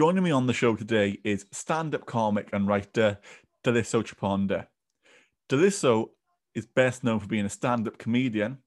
Joining 0.00 0.24
me 0.24 0.30
on 0.30 0.46
the 0.46 0.54
show 0.54 0.76
today 0.76 1.18
is 1.24 1.44
stand 1.52 1.94
up 1.94 2.06
comic 2.06 2.48
and 2.54 2.66
writer 2.66 3.18
Daliso 3.62 4.02
Chaponda. 4.02 4.68
Daliso 5.50 6.12
is 6.54 6.64
best 6.64 7.04
known 7.04 7.20
for 7.20 7.26
being 7.26 7.44
a 7.44 7.50
stand 7.50 7.86
up 7.86 7.98
comedian 7.98 8.60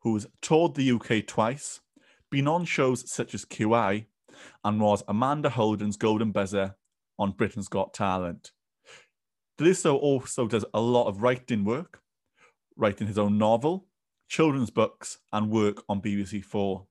who's 0.00 0.26
toured 0.40 0.74
the 0.74 0.90
UK 0.90 1.24
twice, 1.24 1.82
been 2.32 2.48
on 2.48 2.64
shows 2.64 3.08
such 3.08 3.32
as 3.32 3.44
QI, 3.44 4.06
and 4.64 4.80
was 4.80 5.04
Amanda 5.06 5.50
Holden's 5.50 5.96
Golden 5.96 6.32
Buzzer 6.32 6.74
on 7.16 7.30
Britain's 7.30 7.68
Got 7.68 7.94
Talent. 7.94 8.50
Daliso 9.60 9.94
also 9.94 10.48
does 10.48 10.64
a 10.74 10.80
lot 10.80 11.06
of 11.06 11.22
writing 11.22 11.64
work, 11.64 12.00
writing 12.76 13.06
his 13.06 13.18
own 13.18 13.38
novel, 13.38 13.86
children's 14.28 14.70
books, 14.70 15.18
and 15.32 15.48
work 15.48 15.84
on 15.88 16.02
BBC 16.02 16.44
Four. 16.44 16.88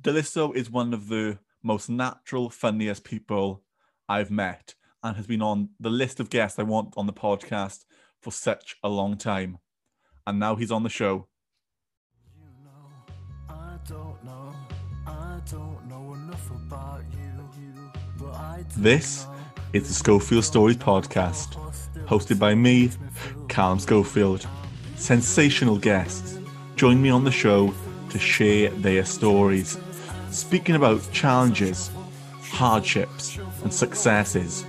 Daliso 0.00 0.52
is 0.56 0.68
one 0.68 0.92
of 0.92 1.06
the 1.06 1.38
most 1.68 1.90
natural, 1.90 2.48
funniest 2.48 3.04
people 3.04 3.62
I've 4.08 4.30
met 4.30 4.74
and 5.02 5.16
has 5.18 5.26
been 5.26 5.42
on 5.42 5.68
the 5.78 5.90
list 5.90 6.18
of 6.18 6.30
guests 6.30 6.58
I 6.58 6.62
want 6.62 6.94
on 6.96 7.06
the 7.06 7.12
podcast 7.12 7.84
for 8.22 8.32
such 8.32 8.76
a 8.82 8.88
long 8.88 9.18
time. 9.18 9.58
And 10.26 10.40
now 10.40 10.56
he's 10.56 10.72
on 10.72 10.82
the 10.82 10.88
show. 10.88 11.28
You 12.34 12.48
know, 12.64 12.88
I 13.50 13.76
don't 13.86 14.24
know, 14.24 14.54
I 15.06 15.40
don't 15.50 15.86
know 15.90 16.14
enough 16.14 16.50
about 16.50 17.02
you, 17.12 17.28
do 18.18 18.32
This 18.78 19.26
is 19.74 19.86
the 19.86 19.94
Schofield 19.94 20.44
Stories 20.44 20.78
podcast, 20.78 21.50
hosted 22.06 22.38
by 22.38 22.54
me, 22.54 22.90
Callum 23.48 23.78
Schofield. 23.78 24.48
Sensational 24.96 25.78
guests 25.78 26.38
join 26.76 27.02
me 27.02 27.10
on 27.10 27.24
the 27.24 27.30
show 27.30 27.74
to 28.08 28.18
share 28.18 28.70
their 28.70 29.04
stories, 29.04 29.76
speaking 30.30 30.74
about 30.74 31.10
challenges, 31.12 31.90
hardships, 32.40 33.38
and 33.62 33.72
successes. 33.72 34.64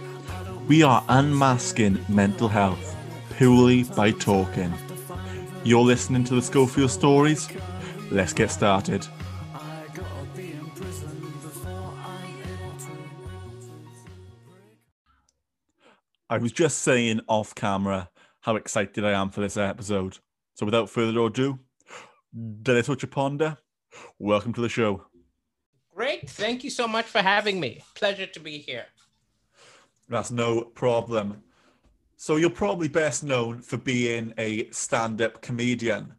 We 0.67 0.83
are 0.83 1.03
unmasking 1.09 1.99
mental 2.07 2.47
health 2.47 2.95
purely 3.37 3.83
by 3.83 4.11
talking. 4.11 4.73
You're 5.63 5.83
listening 5.83 6.23
to 6.25 6.35
the 6.35 6.41
Schofield 6.41 6.91
Stories. 6.91 7.49
Let's 8.11 8.33
get 8.33 8.51
started. 8.51 9.05
I 16.31 16.37
was 16.37 16.51
just 16.51 16.79
saying 16.79 17.21
off 17.27 17.55
camera 17.55 18.09
how 18.41 18.55
excited 18.55 19.03
I 19.03 19.19
am 19.19 19.31
for 19.31 19.41
this 19.41 19.57
episode. 19.57 20.19
So 20.53 20.65
without 20.65 20.89
further 20.89 21.19
ado, 21.19 21.59
Daliso 22.35 22.95
Chaponda, 22.95 23.57
welcome 24.19 24.53
to 24.53 24.61
the 24.61 24.69
show. 24.69 25.08
Great. 25.99 26.29
Thank 26.29 26.63
you 26.63 26.69
so 26.69 26.87
much 26.87 27.07
for 27.07 27.19
having 27.19 27.59
me. 27.59 27.81
Pleasure 27.93 28.25
to 28.25 28.39
be 28.39 28.57
here. 28.57 28.85
That's 30.07 30.31
no 30.31 30.61
problem. 30.61 31.43
So 32.15 32.37
you're 32.37 32.49
probably 32.49 32.87
best 32.87 33.21
known 33.21 33.59
for 33.59 33.75
being 33.75 34.33
a 34.37 34.69
stand-up 34.69 35.41
comedian, 35.41 36.13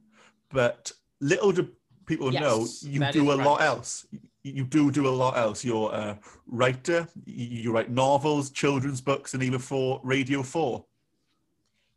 but 0.50 0.92
little 1.22 1.50
do 1.50 1.70
people 2.04 2.30
Yes, 2.30 2.42
know 2.42 2.90
you 2.90 3.10
do 3.10 3.32
a 3.32 3.36
is 3.36 3.38
lot 3.38 3.62
else. 3.62 4.06
You 4.42 4.64
do 4.64 4.90
do 4.90 5.08
a 5.08 5.16
lot 5.22 5.38
else. 5.38 5.64
You're 5.64 5.90
a 5.94 6.18
writer. 6.46 7.08
You 7.24 7.46
you 7.46 7.72
write 7.72 7.90
novels, 7.90 8.50
children's 8.50 9.00
books, 9.00 9.32
and 9.32 9.42
even 9.42 9.60
for 9.60 9.98
Radio 10.04 10.42
Four. 10.42 10.84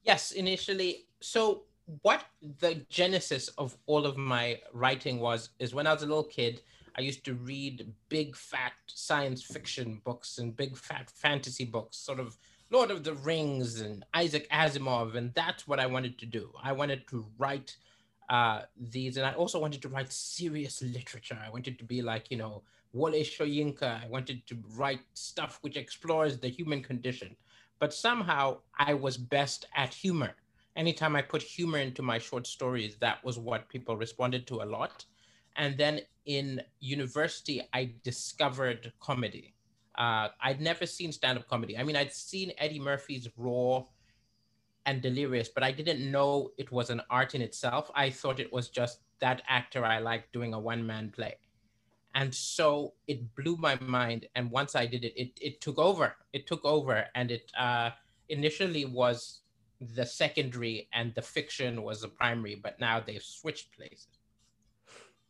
Yes, 0.03 0.31
initially. 0.31 1.07
So, 1.19 1.63
what 2.01 2.23
the 2.59 2.75
genesis 2.87 3.49
of 3.57 3.75
all 3.87 4.05
of 4.05 4.15
my 4.15 4.61
writing 4.71 5.19
was 5.19 5.49
is 5.59 5.75
when 5.75 5.85
I 5.85 5.91
was 5.91 6.03
a 6.03 6.07
little 6.07 6.23
kid, 6.23 6.61
I 6.95 7.01
used 7.01 7.25
to 7.25 7.33
read 7.33 7.91
big 8.09 8.35
fat 8.35 8.73
science 8.87 9.41
fiction 9.43 10.01
books 10.03 10.37
and 10.37 10.55
big 10.55 10.77
fat 10.77 11.09
fantasy 11.09 11.65
books, 11.65 11.97
sort 11.97 12.19
of 12.19 12.37
Lord 12.69 12.91
of 12.91 13.03
the 13.03 13.13
Rings 13.13 13.81
and 13.81 14.05
Isaac 14.13 14.49
Asimov, 14.49 15.15
and 15.15 15.33
that's 15.33 15.67
what 15.67 15.79
I 15.79 15.85
wanted 15.85 16.17
to 16.19 16.25
do. 16.25 16.51
I 16.61 16.71
wanted 16.71 17.07
to 17.09 17.25
write 17.37 17.75
uh, 18.29 18.61
these, 18.79 19.17
and 19.17 19.25
I 19.25 19.33
also 19.33 19.59
wanted 19.59 19.81
to 19.83 19.89
write 19.89 20.11
serious 20.11 20.81
literature. 20.81 21.39
I 21.43 21.49
wanted 21.49 21.77
to 21.79 21.83
be 21.83 22.01
like, 22.01 22.31
you 22.31 22.37
know, 22.37 22.63
Wole 22.93 23.11
Soyinka. 23.11 24.03
I 24.03 24.07
wanted 24.07 24.45
to 24.47 24.57
write 24.75 25.01
stuff 25.13 25.59
which 25.61 25.77
explores 25.77 26.37
the 26.37 26.49
human 26.49 26.81
condition. 26.81 27.35
But 27.79 27.93
somehow 27.93 28.57
I 28.77 28.93
was 28.93 29.17
best 29.17 29.65
at 29.75 29.93
humor. 29.93 30.35
Anytime 30.75 31.15
I 31.15 31.21
put 31.21 31.41
humor 31.41 31.79
into 31.79 32.01
my 32.01 32.17
short 32.17 32.47
stories, 32.47 32.95
that 32.97 33.23
was 33.23 33.37
what 33.37 33.69
people 33.69 33.97
responded 33.97 34.47
to 34.47 34.61
a 34.61 34.65
lot. 34.65 35.05
And 35.55 35.77
then 35.77 36.01
in 36.25 36.61
university, 36.79 37.61
I 37.73 37.93
discovered 38.03 38.91
comedy. 38.99 39.53
Uh, 39.95 40.29
I'd 40.41 40.61
never 40.61 40.85
seen 40.85 41.11
stand 41.11 41.37
up 41.37 41.47
comedy. 41.47 41.77
I 41.77 41.83
mean, 41.83 41.95
I'd 41.95 42.13
seen 42.13 42.51
Eddie 42.57 42.79
Murphy's 42.79 43.27
Raw 43.37 43.85
and 44.85 45.01
Delirious, 45.01 45.49
but 45.49 45.63
I 45.63 45.71
didn't 45.71 46.09
know 46.09 46.51
it 46.57 46.71
was 46.71 46.89
an 46.89 47.01
art 47.09 47.35
in 47.35 47.41
itself. 47.41 47.91
I 47.95 48.09
thought 48.09 48.39
it 48.39 48.51
was 48.51 48.69
just 48.69 48.99
that 49.19 49.41
actor 49.47 49.85
I 49.85 49.99
liked 49.99 50.33
doing 50.33 50.53
a 50.53 50.59
one 50.59 50.85
man 50.85 51.11
play. 51.11 51.35
And 52.15 52.33
so 52.33 52.93
it 53.07 53.35
blew 53.35 53.55
my 53.57 53.77
mind. 53.79 54.27
And 54.35 54.51
once 54.51 54.75
I 54.75 54.85
did 54.85 55.03
it, 55.03 55.13
it, 55.15 55.31
it 55.41 55.61
took 55.61 55.79
over. 55.79 56.15
It 56.31 56.45
took 56.45 56.63
over. 56.63 57.05
And 57.15 57.31
it 57.31 57.51
uh, 57.57 57.91
initially 58.29 58.85
was 58.85 59.41
the 59.79 60.05
secondary 60.05 60.87
and 60.93 61.13
the 61.15 61.21
fiction 61.21 61.81
was 61.83 62.01
the 62.01 62.07
primary, 62.07 62.55
but 62.55 62.79
now 62.79 62.99
they've 62.99 63.23
switched 63.23 63.75
places. 63.75 64.07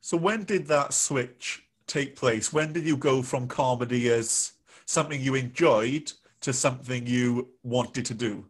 So 0.04 0.18
when 0.18 0.44
did 0.44 0.68
that 0.68 0.94
switch 0.94 1.64
take 1.88 2.18
place? 2.18 2.52
When 2.52 2.74
did 2.74 2.84
you 2.84 2.98
go 2.98 3.22
from 3.22 3.48
comedy 3.48 4.10
as 4.10 4.52
something 4.86 5.22
you 5.22 5.36
enjoyed 5.36 6.12
to 6.42 6.52
something 6.52 7.08
you 7.08 7.48
wanted 7.64 8.06
to 8.08 8.14
do? 8.14 8.46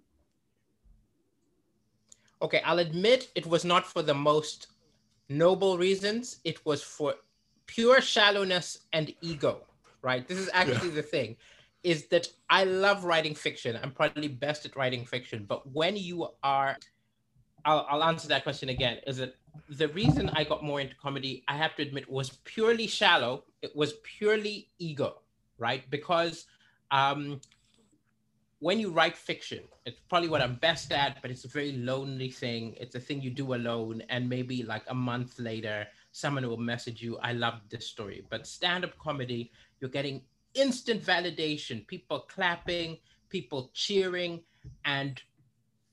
Okay, 2.41 2.59
I'll 2.65 2.79
admit 2.79 3.29
it 3.35 3.45
was 3.45 3.63
not 3.63 3.85
for 3.85 4.01
the 4.01 4.15
most 4.15 4.65
noble 5.29 5.77
reasons. 5.77 6.39
It 6.43 6.65
was 6.65 6.81
for 6.81 7.13
pure 7.67 8.01
shallowness 8.01 8.79
and 8.91 9.13
ego, 9.21 9.61
right? 10.01 10.27
This 10.27 10.39
is 10.39 10.49
actually 10.53 10.89
the 10.89 11.03
thing 11.03 11.37
is 11.83 12.07
that 12.07 12.29
I 12.49 12.63
love 12.63 13.03
writing 13.03 13.35
fiction. 13.35 13.77
I'm 13.79 13.91
probably 13.91 14.27
best 14.27 14.65
at 14.65 14.75
writing 14.75 15.05
fiction. 15.05 15.45
But 15.47 15.71
when 15.71 15.97
you 15.97 16.29
are, 16.41 16.77
I'll, 17.63 17.85
I'll 17.87 18.03
answer 18.05 18.27
that 18.29 18.41
question 18.41 18.69
again. 18.69 18.97
Is 19.05 19.17
that 19.17 19.35
the 19.69 19.87
reason 19.89 20.29
I 20.33 20.43
got 20.43 20.63
more 20.63 20.79
into 20.81 20.95
comedy, 20.95 21.43
I 21.47 21.57
have 21.57 21.75
to 21.75 21.81
admit, 21.81 22.09
was 22.09 22.31
purely 22.43 22.87
shallow. 22.87 23.43
It 23.61 23.75
was 23.75 23.93
purely 24.03 24.69
ego, 24.79 25.21
right? 25.57 25.89
Because 25.89 26.45
um, 26.91 27.39
when 28.59 28.79
you 28.79 28.91
write 28.91 29.17
fiction, 29.17 29.59
it's 29.85 29.99
probably 30.09 30.29
what 30.29 30.41
I'm 30.41 30.55
best 30.55 30.91
at, 30.91 31.21
but 31.21 31.31
it's 31.31 31.45
a 31.45 31.49
very 31.49 31.73
lonely 31.73 32.29
thing. 32.29 32.75
It's 32.79 32.95
a 32.95 32.99
thing 32.99 33.21
you 33.21 33.29
do 33.29 33.53
alone, 33.53 34.03
and 34.09 34.29
maybe 34.29 34.63
like 34.63 34.83
a 34.87 34.93
month 34.93 35.39
later, 35.39 35.87
someone 36.11 36.47
will 36.47 36.57
message 36.57 37.01
you, 37.01 37.17
I 37.17 37.33
love 37.33 37.55
this 37.69 37.87
story. 37.87 38.25
But 38.29 38.47
stand 38.47 38.85
up 38.85 38.97
comedy, 38.97 39.51
you're 39.79 39.89
getting 39.89 40.21
instant 40.53 41.03
validation, 41.03 41.85
people 41.87 42.21
clapping, 42.21 42.97
people 43.29 43.71
cheering, 43.73 44.41
and 44.85 45.21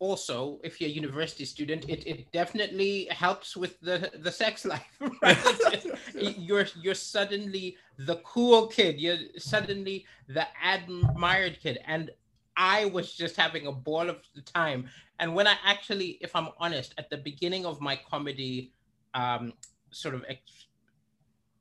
also 0.00 0.58
if 0.64 0.80
you're 0.80 0.90
a 0.90 0.92
university 0.92 1.44
student 1.44 1.88
it, 1.88 2.04
it 2.06 2.32
definitely 2.32 3.06
helps 3.10 3.56
with 3.56 3.78
the 3.80 4.10
the 4.20 4.32
sex 4.32 4.64
life 4.72 4.98
right 5.22 5.86
you're 6.38 6.66
you're 6.82 6.94
suddenly 6.94 7.76
the 7.98 8.16
cool 8.24 8.66
kid 8.66 8.98
you're 8.98 9.18
suddenly 9.38 10.04
the 10.26 10.46
admired 10.64 11.58
kid 11.62 11.78
and 11.86 12.10
I 12.60 12.84
was 12.86 13.14
just 13.14 13.36
having 13.36 13.66
a 13.68 13.72
ball 13.72 14.10
of 14.10 14.18
the 14.34 14.42
time. 14.42 14.86
And 15.18 15.34
when 15.34 15.46
I 15.46 15.56
actually, 15.64 16.18
if 16.20 16.36
I'm 16.36 16.48
honest, 16.58 16.94
at 16.98 17.08
the 17.08 17.16
beginning 17.16 17.64
of 17.64 17.80
my 17.80 17.98
comedy, 18.10 18.74
um, 19.14 19.54
sort 19.90 20.14
of, 20.14 20.26
ex- 20.28 20.66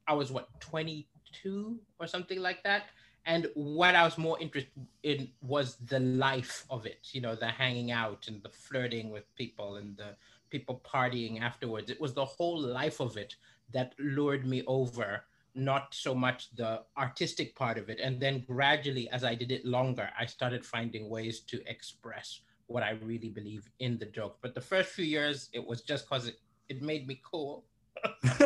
I 0.10 0.14
was 0.14 0.30
what 0.30 0.50
22 0.60 1.80
or 2.02 2.08
something 2.08 2.42
like 2.42 2.64
that. 2.64 2.90
And 3.25 3.47
what 3.54 3.95
I 3.95 4.04
was 4.04 4.18
more 4.18 4.39
interested 4.39 4.71
in 5.04 5.30
was 5.42 5.75
the 5.86 6.00
life 6.00 6.66
of 6.69 6.86
it, 6.86 7.10
you 7.12 7.21
know, 7.21 7.36
the 7.36 7.48
hanging 7.48 7.92
out 7.92 8.27
and 8.27 8.42
the 8.42 8.50
flirting 8.50 9.10
with 9.10 9.24
people 9.36 9.75
and 9.75 9.95
the 9.98 10.16
people 10.50 10.81
partying 10.83 11.42
afterwards. 11.42 11.92
It 11.92 12.01
was 12.01 12.13
the 12.13 12.25
whole 12.25 12.60
life 12.60 13.00
of 13.00 13.18
it 13.18 13.36
that 13.71 13.94
lured 14.00 14.48
me 14.48 14.63
over 14.66 15.24
not 15.56 15.94
so 15.94 16.16
much 16.16 16.50
the 16.56 16.81
artistic 16.98 17.56
part 17.56 17.77
of 17.77 17.89
it. 17.89 18.00
And 18.00 18.19
then 18.19 18.44
gradually, 18.48 19.10
as 19.10 19.24
I 19.24 19.36
did 19.36 19.51
it 19.51 19.65
longer, 19.65 20.10
I 20.18 20.25
started 20.25 20.65
finding 20.65 21.10
ways 21.10 21.42
to 21.42 21.62
express 21.68 22.42
what 22.68 22.83
I 22.83 22.92
really 23.04 23.30
believe 23.30 23.69
in 23.80 23.98
the 23.98 24.06
joke. 24.06 24.38
But 24.42 24.54
the 24.54 24.62
first 24.62 24.89
few 24.89 25.06
years, 25.06 25.50
it 25.54 25.65
was 25.65 25.81
just 25.81 26.07
because 26.07 26.27
it, 26.27 26.39
it 26.69 26.81
made 26.81 27.07
me 27.07 27.19
cool. 27.24 27.65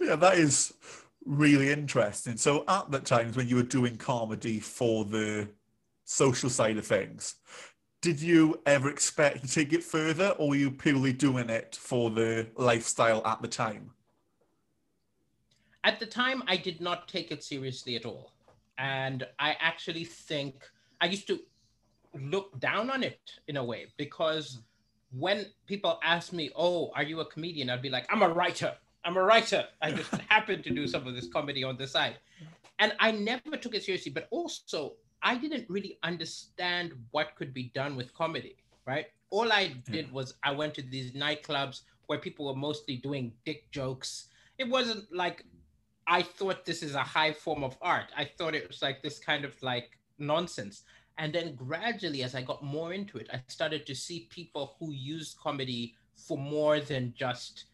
yeah, 0.00 0.16
that 0.16 0.34
is 0.36 0.74
really 1.26 1.70
interesting. 1.70 2.36
So 2.36 2.64
at 2.68 2.90
the 2.90 3.00
times 3.00 3.36
when 3.36 3.48
you 3.48 3.56
were 3.56 3.62
doing 3.62 3.96
comedy 3.96 4.60
for 4.60 5.04
the 5.04 5.48
social 6.04 6.48
side 6.48 6.78
of 6.78 6.86
things, 6.86 7.36
did 8.00 8.20
you 8.20 8.60
ever 8.66 8.88
expect 8.88 9.42
to 9.42 9.50
take 9.52 9.72
it 9.72 9.82
further 9.82 10.28
or 10.38 10.50
were 10.50 10.56
you 10.56 10.70
purely 10.70 11.12
doing 11.12 11.50
it 11.50 11.76
for 11.80 12.10
the 12.10 12.46
lifestyle 12.56 13.26
at 13.26 13.42
the 13.42 13.48
time? 13.48 13.90
At 15.84 16.00
the 16.00 16.06
time, 16.06 16.42
I 16.46 16.56
did 16.56 16.80
not 16.80 17.08
take 17.08 17.30
it 17.30 17.42
seriously 17.44 17.96
at 17.96 18.04
all. 18.06 18.32
and 18.78 19.26
I 19.38 19.56
actually 19.58 20.04
think 20.04 20.62
I 21.00 21.06
used 21.06 21.26
to 21.28 21.40
look 22.14 22.58
down 22.60 22.90
on 22.90 23.02
it 23.02 23.20
in 23.48 23.56
a 23.56 23.64
way 23.64 23.86
because 23.96 24.60
when 25.12 25.46
people 25.66 25.98
ask 26.02 26.32
me, 26.32 26.50
"Oh, 26.54 26.90
are 26.94 27.02
you 27.02 27.20
a 27.20 27.24
comedian?" 27.26 27.70
I'd 27.70 27.80
be 27.80 27.88
like, 27.88 28.06
"I'm 28.12 28.22
a 28.22 28.28
writer. 28.28 28.76
I'm 29.06 29.16
a 29.16 29.22
writer. 29.22 29.64
I 29.80 29.92
just 29.92 30.10
happen 30.28 30.62
to 30.62 30.70
do 30.70 30.86
some 30.86 31.06
of 31.06 31.14
this 31.14 31.28
comedy 31.28 31.64
on 31.64 31.78
the 31.78 31.86
side." 31.86 32.16
And 32.78 32.92
I 33.00 33.10
never 33.12 33.56
took 33.56 33.74
it 33.74 33.84
seriously, 33.84 34.12
but 34.12 34.28
also 34.30 34.96
I 35.22 35.36
didn't 35.36 35.68
really 35.70 35.98
understand 36.02 36.92
what 37.10 37.34
could 37.36 37.54
be 37.54 37.70
done 37.74 37.96
with 37.96 38.12
comedy, 38.12 38.56
right? 38.86 39.06
All 39.30 39.52
I 39.52 39.68
did 39.90 40.12
was 40.12 40.34
I 40.42 40.52
went 40.52 40.74
to 40.74 40.82
these 40.82 41.12
nightclubs 41.12 41.82
where 42.06 42.18
people 42.18 42.46
were 42.46 42.54
mostly 42.54 42.96
doing 42.96 43.32
dick 43.44 43.70
jokes. 43.70 44.28
It 44.58 44.68
wasn't 44.68 45.12
like 45.12 45.44
I 46.06 46.22
thought 46.22 46.64
this 46.64 46.82
is 46.82 46.94
a 46.94 47.02
high 47.02 47.32
form 47.32 47.64
of 47.64 47.76
art. 47.82 48.12
I 48.16 48.24
thought 48.24 48.54
it 48.54 48.68
was 48.68 48.82
like 48.82 49.02
this 49.02 49.18
kind 49.18 49.44
of 49.44 49.60
like 49.62 49.98
nonsense. 50.18 50.84
And 51.18 51.34
then 51.34 51.54
gradually, 51.54 52.22
as 52.22 52.34
I 52.34 52.42
got 52.42 52.62
more 52.62 52.92
into 52.92 53.18
it, 53.18 53.28
I 53.32 53.42
started 53.48 53.86
to 53.86 53.94
see 53.94 54.28
people 54.30 54.76
who 54.78 54.92
used 54.92 55.38
comedy 55.38 55.94
for 56.14 56.38
more 56.38 56.78
than 56.78 57.14
just 57.16 57.64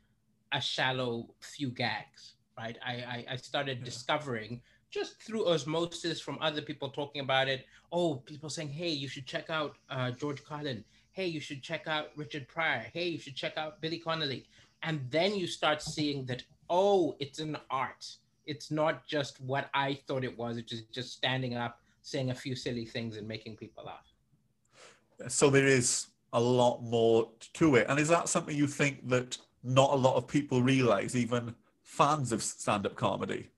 a 0.52 0.60
shallow 0.60 1.28
few 1.40 1.70
gags, 1.70 2.34
right? 2.56 2.76
I, 2.84 2.92
I, 2.92 3.24
I 3.30 3.36
started 3.36 3.78
yeah. 3.78 3.84
discovering 3.84 4.60
just 4.90 5.22
through 5.22 5.48
osmosis 5.48 6.20
from 6.20 6.38
other 6.40 6.60
people 6.60 6.90
talking 6.90 7.22
about 7.22 7.48
it. 7.48 7.66
Oh, 7.90 8.16
people 8.16 8.50
saying, 8.50 8.68
hey, 8.68 8.90
you 8.90 9.08
should 9.08 9.26
check 9.26 9.48
out 9.48 9.76
uh, 9.90 10.10
George 10.10 10.44
Carlin. 10.44 10.84
Hey, 11.12 11.26
you 11.26 11.40
should 11.40 11.62
check 11.62 11.86
out 11.86 12.10
Richard 12.16 12.46
Pryor. 12.46 12.86
Hey, 12.92 13.08
you 13.08 13.18
should 13.18 13.34
check 13.34 13.56
out 13.56 13.80
Billy 13.80 13.98
Connolly. 13.98 14.46
And 14.82 15.00
then 15.10 15.34
you 15.34 15.46
start 15.46 15.80
seeing 15.80 16.26
that, 16.26 16.42
oh, 16.68 17.16
it's 17.20 17.38
an 17.38 17.56
art. 17.70 18.16
It's 18.46 18.70
not 18.70 19.06
just 19.06 19.40
what 19.40 19.70
I 19.72 19.98
thought 20.06 20.24
it 20.24 20.36
was, 20.36 20.56
It's 20.58 20.82
just 20.92 21.12
standing 21.12 21.54
up 21.54 21.78
saying 22.02 22.30
a 22.30 22.34
few 22.34 22.54
silly 22.54 22.84
things 22.84 23.16
and 23.16 23.26
making 23.26 23.56
people 23.56 23.84
laugh. 23.84 24.12
So 25.28 25.50
there 25.50 25.66
is 25.66 26.08
a 26.32 26.40
lot 26.40 26.82
more 26.82 27.30
to 27.54 27.76
it. 27.76 27.86
And 27.88 28.00
is 28.00 28.08
that 28.08 28.28
something 28.28 28.56
you 28.56 28.66
think 28.66 29.08
that 29.08 29.38
not 29.62 29.92
a 29.92 29.96
lot 29.96 30.16
of 30.16 30.26
people 30.26 30.62
realize, 30.62 31.16
even 31.16 31.54
fans 31.82 32.32
of 32.32 32.42
stand 32.42 32.86
up 32.86 32.96
comedy? 32.96 33.50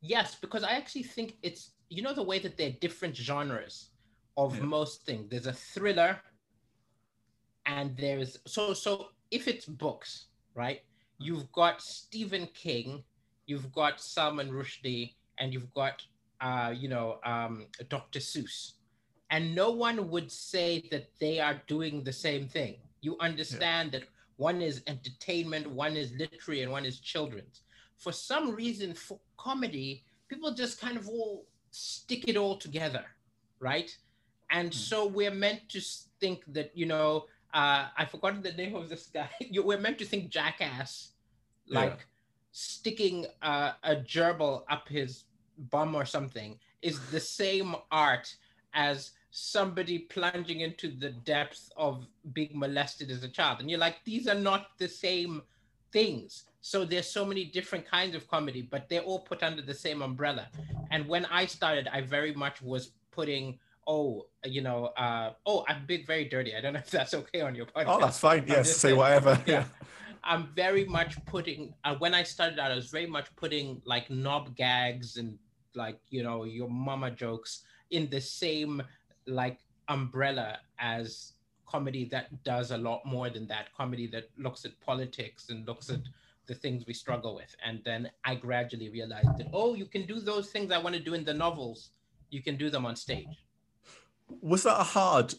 Yes, 0.00 0.36
because 0.40 0.62
I 0.62 0.72
actually 0.72 1.02
think 1.02 1.36
it's, 1.42 1.70
you 1.88 2.02
know, 2.02 2.14
the 2.14 2.22
way 2.22 2.38
that 2.38 2.56
they're 2.56 2.76
different 2.80 3.16
genres 3.16 3.90
of 4.36 4.56
yeah. 4.56 4.64
most 4.64 5.04
things. 5.04 5.28
There's 5.30 5.46
a 5.46 5.52
thriller 5.52 6.20
and 7.64 7.96
there's, 7.96 8.38
so, 8.46 8.72
so 8.74 9.08
if 9.30 9.48
it's 9.48 9.66
books, 9.66 10.26
right? 10.54 10.82
You've 11.18 11.50
got 11.52 11.82
Stephen 11.82 12.46
King, 12.54 13.02
you've 13.46 13.72
got 13.72 14.00
Salman 14.00 14.50
Rushdie, 14.50 15.14
and 15.38 15.52
you've 15.52 15.72
got 15.74 16.02
uh, 16.40 16.72
you 16.76 16.88
know, 16.88 17.18
um, 17.24 17.66
Dr. 17.88 18.18
Seuss. 18.18 18.72
And 19.30 19.54
no 19.54 19.70
one 19.70 20.10
would 20.10 20.30
say 20.30 20.86
that 20.90 21.08
they 21.18 21.40
are 21.40 21.60
doing 21.66 22.04
the 22.04 22.12
same 22.12 22.46
thing. 22.46 22.76
You 23.06 23.16
understand 23.20 23.92
yeah. 23.92 24.00
that 24.00 24.08
one 24.36 24.60
is 24.60 24.82
entertainment, 24.88 25.64
one 25.70 25.94
is 25.96 26.10
literary, 26.18 26.62
and 26.62 26.72
one 26.72 26.84
is 26.84 26.98
children's. 26.98 27.62
For 27.96 28.10
some 28.10 28.50
reason, 28.50 28.94
for 28.94 29.20
comedy, 29.36 30.02
people 30.26 30.52
just 30.52 30.80
kind 30.80 30.96
of 30.96 31.08
all 31.08 31.46
stick 31.70 32.24
it 32.26 32.36
all 32.36 32.56
together, 32.56 33.04
right? 33.60 33.96
And 34.50 34.70
mm. 34.70 34.74
so 34.74 35.06
we're 35.06 35.38
meant 35.46 35.68
to 35.68 35.80
think 36.20 36.42
that, 36.48 36.72
you 36.74 36.86
know, 36.86 37.26
uh, 37.54 37.86
I 37.96 38.04
forgot 38.06 38.42
the 38.42 38.52
name 38.52 38.74
of 38.74 38.88
this 38.88 39.06
guy. 39.06 39.30
we're 39.52 39.78
meant 39.78 39.98
to 39.98 40.04
think 40.04 40.28
jackass, 40.28 41.12
like 41.68 41.98
yeah. 41.98 42.10
sticking 42.50 43.26
uh, 43.40 43.72
a 43.84 43.94
gerbil 43.94 44.64
up 44.68 44.88
his 44.88 45.24
bum 45.70 45.94
or 45.94 46.04
something 46.04 46.58
is 46.82 46.98
the 47.10 47.20
same 47.20 47.76
art 47.92 48.34
as 48.74 49.12
somebody 49.38 49.98
plunging 49.98 50.62
into 50.62 50.88
the 50.88 51.10
depths 51.10 51.70
of 51.76 52.06
being 52.32 52.52
molested 52.54 53.10
as 53.10 53.22
a 53.22 53.28
child. 53.28 53.60
And 53.60 53.70
you're 53.70 53.78
like 53.78 53.96
these 54.02 54.28
are 54.28 54.34
not 54.34 54.68
the 54.78 54.88
same 54.88 55.42
things. 55.92 56.44
So 56.62 56.86
there's 56.86 57.06
so 57.06 57.22
many 57.26 57.44
different 57.44 57.86
kinds 57.86 58.14
of 58.14 58.26
comedy 58.28 58.62
but 58.62 58.88
they're 58.88 59.02
all 59.02 59.18
put 59.18 59.42
under 59.42 59.60
the 59.60 59.74
same 59.74 60.00
umbrella. 60.00 60.48
And 60.90 61.06
when 61.06 61.26
i 61.26 61.44
started 61.44 61.86
i 61.92 62.00
very 62.00 62.32
much 62.32 62.62
was 62.62 62.92
putting 63.10 63.58
oh 63.86 64.26
you 64.42 64.62
know 64.62 64.86
uh 64.96 65.32
oh 65.44 65.66
i'm 65.68 65.84
big 65.86 66.06
very 66.06 66.24
dirty. 66.24 66.56
I 66.56 66.62
don't 66.62 66.72
know 66.72 66.80
if 66.80 66.90
that's 66.90 67.12
okay 67.12 67.42
on 67.42 67.54
your 67.54 67.66
podcast 67.66 67.84
oh 67.88 68.00
that's 68.00 68.18
fine. 68.18 68.44
Yes 68.46 68.74
say 68.74 68.94
whatever. 68.94 69.38
Yeah. 69.46 69.64
I'm 70.24 70.48
very 70.56 70.86
much 70.86 71.22
putting 71.26 71.74
uh, 71.84 71.94
when 71.96 72.14
i 72.14 72.22
started 72.22 72.58
out 72.58 72.72
i 72.72 72.74
was 72.74 72.88
very 72.88 73.06
much 73.06 73.28
putting 73.36 73.82
like 73.84 74.08
knob 74.08 74.56
gags 74.56 75.18
and 75.18 75.38
like 75.74 76.00
you 76.08 76.22
know 76.22 76.44
your 76.44 76.70
mama 76.70 77.10
jokes 77.10 77.62
in 77.90 78.08
the 78.10 78.20
same 78.20 78.82
like 79.26 79.58
umbrella 79.88 80.58
as 80.78 81.32
comedy 81.66 82.04
that 82.06 82.42
does 82.44 82.70
a 82.70 82.76
lot 82.76 83.04
more 83.04 83.28
than 83.28 83.46
that 83.48 83.74
comedy 83.76 84.06
that 84.06 84.30
looks 84.38 84.64
at 84.64 84.78
politics 84.80 85.48
and 85.50 85.66
looks 85.66 85.90
at 85.90 86.00
the 86.46 86.54
things 86.54 86.84
we 86.86 86.94
struggle 86.94 87.34
with. 87.34 87.54
And 87.64 87.80
then 87.84 88.10
i 88.24 88.34
gradually 88.34 88.88
realized 88.88 89.36
that 89.38 89.48
oh 89.52 89.74
you 89.74 89.86
can 89.86 90.06
do 90.06 90.20
those 90.20 90.48
things 90.50 90.70
i 90.70 90.78
want 90.78 90.94
to 90.94 91.02
do 91.02 91.14
in 91.14 91.24
the 91.24 91.34
novels. 91.34 91.90
You 92.30 92.42
can 92.42 92.56
do 92.56 92.70
them 92.70 92.86
on 92.86 92.96
stage. 92.96 93.26
Was 94.40 94.64
that 94.64 94.80
a 94.80 94.84
hard 94.84 95.34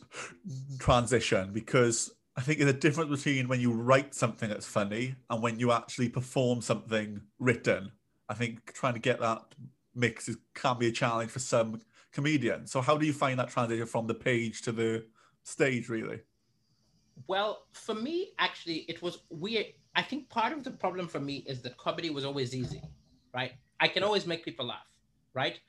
transition? 0.80 1.54
Because 1.54 2.12
i 2.36 2.42
think 2.42 2.60
there's 2.60 2.72
a 2.72 2.78
difference 2.78 3.10
between 3.10 3.48
when 3.48 3.62
you 3.62 3.72
write 3.72 4.14
something 4.14 4.50
that's 4.50 4.66
funny 4.66 5.16
and 5.30 5.42
when 5.42 5.60
you 5.60 5.72
actually 5.72 6.10
perform 6.10 6.62
something 6.62 7.22
written. 7.40 7.92
I 8.30 8.34
think 8.34 8.74
trying 8.74 8.94
to 8.94 9.00
get 9.00 9.22
that 9.22 9.44
mix 9.96 10.30
is, 10.30 10.38
can 10.54 10.78
be 10.78 10.88
a 10.88 10.92
challenge 10.92 11.32
for 11.32 11.40
some 11.40 11.82
comedians. 12.18 12.72
So 12.72 12.82
how 12.82 12.98
do 12.98 13.06
you 13.06 13.14
find 13.14 13.38
that 13.38 13.50
transition 13.50 13.86
from 13.86 14.08
the 14.08 14.16
page 14.16 14.64
to 14.64 14.72
the 14.72 15.06
stage, 15.44 15.88
really? 15.88 16.20
Well, 17.28 17.68
for 17.74 17.94
me, 17.94 18.32
actually, 18.40 18.80
it 18.92 19.04
was 19.04 19.20
weird. 19.30 19.68
I 19.96 20.02
think 20.02 20.28
part 20.28 20.52
of 20.52 20.64
the 20.64 20.72
problem 20.72 21.08
for 21.08 21.20
me 21.20 21.36
is 21.46 21.62
that 21.62 21.78
comedy 21.78 22.10
was 22.10 22.26
always 22.26 22.56
easy, 22.56 22.82
right? 23.36 23.52
I 23.80 23.88
can 23.88 24.02
always 24.02 24.26
make 24.26 24.44
people 24.44 24.66
laugh, 24.66 24.90
right? 25.36 25.60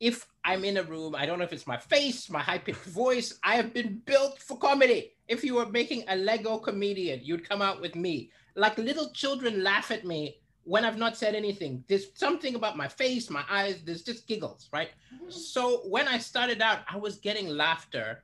If 0.00 0.26
I'm 0.44 0.64
in 0.64 0.78
a 0.78 0.82
room, 0.82 1.14
I 1.14 1.26
don't 1.26 1.38
know 1.38 1.44
if 1.44 1.52
it's 1.52 1.68
my 1.68 1.78
face, 1.78 2.28
my 2.28 2.40
high 2.40 2.58
pitched 2.58 2.90
voice, 3.04 3.38
I 3.44 3.54
have 3.54 3.72
been 3.72 4.02
built 4.04 4.40
for 4.40 4.58
comedy. 4.58 5.14
If 5.28 5.44
you 5.44 5.54
were 5.54 5.66
making 5.66 6.02
a 6.08 6.16
Lego 6.16 6.58
comedian, 6.58 7.20
you'd 7.22 7.48
come 7.48 7.62
out 7.62 7.80
with 7.80 7.94
me. 7.94 8.32
Like 8.56 8.78
little 8.78 9.10
children 9.12 9.62
laugh 9.62 9.92
at 9.92 10.04
me 10.04 10.40
when 10.64 10.84
I've 10.84 10.98
not 10.98 11.16
said 11.16 11.34
anything. 11.34 11.84
There's 11.88 12.06
something 12.14 12.54
about 12.54 12.76
my 12.76 12.88
face, 12.88 13.30
my 13.30 13.44
eyes, 13.50 13.80
there's 13.84 14.02
just 14.02 14.26
giggles, 14.26 14.68
right? 14.72 14.90
Mm-hmm. 15.14 15.30
So 15.30 15.82
when 15.88 16.08
I 16.08 16.18
started 16.18 16.60
out, 16.62 16.80
I 16.90 16.96
was 16.96 17.18
getting 17.18 17.48
laughter 17.48 18.22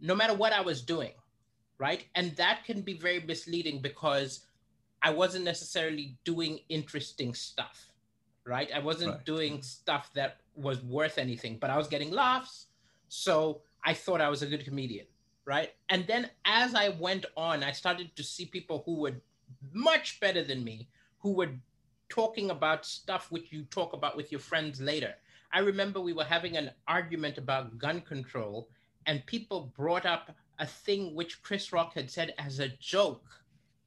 no 0.00 0.14
matter 0.14 0.34
what 0.34 0.52
I 0.52 0.60
was 0.60 0.82
doing, 0.82 1.12
right? 1.78 2.04
And 2.14 2.36
that 2.36 2.64
can 2.64 2.82
be 2.82 2.94
very 2.94 3.20
misleading 3.20 3.80
because 3.80 4.46
I 5.02 5.10
wasn't 5.10 5.44
necessarily 5.44 6.16
doing 6.24 6.60
interesting 6.68 7.34
stuff, 7.34 7.86
right? 8.44 8.70
I 8.74 8.80
wasn't 8.80 9.12
right. 9.12 9.24
doing 9.24 9.62
stuff 9.62 10.10
that 10.14 10.38
was 10.54 10.82
worth 10.82 11.18
anything, 11.18 11.58
but 11.58 11.70
I 11.70 11.78
was 11.78 11.88
getting 11.88 12.10
laughs. 12.10 12.66
So 13.08 13.62
I 13.84 13.94
thought 13.94 14.20
I 14.20 14.28
was 14.28 14.42
a 14.42 14.46
good 14.46 14.64
comedian, 14.64 15.06
right? 15.46 15.70
And 15.88 16.06
then 16.06 16.30
as 16.44 16.74
I 16.74 16.90
went 16.90 17.24
on, 17.36 17.62
I 17.62 17.72
started 17.72 18.14
to 18.16 18.22
see 18.22 18.46
people 18.46 18.82
who 18.84 18.96
were 18.96 19.14
much 19.72 20.20
better 20.20 20.42
than 20.42 20.62
me 20.64 20.88
who 21.24 21.32
were 21.32 21.48
talking 22.10 22.50
about 22.50 22.84
stuff 22.84 23.32
which 23.32 23.50
you 23.50 23.64
talk 23.70 23.94
about 23.94 24.14
with 24.14 24.30
your 24.30 24.38
friends 24.38 24.78
later. 24.78 25.14
I 25.54 25.60
remember 25.60 25.98
we 25.98 26.12
were 26.12 26.22
having 26.22 26.58
an 26.58 26.70
argument 26.86 27.38
about 27.38 27.78
gun 27.78 28.02
control, 28.02 28.68
and 29.06 29.24
people 29.24 29.72
brought 29.74 30.04
up 30.04 30.36
a 30.58 30.66
thing 30.66 31.14
which 31.14 31.42
Chris 31.42 31.72
Rock 31.72 31.94
had 31.94 32.10
said 32.10 32.34
as 32.38 32.58
a 32.58 32.68
joke 32.68 33.24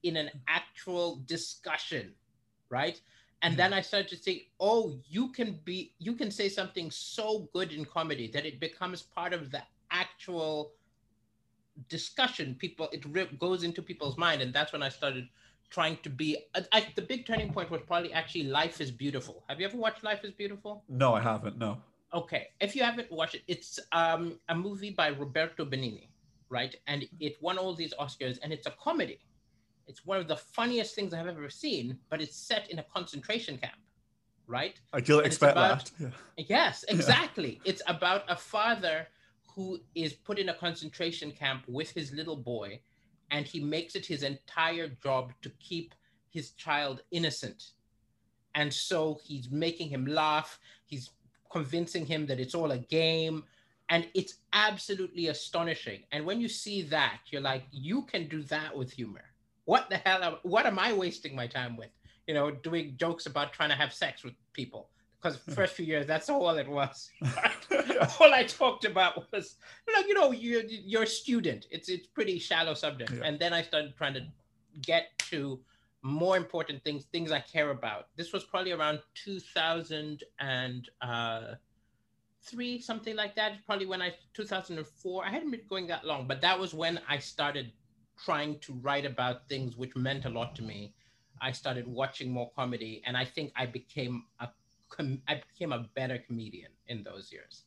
in 0.01 0.17
an 0.17 0.31
actual 0.47 1.21
discussion, 1.27 2.11
right? 2.69 2.99
And 3.43 3.51
mm-hmm. 3.51 3.57
then 3.57 3.73
I 3.73 3.81
started 3.81 4.09
to 4.09 4.15
think, 4.15 4.47
oh, 4.59 4.97
you 5.07 5.31
can 5.31 5.59
be, 5.63 5.93
you 5.99 6.13
can 6.13 6.31
say 6.31 6.49
something 6.49 6.89
so 6.89 7.47
good 7.53 7.71
in 7.71 7.85
comedy 7.85 8.31
that 8.33 8.47
it 8.47 8.59
becomes 8.59 9.03
part 9.03 9.33
of 9.33 9.51
the 9.51 9.61
actual 9.91 10.71
discussion. 11.87 12.55
People, 12.55 12.89
it 12.91 13.05
re- 13.05 13.29
goes 13.37 13.63
into 13.63 13.83
people's 13.83 14.17
mind, 14.17 14.41
and 14.41 14.51
that's 14.51 14.73
when 14.73 14.81
I 14.81 14.89
started 14.89 15.27
trying 15.69 15.97
to 16.03 16.09
be 16.09 16.37
I, 16.71 16.87
the 16.95 17.01
big 17.01 17.25
turning 17.25 17.51
point 17.51 17.69
was 17.69 17.81
probably 17.85 18.13
actually 18.13 18.43
life 18.43 18.79
is 18.79 18.91
beautiful. 18.91 19.43
Have 19.49 19.59
you 19.59 19.67
ever 19.67 19.77
watched 19.77 20.03
life 20.03 20.23
is 20.23 20.31
beautiful? 20.31 20.83
No 20.87 21.13
i 21.13 21.21
haven't 21.21 21.57
no. 21.57 21.77
Okay 22.13 22.47
if 22.61 22.75
you 22.75 22.83
haven't 22.83 23.11
watched 23.11 23.35
it 23.35 23.43
it's 23.47 23.79
um, 23.91 24.39
a 24.49 24.55
movie 24.55 24.91
by 24.91 25.07
roberto 25.09 25.65
benigni 25.65 26.07
right? 26.49 26.75
And 26.87 27.05
it 27.19 27.35
won 27.41 27.57
all 27.57 27.73
these 27.75 27.93
oscars 27.99 28.39
and 28.41 28.53
it's 28.53 28.67
a 28.67 28.71
comedy. 28.81 29.19
It's 29.85 30.05
one 30.05 30.17
of 30.17 30.27
the 30.27 30.37
funniest 30.37 30.95
things 30.95 31.13
i've 31.13 31.27
ever 31.27 31.49
seen 31.49 31.97
but 32.09 32.21
it's 32.21 32.35
set 32.35 32.69
in 32.69 32.79
a 32.79 32.83
concentration 32.83 33.57
camp 33.57 33.79
right? 34.47 34.79
I 34.93 35.01
didn't 35.01 35.25
expect 35.25 35.51
about, 35.53 35.91
that 35.99 36.11
yeah. 36.37 36.45
yes 36.47 36.85
exactly. 36.87 37.59
Yeah. 37.63 37.71
it's 37.71 37.81
about 37.87 38.23
a 38.29 38.35
father 38.35 39.07
who 39.53 39.79
is 39.95 40.13
put 40.13 40.39
in 40.39 40.49
a 40.49 40.53
concentration 40.53 41.31
camp 41.31 41.63
with 41.67 41.91
his 41.91 42.13
little 42.13 42.35
boy 42.37 42.79
and 43.31 43.45
he 43.45 43.59
makes 43.59 43.95
it 43.95 44.05
his 44.05 44.23
entire 44.23 44.87
job 45.03 45.33
to 45.41 45.49
keep 45.59 45.93
his 46.29 46.51
child 46.51 47.01
innocent 47.11 47.71
And 48.55 48.73
so 48.73 49.19
he's 49.23 49.49
making 49.51 49.89
him 49.89 50.05
laugh. 50.05 50.59
He's 50.85 51.11
convincing 51.51 52.05
him 52.05 52.25
that 52.27 52.39
it's 52.39 52.55
all 52.55 52.71
a 52.71 52.77
game. 52.79 53.43
And 53.89 54.07
it's 54.13 54.35
absolutely 54.53 55.27
astonishing. 55.27 56.03
And 56.11 56.25
when 56.25 56.41
you 56.41 56.49
see 56.49 56.81
that, 56.83 57.19
you're 57.31 57.41
like, 57.41 57.65
you 57.71 58.03
can 58.03 58.27
do 58.27 58.43
that 58.43 58.75
with 58.75 58.91
humor. 58.91 59.23
What 59.65 59.89
the 59.89 59.97
hell? 59.97 60.23
Am, 60.23 60.37
what 60.43 60.65
am 60.65 60.79
I 60.79 60.93
wasting 60.93 61.35
my 61.35 61.47
time 61.47 61.77
with? 61.77 61.91
You 62.27 62.33
know, 62.33 62.51
doing 62.51 62.95
jokes 62.97 63.25
about 63.27 63.53
trying 63.53 63.69
to 63.69 63.75
have 63.75 63.93
sex 63.93 64.23
with 64.23 64.33
people. 64.53 64.89
Because 65.33 65.55
first 65.55 65.73
few 65.75 65.85
years, 65.85 66.05
that's 66.05 66.29
all 66.29 66.49
it 66.57 66.67
was. 66.67 67.09
all 68.19 68.33
I 68.33 68.43
talked 68.43 68.85
about 68.85 69.31
was, 69.31 69.55
like, 69.93 70.07
you 70.07 70.13
know, 70.13 70.31
you're, 70.31 70.63
you're 70.65 71.03
a 71.03 71.07
student. 71.07 71.67
It's 71.71 71.89
it's 71.89 72.07
pretty 72.07 72.39
shallow 72.39 72.73
subject. 72.73 73.11
Yeah. 73.11 73.23
And 73.23 73.39
then 73.39 73.53
I 73.53 73.61
started 73.61 73.95
trying 73.97 74.13
to 74.15 74.25
get 74.81 75.17
to 75.29 75.59
more 76.03 76.37
important 76.37 76.83
things, 76.83 77.05
things 77.05 77.31
I 77.31 77.39
care 77.39 77.71
about. 77.71 78.07
This 78.15 78.31
was 78.31 78.43
probably 78.43 78.71
around 78.71 78.99
2003, 79.15 80.89
uh, 81.01 81.55
something 82.81 83.15
like 83.15 83.35
that. 83.35 83.53
Probably 83.65 83.85
when 83.85 84.01
I 84.01 84.13
2004. 84.33 85.25
I 85.25 85.29
hadn't 85.29 85.51
been 85.51 85.61
going 85.69 85.87
that 85.87 86.05
long, 86.05 86.27
but 86.27 86.41
that 86.41 86.59
was 86.59 86.73
when 86.73 86.99
I 87.09 87.17
started 87.17 87.71
trying 88.23 88.59
to 88.59 88.73
write 88.73 89.05
about 89.05 89.47
things 89.47 89.77
which 89.77 89.95
meant 89.95 90.25
a 90.25 90.29
lot 90.29 90.55
to 90.55 90.63
me. 90.63 90.93
I 91.39 91.51
started 91.51 91.87
watching 91.87 92.31
more 92.31 92.49
comedy, 92.55 93.03
and 93.05 93.15
I 93.15 93.25
think 93.25 93.51
I 93.55 93.67
became 93.67 94.23
a 94.39 94.47
com- 94.89 95.21
I 95.27 95.41
became 95.53 95.71
a 95.71 95.87
better 95.95 96.17
comedian 96.17 96.71
in 96.87 97.03
those 97.03 97.31
years. 97.31 97.63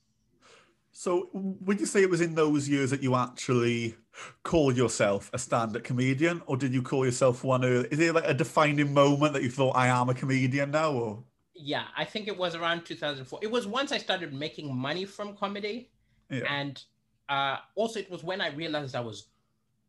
So, 0.93 1.31
would 1.33 1.79
you 1.79 1.87
say 1.87 2.03
it 2.03 2.11
was 2.11 2.21
in 2.21 2.35
those 2.35 2.69
years 2.69 2.91
that 2.91 3.03
you 3.03 3.15
actually 3.15 3.95
called 4.43 4.77
yourself 4.77 5.31
a 5.33 5.39
stand-up 5.39 5.85
comedian, 5.85 6.43
or 6.47 6.57
did 6.57 6.75
you 6.75 6.83
call 6.83 7.05
yourself 7.05 7.45
one? 7.45 7.65
Early? 7.65 7.89
Is 7.91 8.01
it 8.01 8.15
like 8.15 8.27
a 8.27 8.35
defining 8.35 8.93
moment 8.93 9.35
that 9.35 9.43
you 9.43 9.51
thought 9.51 9.77
I 9.77 9.87
am 9.87 10.09
a 10.09 10.15
comedian 10.15 10.73
now? 10.73 10.93
Or 10.93 11.25
Yeah, 11.55 11.85
I 11.97 12.05
think 12.05 12.27
it 12.27 12.37
was 12.37 12.55
around 12.57 12.85
2004. 12.85 13.39
It 13.43 13.51
was 13.51 13.67
once 13.67 13.93
I 13.93 13.99
started 13.99 14.33
making 14.35 14.75
money 14.75 15.05
from 15.05 15.37
comedy, 15.37 15.91
yeah, 16.29 16.43
and 16.49 16.83
uh, 17.29 17.59
also 17.77 18.01
it 18.01 18.11
was 18.11 18.25
when 18.25 18.41
I 18.41 18.49
realized 18.49 18.97
I 18.97 19.01
was 19.01 19.29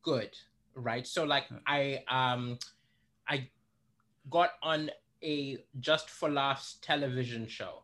good, 0.03 0.29
right? 0.75 1.05
So 1.07 1.23
like 1.23 1.45
I 1.65 2.03
um 2.09 2.59
I 3.27 3.49
got 4.29 4.51
on 4.61 4.91
a 5.23 5.63
Just 5.79 6.09
for 6.09 6.29
Laughs 6.29 6.77
television 6.81 7.47
show, 7.47 7.83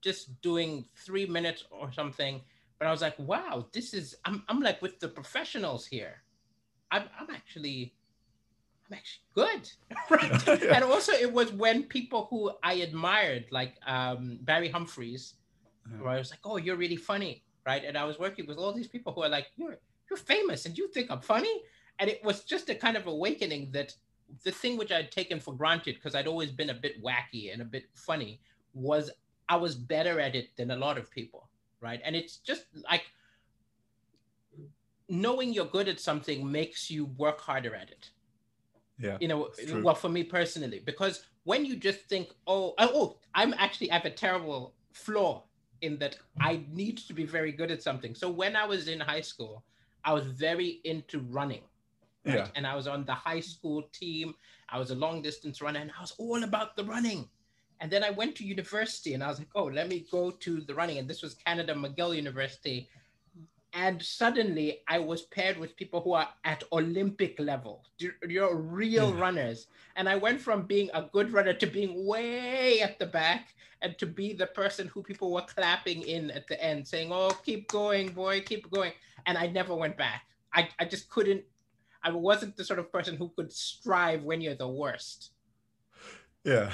just 0.00 0.40
doing 0.42 0.86
three 0.96 1.26
minutes 1.26 1.64
or 1.70 1.92
something. 1.92 2.40
But 2.78 2.88
I 2.88 2.90
was 2.90 3.02
like, 3.02 3.18
wow, 3.18 3.66
this 3.72 3.94
is 3.94 4.16
I'm 4.24 4.44
I'm 4.48 4.60
like 4.60 4.80
with 4.82 5.00
the 5.00 5.08
professionals 5.08 5.86
here. 5.86 6.22
I'm 6.90 7.04
I'm 7.18 7.30
actually 7.34 7.94
I'm 8.90 8.96
actually 8.98 9.24
good. 9.34 9.70
right? 10.10 10.62
Yeah. 10.62 10.72
And 10.76 10.84
also 10.84 11.12
it 11.12 11.32
was 11.32 11.52
when 11.52 11.84
people 11.84 12.26
who 12.30 12.52
I 12.62 12.74
admired, 12.74 13.46
like 13.50 13.76
um, 13.86 14.38
Barry 14.42 14.68
Humphries, 14.70 15.34
Yeah. 15.90 15.98
where 16.02 16.12
I 16.12 16.18
was 16.18 16.30
like, 16.30 16.40
oh, 16.44 16.56
you're 16.56 16.76
really 16.76 16.96
funny, 16.96 17.44
right? 17.66 17.84
And 17.84 17.96
I 17.96 18.04
was 18.04 18.18
working 18.18 18.46
with 18.46 18.58
all 18.58 18.72
these 18.72 18.88
people 18.88 19.12
who 19.12 19.22
are 19.22 19.28
like, 19.28 19.46
you're 19.56 19.78
you're 20.08 20.18
famous 20.18 20.64
and 20.66 20.76
you 20.78 20.88
think 20.88 21.10
I'm 21.10 21.20
funny. 21.20 21.54
And 21.98 22.08
it 22.08 22.22
was 22.24 22.44
just 22.44 22.70
a 22.70 22.74
kind 22.74 22.96
of 22.96 23.06
awakening 23.06 23.72
that 23.72 23.94
the 24.44 24.50
thing 24.50 24.76
which 24.76 24.92
I'd 24.92 25.10
taken 25.10 25.40
for 25.40 25.54
granted 25.54 25.96
because 25.96 26.14
I'd 26.14 26.26
always 26.26 26.50
been 26.50 26.70
a 26.70 26.74
bit 26.74 27.02
wacky 27.02 27.52
and 27.52 27.62
a 27.62 27.64
bit 27.64 27.84
funny 27.94 28.40
was 28.74 29.10
I 29.48 29.56
was 29.56 29.74
better 29.74 30.20
at 30.20 30.34
it 30.34 30.56
than 30.56 30.70
a 30.70 30.76
lot 30.76 30.98
of 30.98 31.10
people, 31.10 31.48
right? 31.80 32.00
And 32.04 32.14
it's 32.14 32.36
just 32.36 32.66
like 32.84 33.04
knowing 35.08 35.52
you're 35.52 35.66
good 35.66 35.88
at 35.88 35.98
something 35.98 36.50
makes 36.50 36.90
you 36.90 37.06
work 37.16 37.40
harder 37.40 37.74
at 37.74 37.90
it. 37.90 38.10
Yeah, 39.00 39.16
you 39.20 39.28
know 39.28 39.48
well 39.76 39.94
for 39.94 40.08
me 40.08 40.24
personally 40.24 40.82
because 40.84 41.24
when 41.44 41.64
you 41.64 41.76
just 41.76 42.00
think 42.08 42.30
oh 42.48 42.74
oh, 42.78 42.90
oh 42.92 43.16
i'm 43.32 43.54
actually 43.56 43.92
I 43.92 43.94
have 43.94 44.06
a 44.06 44.10
terrible 44.10 44.74
flaw 44.92 45.44
in 45.82 45.98
that 45.98 46.16
i 46.40 46.64
need 46.72 46.98
to 46.98 47.12
be 47.12 47.24
very 47.24 47.52
good 47.52 47.70
at 47.70 47.80
something. 47.80 48.16
So 48.16 48.28
when 48.28 48.56
i 48.56 48.66
was 48.66 48.88
in 48.88 48.98
high 48.98 49.20
school 49.20 49.62
i 50.04 50.12
was 50.12 50.26
very 50.26 50.80
into 50.82 51.20
running 51.30 51.62
right? 52.28 52.36
yeah, 52.38 52.48
and 52.56 52.66
i 52.66 52.74
was 52.74 52.86
on 52.86 53.04
the 53.04 53.14
high 53.14 53.40
school 53.40 53.82
team 53.92 54.34
i 54.68 54.78
was 54.78 54.90
a 54.90 54.94
long 54.94 55.22
distance 55.22 55.60
runner 55.62 55.80
and 55.80 55.90
i 55.96 56.00
was 56.00 56.14
all 56.18 56.42
about 56.44 56.76
the 56.76 56.84
running 56.84 57.28
and 57.80 57.90
then 57.90 58.02
i 58.04 58.10
went 58.10 58.34
to 58.36 58.44
university 58.44 59.14
and 59.14 59.22
i 59.24 59.28
was 59.28 59.38
like 59.38 59.48
oh 59.54 59.64
let 59.64 59.88
me 59.88 60.06
go 60.10 60.30
to 60.30 60.60
the 60.62 60.74
running 60.74 60.98
and 60.98 61.08
this 61.08 61.22
was 61.22 61.34
canada 61.34 61.74
mcgill 61.74 62.14
university 62.14 62.88
and 63.74 64.02
suddenly 64.02 64.80
I 64.88 64.98
was 64.98 65.22
paired 65.22 65.58
with 65.58 65.76
people 65.76 66.00
who 66.00 66.14
are 66.14 66.28
at 66.44 66.64
Olympic 66.72 67.38
level. 67.38 67.84
You- 67.98 68.14
You're 68.26 68.56
real 68.56 69.14
Yeah. 69.14 69.20
runners. 69.20 69.66
And 69.96 70.08
I 70.08 70.16
went 70.16 70.40
from 70.40 70.62
being 70.66 70.88
a 70.94 71.02
good 71.02 71.32
runner 71.32 71.52
to 71.52 71.66
being 71.66 72.06
way 72.06 72.80
at 72.80 72.98
the 72.98 73.04
back 73.06 73.54
and 73.82 73.96
to 73.98 74.06
be 74.06 74.32
the 74.32 74.46
person 74.46 74.88
who 74.88 75.02
people 75.02 75.30
were 75.30 75.42
clapping 75.42 76.02
in 76.02 76.30
at 76.30 76.46
the 76.48 76.60
end, 76.64 76.88
saying, 76.88 77.12
Oh, 77.12 77.28
keep 77.44 77.68
going, 77.68 78.08
boy, 78.14 78.40
keep 78.40 78.70
going. 78.70 78.92
And 79.26 79.36
I 79.36 79.48
never 79.48 79.74
went 79.74 79.98
back. 79.98 80.22
I, 80.54 80.70
I 80.78 80.86
just 80.86 81.10
couldn't, 81.10 81.44
I 82.02 82.10
wasn't 82.10 82.56
the 82.56 82.64
sort 82.64 82.78
of 82.78 82.92
person 82.92 83.16
who 83.16 83.32
could 83.36 83.52
strive 83.52 84.22
when 84.22 84.40
you're 84.40 84.54
the 84.54 84.68
worst. 84.68 85.30
yeah, 86.44 86.70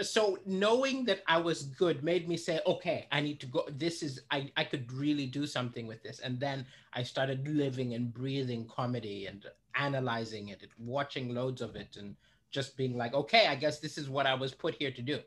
so 0.00 0.38
knowing 0.44 1.04
that 1.04 1.22
I 1.28 1.38
was 1.38 1.62
good 1.62 2.02
made 2.02 2.28
me 2.28 2.36
say, 2.36 2.60
okay, 2.66 3.06
I 3.12 3.20
need 3.20 3.38
to 3.40 3.46
go. 3.46 3.64
This 3.70 4.02
is 4.02 4.20
I 4.30 4.50
I 4.56 4.64
could 4.64 4.92
really 4.92 5.26
do 5.26 5.46
something 5.46 5.86
with 5.86 6.02
this. 6.02 6.18
And 6.20 6.40
then 6.40 6.66
I 6.92 7.02
started 7.02 7.46
living 7.46 7.94
and 7.94 8.12
breathing 8.12 8.66
comedy 8.66 9.26
and 9.26 9.44
analyzing 9.76 10.48
it, 10.48 10.62
and 10.62 10.88
watching 10.88 11.34
loads 11.34 11.60
of 11.60 11.76
it, 11.76 11.96
and 11.96 12.16
just 12.50 12.76
being 12.76 12.96
like, 12.96 13.14
okay, 13.14 13.46
I 13.46 13.54
guess 13.54 13.80
this 13.80 13.98
is 13.98 14.08
what 14.08 14.26
I 14.26 14.34
was 14.34 14.54
put 14.54 14.74
here 14.74 14.90
to 14.90 15.02
do. 15.02 15.20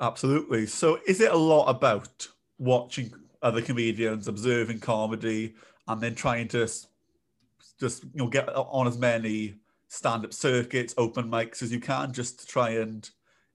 absolutely. 0.00 0.66
So, 0.66 1.00
is 1.06 1.20
it 1.20 1.32
a 1.32 1.36
lot 1.36 1.66
about 1.66 2.28
watching 2.58 3.12
other 3.42 3.62
comedians, 3.62 4.28
observing 4.28 4.80
comedy, 4.80 5.54
and 5.86 6.00
then 6.00 6.14
trying 6.14 6.48
to 6.48 6.68
just 7.78 8.04
you 8.04 8.10
know 8.14 8.28
get 8.28 8.48
on 8.48 8.86
as 8.86 8.98
many 8.98 9.54
stand-up 9.88 10.32
circuits, 10.32 10.94
open 10.98 11.30
mics 11.30 11.62
as 11.62 11.72
you 11.72 11.80
can, 11.80 12.12
just 12.12 12.40
to 12.40 12.46
try 12.46 12.70
and 12.70 13.10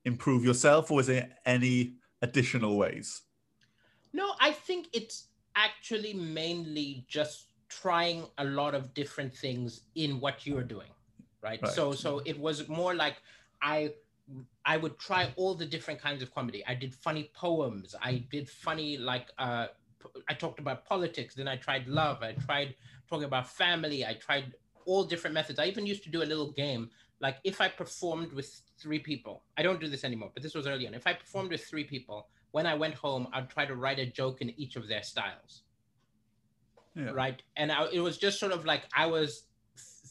improve 0.06 0.44
yourself, 0.44 0.90
or 0.92 1.00
is 1.00 1.08
there 1.08 1.30
any 1.46 1.94
additional 2.22 2.78
ways? 2.78 3.22
No, 4.14 4.34
I 4.40 4.52
think 4.52 4.88
it's 4.94 5.28
actually 5.56 6.14
mainly 6.14 7.06
just 7.08 7.48
trying 7.70 8.26
a 8.38 8.44
lot 8.46 8.76
of 8.76 8.94
different 8.94 9.34
things 9.36 9.82
in 9.96 10.20
what 10.20 10.46
you're 10.46 10.64
doing, 10.64 10.90
right? 11.42 11.62
Right. 11.62 11.72
So 11.72 11.92
so 11.92 12.22
it 12.26 12.40
was 12.40 12.68
more 12.68 12.94
like 12.96 13.18
I 13.62 13.94
I 14.66 14.78
would 14.78 14.98
try 15.00 15.34
all 15.36 15.56
the 15.56 15.66
different 15.66 16.02
kinds 16.02 16.22
of 16.24 16.34
comedy. 16.34 16.64
I 16.66 16.76
did 16.76 16.94
funny 16.94 17.32
poems. 17.34 17.96
I 18.02 18.24
did 18.32 18.50
funny 18.50 18.98
like 18.98 19.30
uh 19.38 19.68
I 20.30 20.34
talked 20.34 20.60
about 20.60 20.86
politics, 20.86 21.34
then 21.36 21.48
I 21.48 21.56
tried 21.56 21.88
love, 21.88 22.22
I 22.22 22.34
tried 22.34 22.76
talking 23.14 23.26
about 23.26 23.48
family, 23.48 24.06
I 24.06 24.16
tried 24.16 24.54
all 24.86 25.04
different 25.04 25.34
methods. 25.36 25.60
I 25.60 25.66
even 25.66 25.86
used 25.86 26.04
to 26.04 26.10
do 26.10 26.24
a 26.24 26.30
little 26.32 26.52
game 26.52 26.90
like 27.20 27.38
if 27.44 27.62
I 27.62 27.70
performed 27.70 28.34
with 28.34 28.62
three 28.80 29.00
people. 29.00 29.44
I 29.58 29.62
don't 29.64 29.80
do 29.80 29.88
this 29.88 30.04
anymore, 30.04 30.32
but 30.34 30.44
this 30.44 30.56
was 30.56 30.68
early 30.68 30.88
on. 30.88 30.94
If 30.94 31.08
I 31.08 31.14
performed 31.14 31.52
with 31.52 31.64
three 31.64 31.84
people, 31.84 32.28
when 32.52 32.66
I 32.66 32.74
went 32.74 32.96
home, 32.96 33.28
I'd 33.32 33.50
try 33.50 33.66
to 33.66 33.76
write 33.76 34.00
a 34.00 34.06
joke 34.06 34.42
in 34.42 34.50
each 34.60 34.76
of 34.76 34.88
their 34.88 35.04
styles, 35.04 35.62
Yeah. 36.96 37.12
right? 37.12 37.42
And 37.56 37.72
I, 37.72 37.88
it 37.94 38.00
was 38.00 38.18
just 38.18 38.40
sort 38.40 38.52
of 38.52 38.66
like 38.66 38.84
I 38.96 39.06
was 39.06 39.44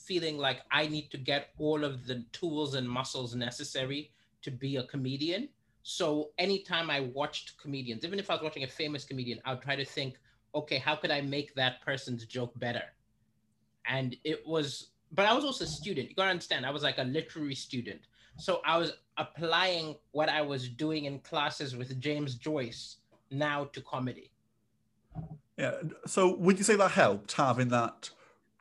feeling 0.06 0.38
like 0.38 0.60
I 0.70 0.86
need 0.86 1.10
to 1.10 1.18
get 1.18 1.48
all 1.58 1.84
of 1.84 2.06
the 2.06 2.24
tools 2.32 2.74
and 2.74 2.88
muscles 2.88 3.34
necessary 3.34 4.12
to 4.42 4.50
be 4.50 4.76
a 4.76 4.84
comedian. 4.84 5.48
So 5.82 6.30
anytime 6.38 6.88
I 6.88 7.00
watched 7.00 7.58
comedians, 7.60 8.04
even 8.04 8.18
if 8.18 8.30
I 8.30 8.34
was 8.34 8.42
watching 8.42 8.64
a 8.64 8.68
famous 8.68 9.04
comedian, 9.04 9.40
I'd 9.44 9.60
try 9.60 9.76
to 9.76 9.84
think, 9.84 10.18
okay, 10.54 10.78
how 10.78 10.96
could 10.96 11.10
I 11.10 11.20
make 11.20 11.54
that 11.54 11.80
person's 11.82 12.26
joke 12.26 12.58
better? 12.58 12.84
And 13.86 14.16
it 14.24 14.46
was, 14.46 14.88
but 15.12 15.26
I 15.26 15.34
was 15.34 15.44
also 15.44 15.64
a 15.64 15.68
student. 15.68 16.08
You 16.08 16.14
gotta 16.14 16.30
understand, 16.30 16.64
I 16.66 16.70
was 16.70 16.82
like 16.82 16.98
a 16.98 17.04
literary 17.04 17.54
student. 17.54 18.00
So 18.36 18.60
I 18.64 18.78
was 18.78 18.92
applying 19.16 19.96
what 20.12 20.28
I 20.28 20.40
was 20.40 20.68
doing 20.68 21.04
in 21.04 21.18
classes 21.20 21.76
with 21.76 22.00
James 22.00 22.34
Joyce 22.34 22.96
now 23.30 23.64
to 23.72 23.80
comedy. 23.80 24.30
Yeah. 25.56 25.74
So, 26.06 26.34
would 26.36 26.58
you 26.58 26.64
say 26.64 26.76
that 26.76 26.92
helped 26.92 27.32
having 27.32 27.68
that? 27.68 28.10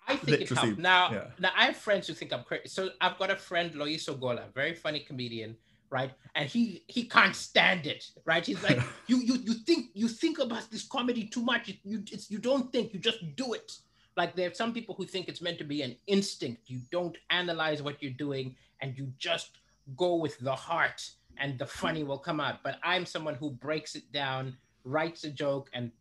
I 0.07 0.15
think 0.17 0.41
it 0.41 0.49
helped. 0.49 0.77
Now, 0.77 1.11
yeah. 1.11 1.23
now 1.39 1.51
I 1.55 1.65
have 1.65 1.77
friends 1.77 2.07
who 2.07 2.13
think 2.13 2.33
I'm 2.33 2.43
crazy. 2.43 2.67
So 2.67 2.89
I've 2.99 3.17
got 3.17 3.31
a 3.31 3.35
friend, 3.35 3.71
Loyiso 3.73 4.19
Gola, 4.19 4.45
very 4.53 4.73
funny 4.73 4.99
comedian, 4.99 5.55
right? 5.91 6.11
And 6.35 6.49
he 6.49 6.83
he 6.87 7.03
can't 7.03 7.35
stand 7.35 7.85
it, 7.85 8.09
right? 8.25 8.43
He's 8.43 8.63
like, 8.63 8.79
you 9.07 9.17
you 9.17 9.35
you 9.35 9.53
think 9.53 9.87
you 9.93 10.07
think 10.07 10.39
about 10.39 10.71
this 10.71 10.87
comedy 10.87 11.25
too 11.25 11.43
much. 11.43 11.69
It, 11.69 11.77
you 11.83 12.03
it's 12.11 12.31
you 12.31 12.39
don't 12.39 12.71
think, 12.71 12.93
you 12.93 12.99
just 12.99 13.19
do 13.35 13.53
it. 13.53 13.73
Like 14.17 14.35
there 14.35 14.49
are 14.49 14.53
some 14.53 14.73
people 14.73 14.95
who 14.95 15.05
think 15.05 15.27
it's 15.27 15.41
meant 15.41 15.57
to 15.59 15.63
be 15.63 15.83
an 15.83 15.95
instinct. 16.07 16.69
You 16.69 16.79
don't 16.91 17.17
analyze 17.29 17.81
what 17.81 18.01
you're 18.01 18.11
doing, 18.13 18.55
and 18.81 18.97
you 18.97 19.11
just 19.19 19.59
go 19.95 20.15
with 20.15 20.39
the 20.39 20.55
heart, 20.55 21.09
and 21.37 21.59
the 21.59 21.65
funny 21.67 22.03
will 22.03 22.17
come 22.17 22.39
out. 22.39 22.63
But 22.63 22.77
I'm 22.83 23.05
someone 23.05 23.35
who 23.35 23.51
breaks 23.51 23.95
it 23.95 24.11
down, 24.11 24.57
writes 24.83 25.23
a 25.25 25.29
joke, 25.29 25.69
and 25.73 25.91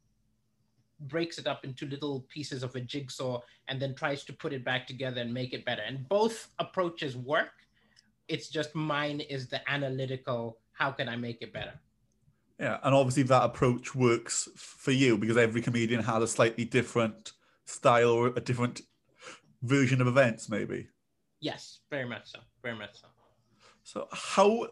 breaks 1.00 1.38
it 1.38 1.46
up 1.46 1.64
into 1.64 1.86
little 1.86 2.26
pieces 2.28 2.62
of 2.62 2.74
a 2.74 2.80
jigsaw 2.80 3.40
and 3.68 3.80
then 3.80 3.94
tries 3.94 4.24
to 4.24 4.32
put 4.32 4.52
it 4.52 4.64
back 4.64 4.86
together 4.86 5.20
and 5.20 5.32
make 5.32 5.52
it 5.52 5.64
better. 5.64 5.82
And 5.82 6.08
both 6.08 6.48
approaches 6.58 7.16
work. 7.16 7.52
It's 8.30 8.48
just 8.48 8.74
mine 8.74 9.20
is 9.20 9.48
the 9.48 9.60
analytical. 9.68 10.58
How 10.72 10.92
can 10.92 11.08
I 11.08 11.16
make 11.16 11.42
it 11.42 11.52
better? 11.52 11.74
Yeah, 12.60 12.78
and 12.84 12.94
obviously 12.94 13.24
that 13.24 13.42
approach 13.42 13.94
works 13.94 14.48
for 14.56 14.92
you 14.92 15.18
because 15.18 15.36
every 15.36 15.62
comedian 15.62 16.02
has 16.02 16.22
a 16.22 16.28
slightly 16.28 16.64
different 16.64 17.32
style 17.64 18.10
or 18.10 18.28
a 18.28 18.40
different 18.40 18.82
version 19.62 20.00
of 20.00 20.06
events, 20.06 20.48
maybe. 20.48 20.88
Yes, 21.40 21.80
very 21.90 22.08
much 22.08 22.30
so. 22.30 22.38
Very 22.62 22.76
much 22.76 23.00
so. 23.00 23.08
So, 23.82 24.08
how 24.12 24.68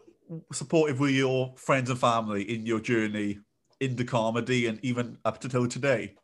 supportive 0.53 0.99
were 0.99 1.09
your 1.09 1.53
friends 1.57 1.89
and 1.89 1.99
family 1.99 2.43
in 2.43 2.65
your 2.65 2.79
journey 2.79 3.39
into 3.79 4.05
comedy 4.05 4.67
and 4.67 4.79
even 4.83 5.17
up 5.25 5.41
to 5.41 5.67
today? 5.67 6.15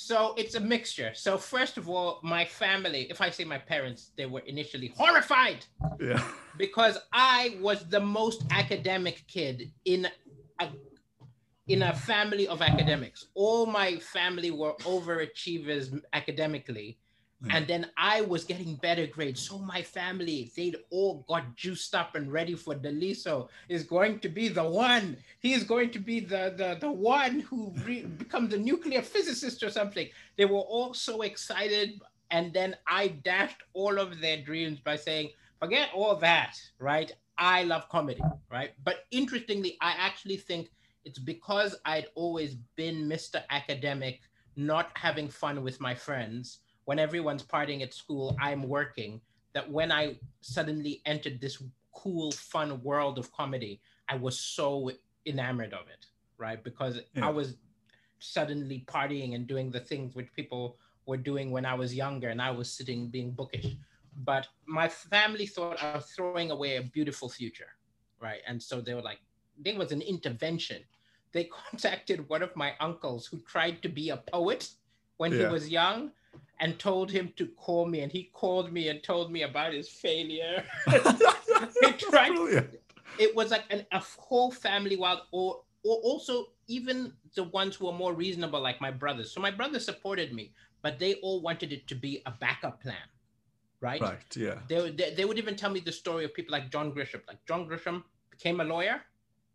So 0.00 0.32
it's 0.36 0.54
a 0.54 0.60
mixture. 0.60 1.10
So 1.12 1.36
first 1.36 1.76
of 1.76 1.88
all, 1.88 2.20
my 2.22 2.44
family, 2.44 3.08
if 3.10 3.20
I 3.20 3.30
say 3.30 3.42
my 3.42 3.58
parents, 3.58 4.12
they 4.16 4.26
were 4.26 4.44
initially 4.46 4.92
horrified 4.96 5.66
Yeah. 6.00 6.22
because 6.56 6.96
I 7.12 7.58
was 7.60 7.84
the 7.88 7.98
most 7.98 8.44
academic 8.52 9.24
kid 9.26 9.72
in 9.84 10.08
a 10.60 10.68
in 11.66 11.82
a 11.82 11.92
family 11.92 12.46
of 12.46 12.62
academics. 12.62 13.26
All 13.34 13.66
my 13.66 13.96
family 13.96 14.52
were 14.52 14.74
overachievers 14.94 16.00
academically. 16.12 17.00
Hmm. 17.42 17.50
And 17.52 17.66
then 17.68 17.86
I 17.96 18.22
was 18.22 18.44
getting 18.44 18.74
better 18.76 19.06
grades. 19.06 19.40
So 19.40 19.58
my 19.58 19.82
family, 19.82 20.50
they'd 20.56 20.76
all 20.90 21.24
got 21.28 21.54
juiced 21.54 21.94
up 21.94 22.16
and 22.16 22.32
ready 22.32 22.54
for 22.54 22.74
Daliso 22.74 23.48
is 23.68 23.84
going 23.84 24.18
to 24.20 24.28
be 24.28 24.48
the 24.48 24.64
one. 24.64 25.16
He 25.38 25.52
is 25.52 25.62
going 25.62 25.90
to 25.92 25.98
be 26.00 26.20
the 26.20 26.54
the, 26.56 26.78
the 26.80 26.90
one 26.90 27.40
who 27.40 27.72
re- 27.84 28.06
becomes 28.06 28.52
a 28.54 28.58
nuclear 28.58 29.02
physicist 29.02 29.62
or 29.62 29.70
something. 29.70 30.08
They 30.36 30.46
were 30.46 30.58
all 30.58 30.94
so 30.94 31.22
excited. 31.22 32.00
And 32.30 32.52
then 32.52 32.76
I 32.86 33.08
dashed 33.08 33.62
all 33.72 33.98
of 33.98 34.20
their 34.20 34.42
dreams 34.42 34.80
by 34.80 34.96
saying, 34.96 35.30
forget 35.60 35.88
all 35.94 36.16
that, 36.16 36.60
right? 36.78 37.12
I 37.38 37.62
love 37.62 37.88
comedy, 37.88 38.20
right? 38.50 38.72
But 38.84 39.06
interestingly, 39.12 39.78
I 39.80 39.92
actually 39.96 40.36
think 40.36 40.70
it's 41.04 41.18
because 41.18 41.76
I'd 41.84 42.08
always 42.16 42.56
been 42.76 43.08
Mr. 43.08 43.42
Academic, 43.48 44.20
not 44.56 44.90
having 44.94 45.28
fun 45.28 45.62
with 45.62 45.80
my 45.80 45.94
friends. 45.94 46.58
When 46.88 46.98
everyone's 46.98 47.42
partying 47.42 47.82
at 47.82 47.92
school, 47.92 48.34
I'm 48.40 48.62
working. 48.62 49.20
That 49.52 49.70
when 49.70 49.92
I 49.92 50.18
suddenly 50.40 51.02
entered 51.04 51.38
this 51.38 51.62
cool, 51.92 52.32
fun 52.32 52.82
world 52.82 53.18
of 53.18 53.30
comedy, 53.30 53.82
I 54.08 54.16
was 54.16 54.40
so 54.40 54.90
enamored 55.26 55.74
of 55.74 55.86
it, 55.88 56.06
right? 56.38 56.64
Because 56.64 56.94
Yeah. 56.96 57.26
I 57.26 57.28
was 57.28 57.58
suddenly 58.20 58.86
partying 58.86 59.34
and 59.34 59.46
doing 59.46 59.70
the 59.70 59.80
things 59.80 60.14
which 60.14 60.32
people 60.32 60.78
were 61.04 61.18
doing 61.18 61.50
when 61.50 61.66
I 61.66 61.74
was 61.74 61.94
younger, 61.94 62.30
and 62.30 62.40
I 62.40 62.50
was 62.50 62.72
sitting 62.72 63.10
being 63.10 63.32
bookish. 63.32 63.76
But 64.24 64.48
my 64.64 64.88
family 64.88 65.44
thought 65.44 65.82
I 65.82 65.96
was 65.96 66.06
throwing 66.06 66.50
away 66.50 66.76
a 66.76 66.82
beautiful 66.82 67.28
future, 67.28 67.72
right? 68.18 68.40
And 68.46 68.62
so 68.62 68.80
they 68.80 68.94
were 68.94 69.06
like, 69.10 69.20
there 69.58 69.76
was 69.76 69.92
an 69.92 70.00
intervention. 70.00 70.80
They 71.32 71.44
contacted 71.60 72.26
one 72.30 72.42
of 72.42 72.56
my 72.56 72.70
uncles 72.80 73.26
who 73.26 73.40
tried 73.40 73.82
to 73.82 73.90
be 73.90 74.08
a 74.08 74.16
poet 74.16 74.70
when 75.18 75.32
he 75.32 75.44
was 75.44 75.68
young 75.68 76.12
and 76.60 76.78
told 76.78 77.10
him 77.10 77.32
to 77.36 77.46
call 77.46 77.86
me. 77.86 78.00
And 78.00 78.10
he 78.10 78.30
called 78.32 78.72
me 78.72 78.88
and 78.88 79.02
told 79.02 79.30
me 79.30 79.42
about 79.42 79.72
his 79.72 79.88
failure. 79.88 80.64
Tried 81.98 82.68
it 83.18 83.34
was 83.34 83.50
like 83.50 83.64
an, 83.70 83.84
a 83.92 84.00
whole 84.00 84.50
family 84.50 84.96
wild 84.96 85.20
or 85.32 85.62
or 85.84 85.96
also 85.98 86.46
even 86.66 87.12
the 87.34 87.44
ones 87.44 87.76
who 87.76 87.86
were 87.86 87.92
more 87.92 88.14
reasonable 88.14 88.60
like 88.60 88.80
my 88.80 88.90
brothers 88.90 89.32
so 89.32 89.40
my 89.40 89.50
brothers 89.50 89.84
supported 89.84 90.32
me 90.32 90.52
but 90.82 90.98
they 90.98 91.14
all 91.16 91.40
wanted 91.40 91.72
it 91.72 91.86
to 91.88 91.94
be 91.94 92.22
a 92.26 92.30
backup 92.30 92.80
plan 92.82 92.96
right, 93.80 94.00
Right, 94.00 94.36
yeah. 94.36 94.58
They, 94.68 94.90
they, 94.90 95.14
they 95.14 95.24
would 95.24 95.38
even 95.38 95.56
tell 95.56 95.70
me 95.70 95.80
the 95.80 95.92
story 95.92 96.24
of 96.24 96.34
people 96.34 96.52
like 96.52 96.70
john 96.70 96.92
grisham 96.92 97.20
like 97.26 97.44
john 97.46 97.68
grisham 97.68 98.02
became 98.30 98.60
a 98.60 98.64
lawyer 98.64 99.00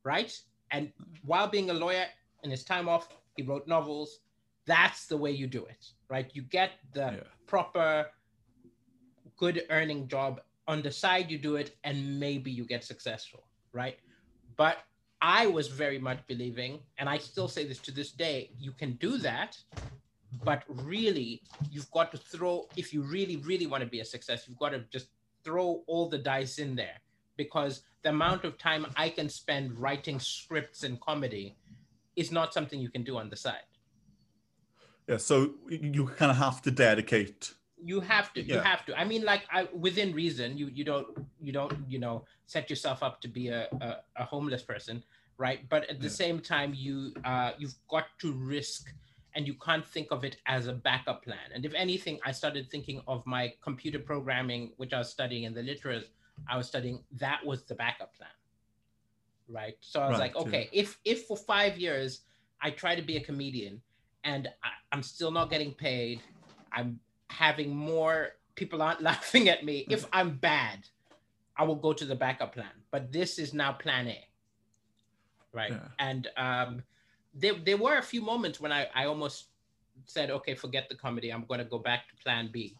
right 0.04 0.38
and 0.72 0.92
while 1.24 1.48
being 1.48 1.70
a 1.70 1.74
lawyer 1.74 2.06
in 2.44 2.52
his 2.52 2.64
time 2.64 2.90
off 2.90 3.08
he 3.36 3.44
wrote 3.44 3.68
novels 3.68 4.20
that's 4.66 5.08
the 5.08 5.18
way 5.18 5.32
you 5.32 5.48
do 5.48 5.66
it 5.66 5.86
right? 6.10 6.30
You 6.34 6.44
get 6.44 6.72
the 6.94 7.08
Yeah. 7.14 7.24
proper 7.48 8.12
good 9.38 9.66
earning 9.70 10.08
job 10.08 10.42
on 10.68 10.82
the 10.82 10.92
side 10.92 11.32
you 11.32 11.38
do 11.38 11.56
it 11.56 11.76
and 11.84 12.20
maybe 12.20 12.52
you 12.52 12.66
get 12.66 12.84
successful 12.84 13.44
right? 13.72 13.98
But 14.56 14.78
i 15.26 15.48
was 15.48 15.70
very 15.70 15.98
much 15.98 16.20
believing 16.28 16.82
and 16.98 17.08
i 17.08 17.18
still 17.18 17.48
say 17.48 17.66
this 17.66 17.80
to 17.80 17.92
this 17.92 18.12
day 18.12 18.52
you 18.60 18.74
can 18.74 18.92
do 18.98 19.18
that 19.18 19.58
but 20.44 20.64
really 20.68 21.42
you've 21.72 21.90
got 21.92 22.12
to 22.12 22.18
throw 22.18 22.68
if 22.76 22.94
you 22.94 23.02
really 23.04 23.38
really 23.38 23.66
want 23.66 23.82
to 23.82 23.90
be 23.90 24.02
a 24.02 24.06
success 24.06 24.46
you've 24.48 24.60
got 24.60 24.70
to 24.70 24.80
just 24.92 25.08
throw 25.44 25.84
all 25.88 26.08
the 26.10 26.18
dice 26.18 26.58
in 26.58 26.76
there. 26.76 26.98
Because 27.36 27.82
the 28.04 28.10
amount 28.10 28.44
of 28.46 28.58
time 28.58 28.86
i 28.96 29.10
can 29.10 29.30
spend 29.30 29.80
writing 29.80 30.20
scripts 30.20 30.84
and 30.84 31.00
comedy 31.02 31.58
is 32.16 32.32
not 32.32 32.54
something 32.54 32.80
you 32.80 32.90
can 32.90 33.04
do 33.04 33.18
on 33.18 33.30
the 33.30 33.36
side 33.36 33.73
Yeah, 35.08 35.18
so 35.18 35.56
you 35.70 36.06
kind 36.08 36.32
of 36.32 36.38
have 36.38 36.62
to 36.64 36.72
dedicate. 36.72 37.54
you 37.78 38.00
have 38.00 38.34
to 38.34 38.42
you 38.42 38.58
have 38.60 38.86
to. 38.86 38.98
I 38.98 39.04
mean 39.04 39.24
like 39.24 39.44
i 39.52 39.68
within 39.74 40.14
reason 40.14 40.58
you 40.58 40.68
you 40.68 40.84
don't 40.86 41.08
you 41.42 41.52
don't 41.52 41.74
you 41.88 42.00
know 42.00 42.26
set 42.46 42.70
yourself 42.70 43.04
up 43.04 43.20
to 43.22 43.28
be 43.28 43.50
a 43.50 43.68
a, 43.82 43.98
a 44.18 44.24
homeless 44.26 44.64
person 44.64 45.04
right? 45.40 45.68
But 45.68 45.90
at 45.90 46.00
the 46.00 46.10
Yeah. 46.10 46.16
same 46.24 46.40
time 46.40 46.74
you 46.76 47.14
uh 47.26 47.52
you've 47.58 47.76
got 47.90 48.06
to 48.20 48.34
risk 48.34 48.94
and 49.36 49.48
you 49.48 49.56
can't 49.56 49.86
think 49.86 50.10
of 50.12 50.24
it 50.24 50.38
as 50.46 50.68
a 50.68 50.74
backup 50.74 51.24
plan. 51.24 51.48
And 51.54 51.66
if 51.66 51.74
anything 51.74 52.20
i 52.24 52.32
started 52.32 52.70
thinking 52.70 53.02
of 53.08 53.26
my 53.26 53.54
computer 53.62 54.00
programming 54.00 54.72
which 54.78 54.94
i 54.94 55.00
was 55.00 55.10
studying 55.10 55.44
in 55.44 55.54
the 55.54 55.62
literas 55.62 56.06
i 56.48 56.56
was 56.58 56.68
studying 56.68 57.04
that 57.20 57.40
was 57.46 57.64
the 57.66 57.76
backup 57.76 58.14
plan 58.16 58.30
right? 59.48 59.76
So 59.82 60.00
i 60.02 60.08
was 60.08 60.20
Right, 60.20 60.20
like 60.20 60.36
okay 60.36 60.70
if 60.72 61.00
if 61.06 61.26
for 61.28 61.38
five 61.38 61.78
years 61.78 62.22
i 62.62 62.70
try 62.72 62.96
to 62.96 63.02
be 63.02 63.18
a 63.18 63.22
comedian 63.22 63.82
and 64.24 64.48
I, 64.64 64.70
i'm 64.92 65.04
still 65.04 65.32
not 65.32 65.50
getting 65.50 65.74
paid 65.74 66.22
i'm 66.72 67.00
having 67.30 67.76
more 67.76 68.34
people 68.56 68.82
aren't 68.82 69.02
laughing 69.12 69.50
at 69.50 69.66
me. 69.66 69.86
If 69.90 70.06
I'm 70.14 70.38
bad, 70.38 70.80
I 71.58 71.64
will 71.64 71.76
go 71.76 71.94
to 71.94 72.06
the 72.06 72.16
backup 72.16 72.54
plan. 72.54 72.70
But 72.92 73.12
this 73.12 73.40
is 73.40 73.54
now 73.54 73.74
plan 73.74 74.08
A. 74.08 74.28
Right. 75.52 75.72
Yeah. 75.72 75.88
And 76.00 76.28
um 76.38 76.84
there 77.34 77.54
there 77.54 77.78
were 77.78 77.98
a 77.98 78.04
few 78.04 78.22
moments 78.22 78.60
when 78.60 78.72
I, 78.72 78.88
I 78.94 79.06
almost 79.06 79.48
said, 80.06 80.32
okay, 80.32 80.56
forget 80.56 80.90
the 80.90 80.96
comedy. 80.96 81.32
I'm 81.32 81.46
gonna 81.46 81.66
go 81.66 81.80
back 81.80 82.08
to 82.10 82.16
plan 82.24 82.50
B. 82.52 82.76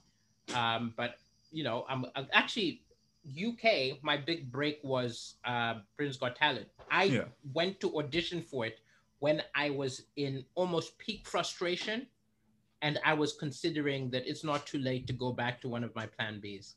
Um, 0.54 0.94
but 0.96 1.16
you 1.52 1.64
know, 1.64 1.86
I'm, 1.88 2.06
I'm 2.16 2.28
actually 2.34 2.82
UK, 3.26 4.04
my 4.04 4.18
big 4.18 4.52
break 4.52 4.80
was 4.84 5.36
uh 5.46 5.76
Britain's 5.98 6.18
Got 6.18 6.36
Talent. 6.36 6.68
I 6.90 7.04
Yeah. 7.06 7.26
went 7.54 7.80
to 7.82 7.98
audition 7.98 8.42
for 8.42 8.66
it 8.66 8.80
when 9.24 9.42
I 9.56 9.70
was 9.70 10.02
in 10.18 10.44
almost 10.54 10.98
peak 10.98 11.26
frustration 11.26 12.08
and 12.82 13.00
I 13.06 13.14
was 13.14 13.32
considering 13.32 14.10
that 14.10 14.28
it's 14.28 14.44
not 14.44 14.68
too 14.68 14.80
late 14.80 15.08
to 15.08 15.14
go 15.14 15.32
back 15.32 15.62
to 15.62 15.70
one 15.70 15.82
of 15.82 15.96
my 15.96 16.08
plan 16.08 16.42
Bs 16.44 16.74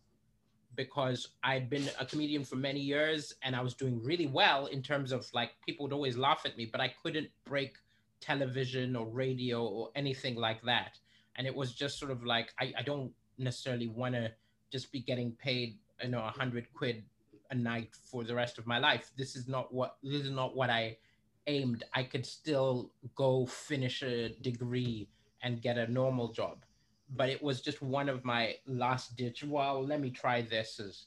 because 0.76 1.30
I'd 1.42 1.68
been 1.68 1.90
a 1.98 2.06
comedian 2.06 2.44
for 2.44 2.54
many 2.54 2.78
years 2.78 3.34
and 3.42 3.56
I 3.56 3.62
was 3.62 3.74
doing 3.74 4.00
really 4.00 4.28
well 4.28 4.66
in 4.66 4.80
terms 4.80 5.10
of 5.10 5.26
like 5.34 5.50
people 5.66 5.86
would 5.86 5.92
always 5.92 6.16
laugh 6.16 6.42
at 6.44 6.56
me, 6.56 6.66
but 6.70 6.80
I 6.80 6.94
couldn't 7.02 7.30
break 7.44 7.78
television 8.20 8.94
or 8.94 9.06
radio 9.06 9.64
or 9.64 9.90
anything 9.96 10.36
like 10.36 10.62
that. 10.62 11.00
And 11.34 11.48
it 11.48 11.54
was 11.56 11.72
just 11.72 11.98
sort 11.98 12.12
of 12.12 12.24
like 12.24 12.54
I, 12.60 12.72
I 12.78 12.82
don't 12.82 13.10
necessarily 13.38 13.88
want 13.88 14.14
to 14.14 14.30
just 14.70 14.92
be 14.92 15.00
getting 15.00 15.32
paid, 15.32 15.78
you 16.00 16.10
know, 16.10 16.24
a 16.24 16.30
hundred 16.30 16.72
quid 16.74 17.02
a 17.50 17.56
night 17.56 17.90
for 18.08 18.22
the 18.22 18.36
rest 18.36 18.56
of 18.56 18.68
my 18.68 18.78
life. 18.78 19.10
This 19.16 19.34
is 19.34 19.48
not 19.48 19.74
what 19.74 19.96
this 20.04 20.22
is 20.22 20.30
not 20.30 20.54
what 20.54 20.70
I 20.70 20.98
aimed. 21.46 21.84
I 21.94 22.02
could 22.02 22.26
still 22.26 22.90
go 23.14 23.46
finish 23.46 24.02
a 24.02 24.30
degree 24.40 25.08
and 25.42 25.62
get 25.62 25.78
a 25.78 25.90
normal 25.90 26.32
job. 26.32 26.64
But 27.14 27.28
it 27.28 27.42
was 27.42 27.60
just 27.60 27.82
one 27.82 28.08
of 28.08 28.24
my 28.24 28.56
last 28.66 29.16
ditch. 29.16 29.44
Well, 29.44 29.84
let 29.84 30.00
me 30.00 30.10
try 30.10 30.42
this, 30.42 30.80
as, 30.80 31.04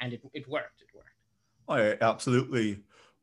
and 0.00 0.12
it, 0.12 0.22
it 0.32 0.48
worked. 0.48 0.82
It 0.82 0.88
worked. 0.94 1.08
Oh, 1.68 1.76
yeah, 1.76 1.90
it 1.90 1.98
absolutely 2.02 2.80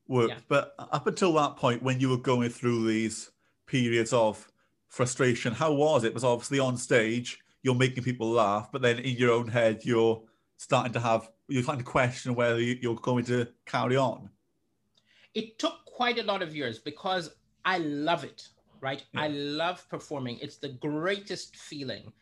worked. 0.08 0.34
Yeah. 0.34 0.40
But 0.50 0.76
up 0.78 1.08
until 1.08 1.34
that 1.34 1.56
point, 1.56 1.84
when 1.84 2.00
you 2.00 2.10
were 2.10 2.18
going 2.18 2.50
through 2.50 2.88
these 2.88 3.32
periods 3.66 4.12
of 4.12 4.46
frustration, 4.90 5.54
how 5.54 5.74
was 5.74 6.04
it? 6.04 6.10
Because 6.10 6.26
obviously 6.26 6.60
on 6.60 6.76
stage, 6.76 7.40
you're 7.64 7.76
making 7.76 8.04
people 8.04 8.30
laugh, 8.30 8.70
but 8.72 8.82
then 8.82 9.00
in 9.00 9.16
your 9.16 9.32
own 9.32 9.48
head, 9.48 9.82
you're 9.84 10.22
starting 10.58 10.94
to 10.94 11.00
have, 11.00 11.30
you're 11.48 11.64
starting 11.64 11.84
to 11.84 11.90
question 11.90 12.36
whether 12.36 12.60
you're 12.60 12.96
going 12.96 13.26
to 13.26 13.48
carry 13.66 13.96
on. 13.96 14.30
It 15.34 15.60
took 15.60 15.87
quite 15.98 16.20
a 16.20 16.30
lot 16.32 16.44
of 16.44 16.56
years 16.56 16.78
because 16.78 17.32
I 17.66 17.80
love 17.80 18.24
it, 18.24 18.50
right? 18.82 19.04
Yeah. 19.14 19.22
I 19.22 19.28
love 19.30 19.90
performing. 19.90 20.38
It's 20.40 20.58
the 20.58 20.70
greatest 20.70 21.56
feeling. 21.56 22.14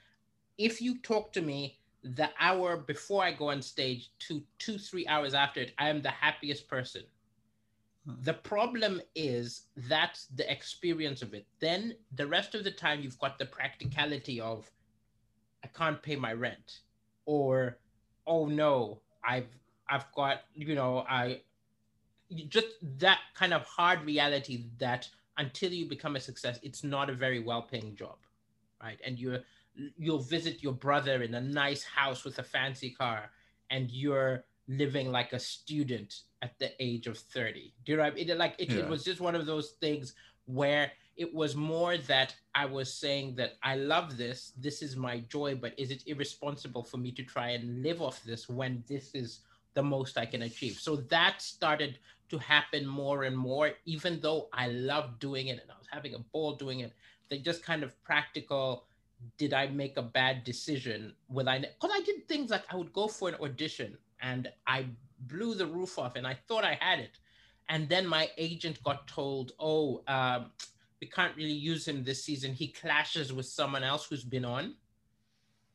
If 0.57 0.81
you 0.81 0.99
talk 0.99 1.33
to 1.33 1.41
me 1.41 1.77
the 2.01 2.29
hour 2.39 2.77
before 2.77 3.21
I 3.21 3.33
go 3.33 3.49
on 3.49 3.61
stage 3.61 4.11
to 4.27 4.41
two, 4.59 4.77
three 4.77 5.05
hours 5.07 5.33
after 5.33 5.59
it, 5.59 5.73
I 5.77 5.89
am 5.89 6.01
the 6.01 6.09
happiest 6.09 6.69
person. 6.69 7.03
Hmm. 8.05 8.13
The 8.21 8.35
problem 8.35 9.01
is 9.13 9.63
that's 9.75 10.27
the 10.27 10.49
experience 10.49 11.21
of 11.21 11.33
it. 11.33 11.45
Then 11.59 11.95
the 12.15 12.27
rest 12.27 12.55
of 12.55 12.63
the 12.63 12.71
time, 12.71 13.01
you've 13.01 13.19
got 13.19 13.38
the 13.38 13.45
practicality 13.45 14.39
of, 14.39 14.71
I 15.65 15.67
can't 15.67 16.01
pay 16.01 16.15
my 16.15 16.31
rent, 16.31 16.79
or, 17.25 17.77
oh 18.25 18.45
no, 18.45 19.01
I've 19.27 19.49
I've 19.89 20.09
got, 20.13 20.43
you 20.53 20.75
know, 20.75 21.05
I 21.09 21.41
just 22.47 22.67
that 22.97 23.19
kind 23.33 23.53
of 23.53 23.63
hard 23.65 24.03
reality 24.03 24.65
that 24.77 25.07
until 25.38 25.71
you 25.71 25.88
become 25.88 26.15
a 26.15 26.19
success, 26.19 26.59
it's 26.63 26.83
not 26.83 27.09
a 27.09 27.13
very 27.13 27.39
well-paying 27.39 27.95
job, 27.95 28.17
right? 28.81 28.99
And 29.05 29.19
you're 29.19 29.39
you'll 29.97 30.19
visit 30.19 30.63
your 30.63 30.71
brother 30.73 31.21
in 31.23 31.33
a 31.35 31.41
nice 31.41 31.83
house 31.83 32.23
with 32.23 32.39
a 32.39 32.43
fancy 32.43 32.89
car, 32.91 33.29
and 33.69 33.91
you're 33.91 34.45
living 34.67 35.11
like 35.11 35.33
a 35.33 35.39
student 35.39 36.21
at 36.41 36.57
the 36.59 36.71
age 36.79 37.07
of 37.07 37.17
30. 37.17 37.73
Do 37.83 37.91
you 37.91 37.97
know 37.97 38.03
what 38.03 38.13
I 38.13 38.15
mean? 38.15 38.29
It, 38.29 38.38
like 38.38 38.55
it, 38.57 38.69
Yeah. 38.69 38.83
it 38.83 38.88
was 38.88 39.03
just 39.03 39.19
one 39.19 39.35
of 39.35 39.45
those 39.45 39.71
things 39.81 40.13
where 40.45 40.91
it 41.17 41.33
was 41.33 41.55
more 41.55 41.97
that 41.97 42.35
I 42.53 42.65
was 42.65 42.93
saying 42.93 43.35
that 43.35 43.53
I 43.63 43.75
love 43.75 44.17
this, 44.17 44.53
this 44.57 44.81
is 44.81 44.95
my 44.95 45.19
joy, 45.21 45.55
but 45.55 45.77
is 45.77 45.91
it 45.91 46.03
irresponsible 46.07 46.83
for 46.83 46.97
me 46.97 47.11
to 47.13 47.23
try 47.23 47.49
and 47.51 47.83
live 47.83 48.01
off 48.01 48.23
this 48.23 48.49
when 48.49 48.83
this 48.88 49.13
is 49.13 49.41
the 49.73 49.83
most 49.83 50.17
I 50.17 50.25
can 50.25 50.43
achieve? 50.43 50.77
So 50.79 50.97
that 50.97 51.41
started 51.41 51.99
to 52.29 52.38
happen 52.38 52.85
more 52.85 53.23
and 53.23 53.38
more, 53.38 53.71
even 53.85 54.19
though 54.19 54.49
I 54.53 54.67
loved 54.67 55.19
doing 55.19 55.47
it 55.47 55.59
and 55.61 55.71
I 55.71 55.77
was 55.77 55.88
having 55.91 56.15
a 56.15 56.19
ball 56.19 56.55
doing 56.55 56.79
it. 56.79 56.93
They 57.29 57.39
just 57.39 57.63
kind 57.63 57.83
of 57.83 58.01
practical. 58.03 58.85
Did 59.38 59.53
I 59.53 59.67
make 59.67 59.97
a 59.97 60.01
bad 60.01 60.43
decision? 60.43 61.13
Will 61.29 61.47
I? 61.49 61.59
Because 61.59 61.91
I 61.93 62.01
did 62.01 62.27
things 62.27 62.51
like 62.51 62.63
I 62.71 62.75
would 62.75 62.93
go 62.93 63.07
for 63.07 63.29
an 63.29 63.35
audition 63.35 63.97
and 64.21 64.49
I 64.67 64.85
blew 65.27 65.55
the 65.55 65.65
roof 65.65 65.97
off 65.97 66.15
and 66.15 66.27
I 66.27 66.38
thought 66.47 66.63
I 66.63 66.77
had 66.79 66.99
it. 66.99 67.17
And 67.69 67.89
then 67.89 68.05
my 68.05 68.29
agent 68.38 68.83
got 68.83 69.07
told, 69.07 69.53
oh, 69.59 70.03
um, 70.07 70.51
we 71.01 71.07
can't 71.07 71.35
really 71.35 71.51
use 71.51 71.88
him 71.88 72.03
this 72.03 72.23
season. 72.23 72.53
He 72.53 72.67
clashes 72.67 73.33
with 73.33 73.45
someone 73.45 73.83
else 73.83 74.05
who's 74.07 74.23
been 74.23 74.45
on. 74.45 74.75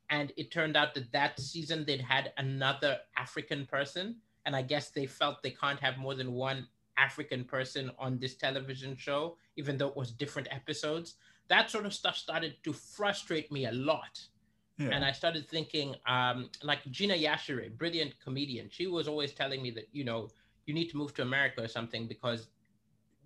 And 0.08 0.32
it 0.36 0.50
turned 0.50 0.76
out 0.76 0.94
that 0.94 1.12
that 1.12 1.38
season 1.38 1.84
they'd 1.84 2.00
had 2.00 2.32
another 2.36 2.98
African 3.16 3.66
person. 3.66 4.16
And 4.46 4.56
I 4.56 4.62
guess 4.62 4.90
they 4.90 5.06
felt 5.06 5.42
they 5.42 5.50
can't 5.50 5.80
have 5.80 5.98
more 5.98 6.14
than 6.14 6.32
one 6.32 6.66
African 6.96 7.44
person 7.44 7.90
on 7.98 8.18
this 8.18 8.34
television 8.34 8.96
show, 8.96 9.36
even 9.56 9.76
though 9.76 9.88
it 9.88 9.96
was 9.96 10.12
different 10.12 10.48
episodes. 10.50 11.14
That 11.48 11.70
sort 11.70 11.86
of 11.86 11.94
stuff 11.94 12.16
started 12.16 12.54
to 12.64 12.72
frustrate 12.72 13.50
me 13.50 13.66
a 13.66 13.72
lot. 13.72 14.20
Yeah. 14.78 14.88
And 14.92 15.04
I 15.04 15.12
started 15.12 15.48
thinking, 15.48 15.94
um, 16.06 16.48
like 16.62 16.84
Gina 16.90 17.14
Yashere, 17.14 17.76
brilliant 17.76 18.14
comedian, 18.22 18.68
she 18.70 18.86
was 18.86 19.08
always 19.08 19.32
telling 19.32 19.62
me 19.62 19.70
that, 19.72 19.88
you 19.92 20.04
know, 20.04 20.28
you 20.66 20.72
need 20.72 20.88
to 20.90 20.96
move 20.96 21.12
to 21.14 21.22
America 21.22 21.62
or 21.62 21.68
something 21.68 22.06
because 22.06 22.48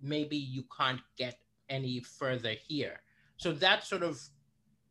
maybe 0.01 0.35
you 0.35 0.63
can't 0.75 0.99
get 1.17 1.39
any 1.69 1.99
further 2.01 2.53
here. 2.67 2.99
So 3.37 3.51
that 3.53 3.83
sort 3.83 4.03
of 4.03 4.21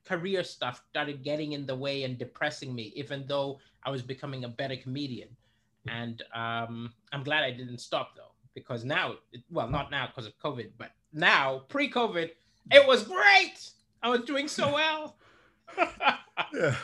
career 0.04 0.44
stuff 0.44 0.82
started 0.90 1.22
getting 1.22 1.52
in 1.52 1.66
the 1.66 1.74
way 1.74 2.04
and 2.04 2.18
depressing 2.18 2.74
me, 2.74 2.92
even 2.94 3.26
though 3.26 3.58
I 3.82 3.90
was 3.90 4.02
becoming 4.02 4.44
a 4.44 4.48
better 4.48 4.76
comedian. 4.76 5.28
And 5.88 6.22
um, 6.34 6.92
I'm 7.12 7.22
glad 7.22 7.44
I 7.44 7.50
didn't 7.50 7.78
stop 7.78 8.16
though, 8.16 8.32
because 8.54 8.84
now, 8.84 9.14
it, 9.32 9.42
well, 9.50 9.68
not 9.68 9.90
now 9.90 10.06
because 10.06 10.26
of 10.26 10.38
COVID, 10.38 10.70
but 10.78 10.90
now, 11.12 11.62
pre 11.68 11.90
COVID, 11.90 12.30
it 12.72 12.86
was 12.86 13.04
great. 13.04 13.70
I 14.02 14.08
was 14.08 14.22
doing 14.22 14.48
so 14.48 14.72
well. 14.74 15.16
yeah, 16.52 16.76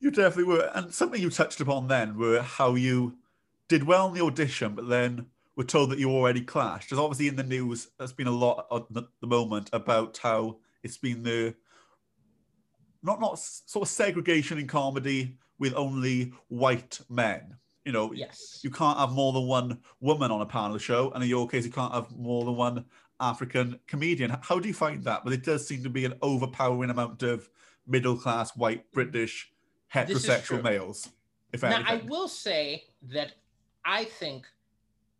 you 0.00 0.10
definitely 0.10 0.44
were. 0.44 0.70
And 0.74 0.92
something 0.92 1.20
you 1.20 1.30
touched 1.30 1.60
upon 1.60 1.88
then 1.88 2.16
were 2.16 2.42
how 2.42 2.74
you 2.74 3.16
did 3.68 3.84
well 3.84 4.08
in 4.08 4.14
the 4.14 4.24
audition, 4.24 4.74
but 4.74 4.88
then 4.88 5.26
were 5.56 5.64
told 5.64 5.90
that 5.90 5.98
you 5.98 6.10
already 6.10 6.40
clashed. 6.40 6.90
There's 6.90 7.00
obviously 7.00 7.28
in 7.28 7.36
the 7.36 7.42
news, 7.42 7.88
there's 7.98 8.12
been 8.12 8.28
a 8.28 8.32
lot 8.32 8.66
at 8.72 8.84
the 8.90 9.08
the 9.20 9.26
moment 9.26 9.70
about 9.72 10.18
how 10.18 10.58
it's 10.82 10.96
been 10.96 11.22
the 11.22 11.54
not 13.02 13.20
not 13.20 13.38
sort 13.38 13.86
of 13.86 13.88
segregation 13.88 14.58
in 14.58 14.66
comedy 14.66 15.36
with 15.58 15.74
only 15.74 16.32
white 16.48 17.00
men. 17.08 17.56
You 17.88 17.92
know, 17.92 18.12
yes. 18.12 18.60
you 18.62 18.68
can't 18.68 18.98
have 18.98 19.12
more 19.12 19.32
than 19.32 19.46
one 19.46 19.78
woman 20.00 20.30
on 20.30 20.42
a 20.42 20.46
panel 20.46 20.76
show, 20.76 21.10
and 21.12 21.24
in 21.24 21.30
your 21.30 21.48
case, 21.48 21.64
you 21.64 21.72
can't 21.72 21.94
have 21.94 22.14
more 22.14 22.44
than 22.44 22.54
one 22.54 22.84
African 23.18 23.80
comedian. 23.86 24.36
How 24.42 24.58
do 24.58 24.68
you 24.68 24.74
find 24.74 25.02
that? 25.04 25.24
But 25.24 25.32
it 25.32 25.42
does 25.42 25.66
seem 25.66 25.82
to 25.84 25.88
be 25.88 26.04
an 26.04 26.12
overpowering 26.20 26.90
amount 26.90 27.22
of 27.22 27.48
middle 27.86 28.14
class 28.14 28.54
white 28.54 28.92
British 28.92 29.50
heterosexual 29.90 30.62
males. 30.62 31.08
If 31.50 31.62
Now, 31.62 31.76
anything, 31.76 31.86
I 31.86 32.04
will 32.10 32.28
say 32.28 32.84
that 33.04 33.32
I 33.86 34.04
think 34.04 34.44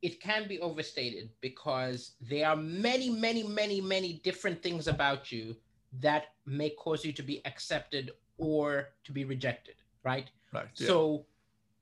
it 0.03 0.21
can 0.21 0.47
be 0.47 0.61
overstated 0.61 1.31
because 1.41 2.17
there 2.21 2.47
are 2.51 2.57
many, 2.57 3.09
many, 3.09 3.45
many, 3.45 3.81
many 3.81 4.21
different 4.25 4.63
things 4.63 4.89
about 4.89 5.33
you 5.33 5.57
that 6.01 6.35
may 6.45 6.69
cause 6.69 7.03
you 7.03 7.15
to 7.15 7.23
be 7.23 7.41
accepted 7.47 8.11
or 8.37 8.91
to 9.05 9.13
be 9.13 9.25
rejected, 9.25 9.77
right? 10.05 10.31
right? 10.53 10.69
yeah. 10.77 10.87
So 10.87 11.25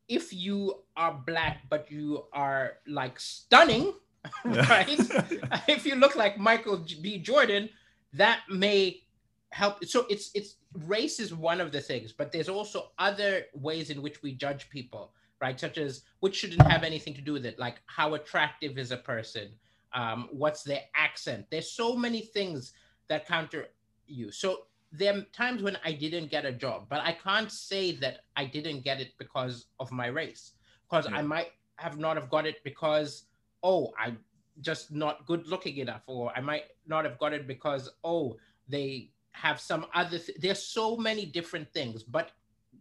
if 0.09 0.33
you 0.33 0.83
are 0.97 1.13
black 1.27 1.63
but 1.69 1.91
you 1.91 2.25
are 2.33 2.75
like 2.87 3.19
stunning, 3.21 3.93
Yeah. 4.45 4.69
right? 4.69 4.89
if 5.69 5.87
you 5.87 5.95
look 5.95 6.17
like 6.17 6.39
Michael 6.39 6.79
B. 7.03 7.19
Jordan, 7.19 7.69
that 8.13 8.41
may 8.51 9.03
help. 9.51 9.85
So 9.85 10.07
it's 10.09 10.31
it's 10.35 10.57
race 10.87 11.21
is 11.21 11.33
one 11.35 11.61
of 11.61 11.73
the 11.73 11.81
things, 11.81 12.13
but 12.13 12.33
there's 12.33 12.49
also 12.49 12.91
other 12.99 13.45
ways 13.55 13.91
in 13.91 14.03
which 14.03 14.23
we 14.23 14.33
judge 14.33 14.69
people, 14.69 15.13
right? 15.41 15.59
Such 15.59 15.79
as 15.79 16.03
which 16.21 16.37
shouldn't 16.37 16.63
have 16.63 16.83
anything 16.83 17.15
to 17.15 17.21
do 17.21 17.33
with 17.33 17.47
it, 17.47 17.59
like 17.59 17.77
how 17.87 18.15
attractive 18.15 18.79
is 18.79 18.91
a 18.91 18.97
person, 18.97 19.49
um, 19.93 20.29
what's 20.33 20.63
their 20.63 20.83
accent. 20.95 21.47
There's 21.51 21.71
so 21.71 21.97
many 21.97 22.21
things 22.21 22.73
that 23.09 23.27
counter 23.27 23.69
you. 24.07 24.31
So 24.33 24.63
there 24.99 25.15
are 25.17 25.23
times 25.33 25.63
when 25.63 25.77
I 25.85 25.93
didn't 25.93 26.31
get 26.31 26.45
a 26.45 26.53
job, 26.53 26.87
but 26.89 27.01
I 27.01 27.13
can't 27.13 27.51
say 27.51 27.93
that 28.03 28.21
I 28.37 28.45
didn't 28.47 28.81
get 28.83 29.01
it 29.01 29.13
because 29.19 29.67
of 29.81 29.91
my 29.93 30.07
race, 30.09 30.53
because 30.89 31.07
Yeah. 31.09 31.19
I 31.19 31.23
might 31.23 31.51
have 31.77 31.99
not 31.99 32.17
have 32.17 32.31
got 32.31 32.47
it 32.47 32.63
because 32.65 33.25
oh 33.63 33.93
I'm 33.99 34.19
just 34.61 34.91
not 34.93 35.27
good 35.27 35.47
looking 35.47 35.77
enough, 35.79 36.03
or 36.07 36.33
I 36.37 36.41
might 36.41 36.65
not 36.87 37.05
have 37.05 37.19
got 37.19 37.33
it 37.33 37.47
because 37.47 37.91
oh 38.05 38.37
they 38.69 39.11
have 39.33 39.61
some 39.61 39.87
other. 39.95 40.19
Th- 40.19 40.39
There's 40.41 40.63
so 40.63 40.97
many 40.97 41.27
different 41.27 41.69
things, 41.73 42.03
but 42.03 42.31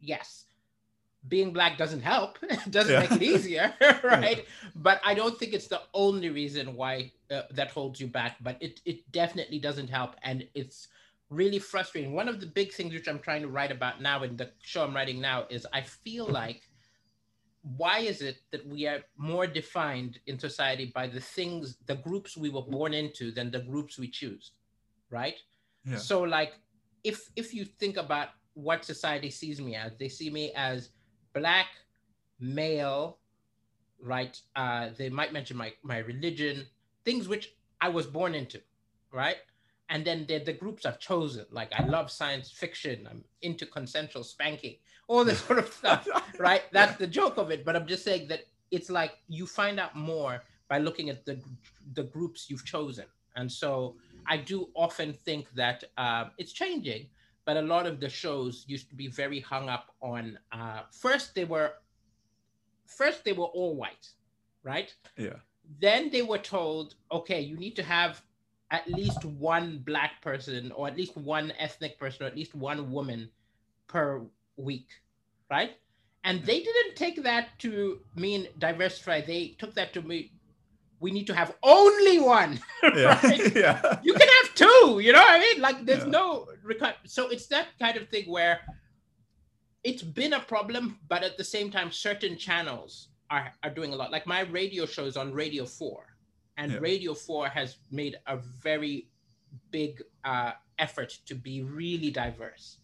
yes, 0.01 0.45
being 1.27 1.51
black 1.51 1.77
doesn't 1.77 2.01
help. 2.01 2.37
It 2.43 2.71
doesn't 2.71 2.93
Yeah. 2.93 2.99
make 2.99 3.11
it 3.11 3.23
easier, 3.23 3.73
right? 4.03 4.45
But 4.75 5.01
I 5.03 5.13
don't 5.13 5.37
think 5.37 5.53
it's 5.53 5.67
the 5.67 5.81
only 5.93 6.29
reason 6.29 6.75
why 6.75 7.11
uh, 7.31 7.43
that 7.51 7.71
holds 7.71 7.99
you 7.99 8.07
back. 8.07 8.37
But 8.41 8.57
it 8.61 8.79
it 8.85 9.11
definitely 9.11 9.59
doesn't 9.59 9.89
help, 9.89 10.15
and 10.23 10.47
it's 10.53 10.87
really 11.29 11.59
frustrating. 11.59 12.13
One 12.13 12.27
of 12.27 12.39
the 12.39 12.45
big 12.45 12.71
things 12.71 12.93
which 12.93 13.07
I'm 13.07 13.19
trying 13.19 13.41
to 13.41 13.47
write 13.47 13.71
about 13.71 14.01
now 14.01 14.23
in 14.23 14.37
the 14.37 14.51
show 14.61 14.83
I'm 14.83 14.95
writing 14.95 15.19
now 15.19 15.45
is 15.49 15.65
I 15.73 15.81
feel 15.81 16.25
like 16.27 16.61
why 17.77 17.99
is 17.99 18.21
it 18.21 18.37
that 18.51 18.65
we 18.67 18.85
are 18.85 18.99
more 19.17 19.47
defined 19.47 20.19
in 20.27 20.37
society 20.37 20.91
by 20.93 21.07
the 21.07 21.19
things, 21.19 21.77
the 21.87 21.95
groups 21.95 22.37
we 22.37 22.49
were 22.49 22.61
born 22.61 22.93
into 22.93 23.31
than 23.31 23.49
the 23.49 23.59
groups 23.59 23.97
we 23.97 24.07
choose, 24.07 24.51
right? 25.09 25.35
Yeah. 25.83 25.97
So 25.97 26.21
like 26.21 26.53
if 27.03 27.29
if 27.35 27.53
you 27.53 27.65
think 27.65 27.97
about 27.97 28.29
what 28.53 28.85
society 28.85 29.29
sees 29.31 29.59
me 29.59 29.75
as, 29.75 29.91
they 29.97 30.09
see 30.09 30.29
me 30.29 30.51
as 30.55 30.89
black, 31.33 31.67
male, 32.39 33.17
right? 33.99 34.39
Uh, 34.55 34.89
they 34.97 35.09
might 35.09 35.33
mention 35.33 35.57
my 35.57 35.73
my 35.83 35.97
religion, 35.99 36.67
things 37.03 37.27
which 37.27 37.55
I 37.81 37.89
was 37.89 38.05
born 38.05 38.35
into, 38.35 38.61
right? 39.11 39.37
And 39.89 40.03
then 40.05 40.25
they're 40.27 40.39
the 40.43 40.53
groups 40.53 40.85
I've 40.85 40.99
chosen. 40.99 41.45
Like 41.51 41.71
I 41.77 41.85
love 41.85 42.09
science 42.09 42.49
fiction. 42.51 43.07
I'm 43.09 43.23
into 43.41 43.65
consensual 43.65 44.23
spanking, 44.23 44.77
all 45.07 45.23
this 45.23 45.39
sort 45.41 45.59
of 45.59 45.71
stuff, 45.71 46.07
right? 46.39 46.63
That's 46.71 46.97
the 46.97 47.07
joke 47.07 47.37
of 47.37 47.51
it. 47.51 47.63
But 47.63 47.75
I'm 47.75 47.85
just 47.87 48.03
saying 48.03 48.27
that 48.29 48.41
it's 48.71 48.89
like 48.89 49.13
you 49.27 49.45
find 49.45 49.79
out 49.79 49.95
more 49.95 50.43
by 50.67 50.79
looking 50.79 51.09
at 51.09 51.25
the 51.25 51.39
the 51.93 52.03
groups 52.03 52.49
you've 52.49 52.65
chosen. 52.65 53.05
And 53.35 53.51
so 53.51 53.95
I 54.27 54.37
do 54.37 54.69
often 54.73 55.13
think 55.13 55.53
that 55.55 55.83
uh, 55.97 56.25
it's 56.37 56.51
changing, 56.51 57.07
but 57.45 57.57
a 57.57 57.61
lot 57.61 57.85
of 57.85 57.99
the 57.99 58.09
shows 58.09 58.63
used 58.67 58.89
to 58.89 58.95
be 58.95 59.07
very 59.07 59.39
hung 59.39 59.69
up 59.69 59.91
on. 60.01 60.39
Uh, 60.51 60.81
first, 60.91 61.35
they 61.35 61.45
were 61.45 61.73
first 62.87 63.23
they 63.23 63.33
were 63.33 63.45
all 63.45 63.75
white, 63.75 64.09
right? 64.63 64.93
yeah, 65.17 65.33
Then 65.79 66.09
they 66.09 66.21
were 66.21 66.37
told, 66.37 66.95
okay, 67.11 67.41
you 67.41 67.57
need 67.57 67.75
to 67.75 67.83
have 67.83 68.21
at 68.75 68.87
least 68.89 69.23
one 69.25 69.79
black 69.85 70.21
person, 70.21 70.71
or 70.71 70.87
at 70.87 70.97
least 70.97 71.15
one 71.17 71.51
ethnic 71.59 71.97
person, 71.99 72.23
or 72.25 72.27
at 72.27 72.35
least 72.35 72.53
one 72.55 72.91
woman 72.91 73.29
per 73.87 74.21
week, 74.57 74.87
right? 75.49 75.71
And 76.23 76.43
they 76.43 76.59
didn't 76.63 76.95
take 76.95 77.23
that 77.23 77.57
to 77.59 77.99
mean 78.15 78.47
diversify. 78.57 79.21
They 79.21 79.55
took 79.59 79.73
that 79.75 79.93
to 79.93 80.01
mean 80.01 80.29
we 80.99 81.11
need 81.11 81.27
to 81.27 81.35
have 81.35 81.55
only 81.63 82.19
one. 82.19 82.59
yeah, 82.83 83.19
Right. 83.21 83.55
yeah, 83.65 83.99
you 84.03 84.13
can 84.13 84.29
have 84.39 84.55
two 84.55 84.99
you 85.03 85.11
know 85.11 85.19
what 85.19 85.35
i 85.35 85.39
mean 85.39 85.61
like 85.61 85.85
there's 85.85 86.05
Yeah. 86.05 86.11
no 86.19 86.47
so 87.05 87.27
it's 87.27 87.47
that 87.47 87.67
kind 87.79 87.97
of 87.97 88.07
thing 88.09 88.25
where 88.31 88.61
it's 89.83 90.01
been 90.01 90.33
a 90.33 90.39
problem 90.39 90.97
but 91.09 91.23
at 91.23 91.37
the 91.37 91.43
same 91.43 91.69
time 91.71 91.91
certain 91.91 92.37
channels 92.37 93.09
are, 93.29 93.51
are 93.63 93.69
doing 93.69 93.93
a 93.93 93.95
lot 93.95 94.11
like 94.11 94.25
my 94.25 94.41
radio 94.41 94.85
shows 94.85 95.17
on 95.17 95.33
radio 95.33 95.65
4 95.65 96.14
and 96.57 96.71
Yeah. 96.71 96.77
radio 96.79 97.13
4 97.13 97.47
has 97.49 97.77
made 97.91 98.15
a 98.27 98.37
very 98.37 99.09
big 99.71 100.01
uh, 100.23 100.51
effort 100.79 101.09
to 101.25 101.35
be 101.35 101.63
really 101.63 102.11
diverse 102.11 102.77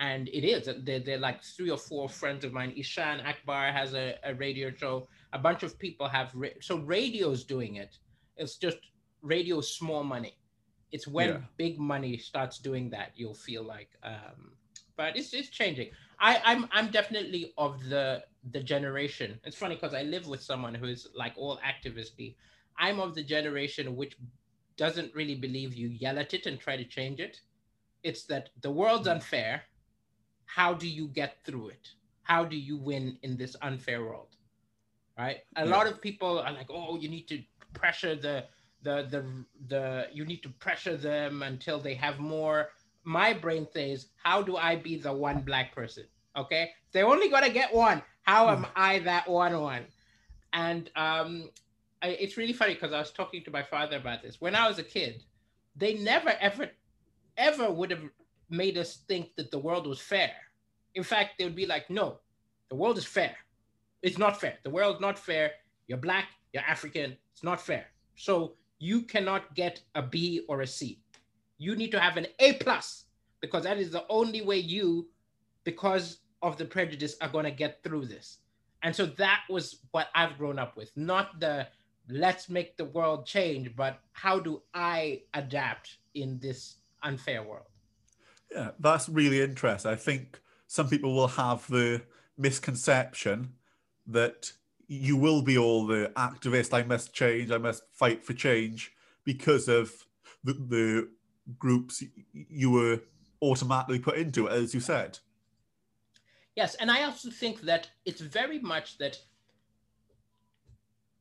and 0.00 0.28
it 0.28 0.44
is. 0.44 0.68
They're, 0.84 1.00
they're 1.00 1.18
like 1.18 1.42
three 1.42 1.70
or 1.70 1.76
four 1.76 2.08
friends 2.08 2.44
of 2.44 2.52
mine. 2.52 2.72
Eshaan 2.78 3.24
Akbar 3.26 3.72
has 3.72 3.94
a, 3.94 4.14
a 4.22 4.32
radio 4.34 4.70
show. 4.70 5.08
A 5.32 5.38
bunch 5.40 5.64
of 5.64 5.76
people 5.78 6.06
have 6.08 6.30
ra- 6.34 6.58
so 6.60 6.76
radio's 6.78 7.42
doing 7.44 7.76
it. 7.76 7.98
It's 8.36 8.56
just 8.56 8.78
radio 9.22 9.60
small 9.60 10.04
money. 10.04 10.38
It's 10.92 11.08
when 11.08 11.28
Yeah. 11.28 11.40
big 11.56 11.80
money 11.80 12.16
starts 12.16 12.58
doing 12.58 12.90
that 12.90 13.10
you'll 13.16 13.34
feel 13.34 13.64
like. 13.64 13.90
Um, 14.04 14.52
but 14.96 15.16
it's 15.16 15.34
it's 15.34 15.48
changing. 15.50 15.90
I 16.20 16.40
I'm 16.44 16.68
I'm 16.70 16.90
definitely 16.92 17.52
of 17.58 17.82
the 17.88 18.22
the 18.52 18.62
generation. 18.62 19.40
It's 19.44 19.56
funny 19.56 19.74
because 19.74 19.94
I 19.94 20.02
live 20.02 20.28
with 20.28 20.40
someone 20.42 20.74
who's 20.74 21.08
like 21.14 21.32
all 21.36 21.58
activisty. 21.58 22.36
I'm 22.78 23.00
of 23.00 23.14
the 23.14 23.22
generation 23.24 23.96
which 23.96 24.16
doesn't 24.76 25.14
really 25.14 25.34
believe 25.34 25.74
you 25.74 25.88
yell 25.88 26.18
at 26.18 26.34
it 26.34 26.46
and 26.46 26.58
try 26.58 26.76
to 26.76 26.84
change 26.84 27.20
it. 27.20 27.40
It's 28.02 28.24
that 28.26 28.50
the 28.60 28.70
world's 28.70 29.08
unfair. 29.08 29.62
How 30.46 30.74
do 30.74 30.88
you 30.88 31.08
get 31.08 31.44
through 31.44 31.68
it? 31.70 31.88
How 32.22 32.44
do 32.44 32.56
you 32.56 32.76
win 32.76 33.18
in 33.22 33.36
this 33.36 33.56
unfair 33.62 34.02
world? 34.04 34.36
Right? 35.18 35.38
A 35.56 35.66
Yeah. 35.66 35.70
lot 35.76 35.86
of 35.86 36.00
people 36.00 36.38
are 36.40 36.52
like, 36.52 36.70
oh, 36.70 36.96
you 36.98 37.08
need 37.08 37.26
to 37.28 37.42
pressure 37.74 38.14
the 38.14 38.46
the 38.82 39.06
the 39.10 39.44
the 39.66 40.06
you 40.12 40.24
need 40.24 40.42
to 40.44 40.48
pressure 40.48 40.96
them 40.96 41.42
until 41.42 41.80
they 41.80 41.94
have 41.94 42.18
more. 42.20 42.70
My 43.04 43.32
brain 43.32 43.66
says, 43.72 44.08
how 44.22 44.42
do 44.42 44.56
I 44.56 44.76
be 44.76 44.96
the 44.96 45.12
one 45.12 45.40
black 45.42 45.74
person? 45.74 46.04
Okay, 46.36 46.70
they're 46.92 47.06
only 47.06 47.28
gonna 47.28 47.50
get 47.50 47.74
one. 47.74 48.02
How 48.22 48.50
am 48.50 48.66
I 48.76 49.00
that 49.00 49.28
one 49.28 49.60
one? 49.60 49.86
And 50.52 50.90
um, 50.96 51.50
I, 52.02 52.08
it's 52.08 52.36
really 52.36 52.52
funny 52.52 52.74
because 52.74 52.92
I 52.92 52.98
was 52.98 53.10
talking 53.10 53.42
to 53.44 53.50
my 53.50 53.62
father 53.62 53.96
about 53.96 54.22
this. 54.22 54.40
When 54.40 54.54
I 54.54 54.68
was 54.68 54.78
a 54.78 54.84
kid, 54.84 55.22
they 55.76 55.94
never 55.94 56.32
ever 56.40 56.70
ever 57.36 57.70
would 57.70 57.90
have 57.90 58.02
made 58.50 58.78
us 58.78 58.98
think 59.08 59.34
that 59.36 59.50
the 59.50 59.58
world 59.58 59.86
was 59.86 60.00
fair. 60.00 60.32
In 60.94 61.02
fact, 61.02 61.32
they 61.38 61.44
would 61.44 61.56
be 61.56 61.66
like, 61.66 61.88
no, 61.90 62.18
the 62.68 62.74
world 62.74 62.98
is 62.98 63.04
fair. 63.04 63.36
It's 64.02 64.18
not 64.18 64.40
fair. 64.40 64.58
The 64.64 64.70
world's 64.70 65.00
not 65.00 65.18
fair. 65.18 65.52
You're 65.86 65.98
black, 65.98 66.26
you're 66.52 66.62
African. 66.62 67.16
It's 67.32 67.44
not 67.44 67.60
fair. 67.60 67.86
So 68.16 68.54
you 68.78 69.02
cannot 69.02 69.54
get 69.54 69.80
a 69.94 70.02
B 70.02 70.44
or 70.48 70.62
a 70.62 70.66
C. 70.66 71.00
You 71.58 71.76
need 71.76 71.90
to 71.92 72.00
have 72.00 72.16
an 72.16 72.26
A 72.38 72.54
plus 72.54 73.04
because 73.40 73.64
that 73.64 73.78
is 73.78 73.90
the 73.90 74.04
only 74.08 74.42
way 74.42 74.58
you, 74.58 75.08
because 75.64 76.18
of 76.42 76.56
the 76.56 76.64
prejudice, 76.64 77.16
are 77.20 77.28
going 77.28 77.44
to 77.44 77.50
get 77.50 77.82
through 77.82 78.06
this. 78.06 78.38
And 78.82 78.94
so 78.94 79.06
that 79.06 79.42
was 79.48 79.80
what 79.90 80.08
I've 80.14 80.38
grown 80.38 80.58
up 80.58 80.76
with, 80.76 80.90
not 80.96 81.40
the 81.40 81.66
let's 82.08 82.48
make 82.48 82.76
the 82.76 82.84
world 82.84 83.26
change, 83.26 83.74
but 83.76 84.00
how 84.12 84.38
do 84.38 84.62
I 84.74 85.22
adapt 85.34 85.98
in 86.14 86.38
this 86.38 86.76
unfair 87.02 87.42
world? 87.42 87.66
Yeah, 88.50 88.70
that's 88.78 89.08
really 89.08 89.42
interesting. 89.42 89.90
I 89.90 89.96
think 89.96 90.40
some 90.66 90.88
people 90.88 91.14
will 91.14 91.28
have 91.28 91.66
the 91.68 92.02
misconception 92.36 93.52
that 94.06 94.52
you 94.86 95.16
will 95.16 95.42
be 95.42 95.58
all 95.58 95.86
the 95.86 96.10
activist, 96.16 96.72
I 96.72 96.82
must 96.82 97.12
change, 97.12 97.50
I 97.50 97.58
must 97.58 97.82
fight 97.92 98.24
for 98.24 98.32
change 98.32 98.92
because 99.24 99.68
of 99.68 99.92
the, 100.42 100.54
the 100.54 101.08
groups 101.58 102.02
you 102.32 102.70
were 102.70 103.00
automatically 103.42 103.98
put 103.98 104.16
into, 104.16 104.48
as 104.48 104.72
you 104.72 104.80
said. 104.80 105.18
Yes, 106.56 106.74
and 106.76 106.90
I 106.90 107.04
also 107.04 107.30
think 107.30 107.60
that 107.62 107.88
it's 108.04 108.20
very 108.20 108.58
much 108.58 108.98
that 108.98 109.18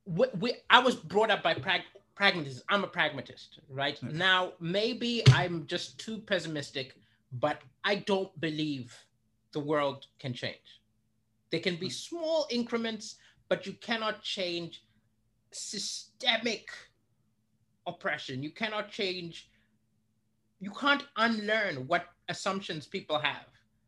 we, 0.08 0.28
we, 0.39 0.54
I 0.70 0.80
was 0.80 0.96
brought 0.96 1.30
up 1.30 1.43
by 1.43 1.54
prag, 1.54 1.82
pragmatism. 2.15 2.63
I'm 2.70 2.84
a 2.84 2.88
pragmatist, 2.88 3.60
right? 3.70 3.98
Yeah. 4.02 4.10
Now, 4.13 4.54
maybe 4.60 5.24
I'm 5.34 5.67
just 5.67 6.00
too 6.00 6.17
pessimistic, 6.20 6.96
but 7.34 7.62
I 7.84 7.96
don't 7.96 8.38
believe 8.39 8.96
the 9.52 9.60
world 9.60 10.06
can 10.20 10.34
change. 10.34 10.82
There 11.52 11.60
can 11.60 11.76
be 11.76 11.88
mm. 11.88 11.93
small 11.93 12.48
increments, 12.50 13.15
but 13.50 13.65
you 13.65 13.74
cannot 13.74 14.22
change 14.22 14.84
systemic 15.52 16.70
oppression. 17.86 18.43
You 18.43 18.52
cannot 18.52 18.91
change, 18.91 19.50
you 20.60 20.72
can't 20.72 21.04
unlearn 21.17 21.88
what 21.88 22.06
assumptions 22.30 22.88
people 22.88 23.20
have. 23.20 23.46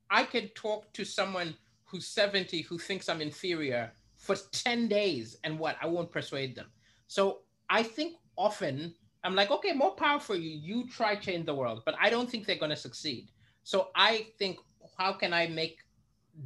I 0.10 0.24
could 0.24 0.56
talk 0.56 0.92
to 0.94 1.06
someone 1.06 1.56
who's 1.86 2.08
70 2.08 2.62
who 2.64 2.78
thinks 2.78 3.10
I'm 3.10 3.22
inferior 3.22 3.92
for 4.20 4.36
10 4.36 4.88
days 4.88 5.38
and 5.44 5.58
what? 5.58 5.78
I 5.82 5.88
won't 5.88 6.12
persuade 6.12 6.56
them. 6.56 6.68
So 7.08 7.40
I 7.70 7.82
think 7.82 8.18
often 8.38 8.94
I'm 9.24 9.36
like, 9.36 9.50
okay, 9.50 9.74
more 9.74 9.96
power 9.96 10.20
for 10.20 10.36
you. 10.36 10.50
You 10.50 10.88
try 10.88 11.16
change 11.16 11.46
the 11.46 11.56
world, 11.56 11.82
but 11.86 11.96
I 12.00 12.10
don't 12.10 12.30
think 12.30 12.46
they're 12.46 12.58
going 12.58 12.70
to 12.70 12.76
succeed. 12.76 13.32
So 13.64 13.90
I 13.96 14.28
think, 14.38 14.58
how 14.98 15.14
can 15.14 15.34
I 15.34 15.48
make 15.48 15.80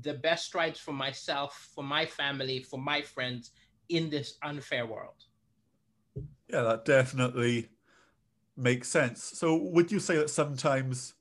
the 0.01 0.13
best 0.13 0.45
strides 0.45 0.79
for 0.79 0.93
myself, 0.93 1.69
for 1.75 1.83
my 1.83 2.05
family, 2.05 2.63
for 2.63 2.79
my 2.79 3.01
friends 3.01 3.51
in 3.89 4.09
this 4.09 4.37
unfair 4.43 4.85
world? 4.85 5.25
Yeah, 6.47 6.61
that 6.63 6.85
definitely 6.85 7.69
makes 8.55 8.87
sense. 8.87 9.23
So, 9.23 9.55
would 9.55 9.91
you 9.91 9.99
say 9.99 10.15
that 10.17 10.29
sometimes 10.29 11.13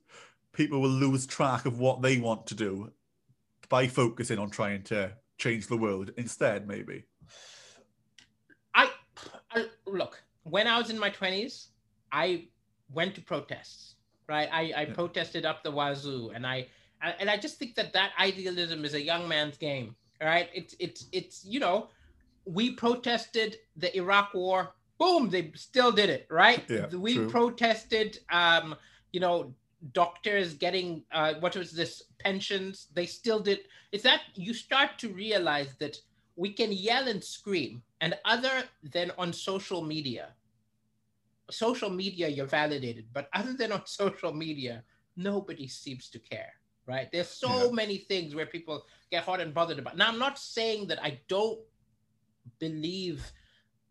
people 0.53 0.81
will 0.81 0.89
lose 0.89 1.25
track 1.25 1.65
of 1.65 1.79
what 1.79 2.01
they 2.01 2.17
want 2.17 2.47
to 2.47 2.55
do 2.55 2.91
by 3.69 3.87
focusing 3.87 4.39
on 4.39 4.49
trying 4.49 4.83
to 4.83 5.13
change 5.43 5.67
the 5.67 5.77
world 5.77 6.11
instead, 6.17 6.67
maybe? 6.67 7.03
I, 8.73 8.89
I 9.51 9.65
look 9.85 10.23
when 10.43 10.67
I 10.67 10.77
was 10.77 10.89
in 10.89 10.99
my 10.99 11.09
twenties, 11.09 11.69
I 12.11 12.47
went 12.93 13.15
to 13.15 13.21
protests. 13.21 13.95
Right, 14.29 14.49
I, 14.51 14.61
I 14.81 14.85
Yeah. 14.85 14.93
protested 14.93 15.45
up 15.45 15.63
the 15.63 15.71
wazoo, 15.71 16.31
and 16.33 16.47
I 16.47 16.67
and 17.19 17.29
I 17.29 17.35
just 17.35 17.57
think 17.59 17.75
that 17.75 17.91
that 17.93 18.11
idealism 18.17 18.85
is 18.85 18.93
a 18.93 19.01
young 19.01 19.27
man's 19.27 19.57
game. 19.57 19.95
All 20.21 20.27
right, 20.27 20.49
it's 20.53 20.75
it's 20.79 21.07
it's 21.11 21.45
you 21.45 21.59
know, 21.59 21.89
we 22.45 22.71
protested 22.71 23.57
the 23.75 23.95
Iraq 23.97 24.33
War. 24.33 24.75
Boom, 24.97 25.29
they 25.29 25.51
still 25.55 25.91
did 25.91 26.09
it. 26.09 26.25
Right, 26.29 26.63
Yeah, 26.69 26.87
we 26.87 27.15
true. 27.15 27.29
protested. 27.29 28.19
Um, 28.31 28.75
you 29.11 29.19
know, 29.19 29.53
doctors 29.91 30.53
getting 30.53 31.03
uh, 31.11 31.33
what 31.39 31.55
was 31.55 31.71
this 31.71 32.03
pensions? 32.19 32.87
They 32.93 33.05
still 33.05 33.39
did. 33.39 33.59
It's 33.91 34.03
that 34.03 34.21
you 34.35 34.53
start 34.53 34.97
to 34.99 35.09
realize 35.09 35.75
that 35.79 35.97
we 36.35 36.51
can 36.53 36.71
yell 36.71 37.07
and 37.07 37.23
scream 37.23 37.83
and 38.01 38.15
other 38.25 38.63
than 38.83 39.11
on 39.17 39.33
social 39.33 39.81
media 39.83 40.29
social 41.51 41.89
media 41.89 42.27
you're 42.27 42.47
validated 42.47 43.05
but 43.13 43.29
other 43.33 43.53
than 43.53 43.71
on 43.71 43.81
social 43.85 44.33
media 44.33 44.83
nobody 45.15 45.67
seems 45.67 46.09
to 46.09 46.19
care 46.19 46.53
right 46.87 47.09
there's 47.11 47.29
so 47.29 47.49
Yeah. 47.49 47.71
many 47.71 47.97
things 47.97 48.33
where 48.33 48.45
people 48.45 48.85
get 49.11 49.23
hot 49.23 49.39
and 49.41 49.53
bothered 49.53 49.79
about 49.79 49.97
now 49.97 50.07
i'm 50.07 50.19
not 50.19 50.39
saying 50.39 50.87
that 50.87 51.03
i 51.03 51.19
don't 51.27 51.59
believe 52.59 53.31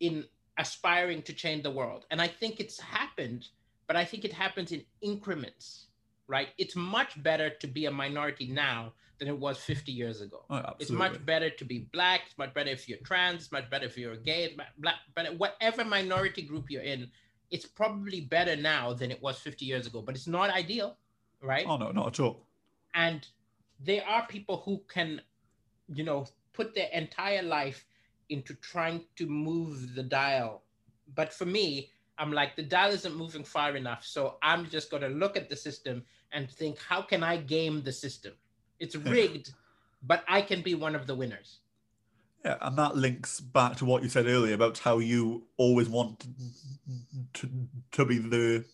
in 0.01 0.25
aspiring 0.59 1.23
to 1.23 1.33
change 1.33 1.63
the 1.63 1.71
world 1.71 2.07
and 2.11 2.21
i 2.21 2.27
think 2.27 2.59
it's 2.61 2.81
happened 2.81 3.49
but 3.93 4.01
i 4.01 4.07
think 4.07 4.25
it 4.25 4.33
happens 4.33 4.73
in 4.73 4.83
increments 5.03 5.89
right 6.27 6.49
it's 6.57 6.75
much 6.75 7.23
better 7.23 7.51
to 7.51 7.67
be 7.67 7.85
a 7.85 7.91
minority 7.91 8.47
now 8.49 8.91
than 9.19 9.29
it 9.29 9.39
was 9.39 9.59
50 9.59 9.93
years 9.93 10.23
ago 10.23 10.41
Oh, 10.49 10.63
it's 10.79 10.91
much 10.91 11.25
better 11.27 11.51
to 11.51 11.65
be 11.65 11.79
black. 11.93 12.23
It's 12.27 12.39
much 12.39 12.53
better 12.55 12.71
if 12.71 12.89
you're 12.89 12.99
trans. 13.11 13.43
It's 13.43 13.53
much 13.53 13.69
better 13.71 13.85
if 13.85 13.97
you're 13.97 14.17
gay. 14.17 14.45
It's 14.47 14.57
black, 14.79 14.97
but 15.15 15.39
whatever 15.39 15.85
minority 15.85 16.43
group 16.43 16.71
you're 16.73 16.83
in, 16.95 17.09
it's 17.53 17.67
probably 17.67 18.21
better 18.23 18.57
now 18.57 18.95
than 18.95 19.13
it 19.13 19.23
was 19.23 19.39
50 19.39 19.65
years 19.65 19.87
ago. 19.87 20.03
But 20.03 20.17
it's 20.17 20.27
not 20.27 20.51
ideal, 20.51 20.97
right? 21.41 21.65
Oh, 21.69 21.77
no, 21.77 21.93
not 21.93 22.07
at 22.09 22.21
all. 22.21 22.47
And 22.95 23.21
there 23.79 24.05
are 24.09 24.27
people 24.27 24.63
who 24.65 24.83
can, 24.89 25.21
you 25.99 26.03
know, 26.03 26.27
put 26.53 26.75
their 26.75 26.89
entire 26.93 27.43
life 27.43 27.85
into 28.29 28.55
trying 28.55 29.05
to 29.17 29.27
move 29.27 29.95
the 29.95 30.03
dial. 30.03 30.65
But 31.15 31.33
for 31.33 31.47
me, 31.47 31.91
I'm 32.19 32.33
like 32.33 32.57
the 32.57 32.63
dial 32.63 32.93
isn't 32.93 33.17
moving 33.17 33.45
far 33.45 33.77
enough, 33.77 34.05
so 34.05 34.37
I'm 34.43 34.69
just 34.69 34.91
going 34.91 35.03
to 35.03 35.09
look 35.09 35.37
at 35.37 35.49
the 35.49 35.57
system 35.57 36.05
and 36.33 36.51
think, 36.51 36.79
how 36.79 37.03
can 37.03 37.23
I 37.23 37.37
game 37.37 37.83
the 37.83 37.93
system? 37.93 38.33
It's 38.81 38.97
rigged, 38.97 39.53
but 40.03 40.25
I 40.29 40.43
can 40.43 40.63
be 40.63 40.75
one 40.75 40.95
of 40.95 41.07
the 41.07 41.15
winners. 41.15 41.59
Yeah, 42.45 42.57
and 42.61 42.77
that 42.77 42.97
links 42.97 43.39
back 43.41 43.77
to 43.77 43.85
what 43.85 44.03
you 44.03 44.09
said 44.09 44.27
earlier 44.27 44.55
about 44.55 44.79
how 44.79 44.99
you 44.99 45.47
always 45.57 45.89
want 45.89 46.27
to, 47.35 47.49
to 47.93 48.05
be 48.05 48.19
the, 48.19 48.65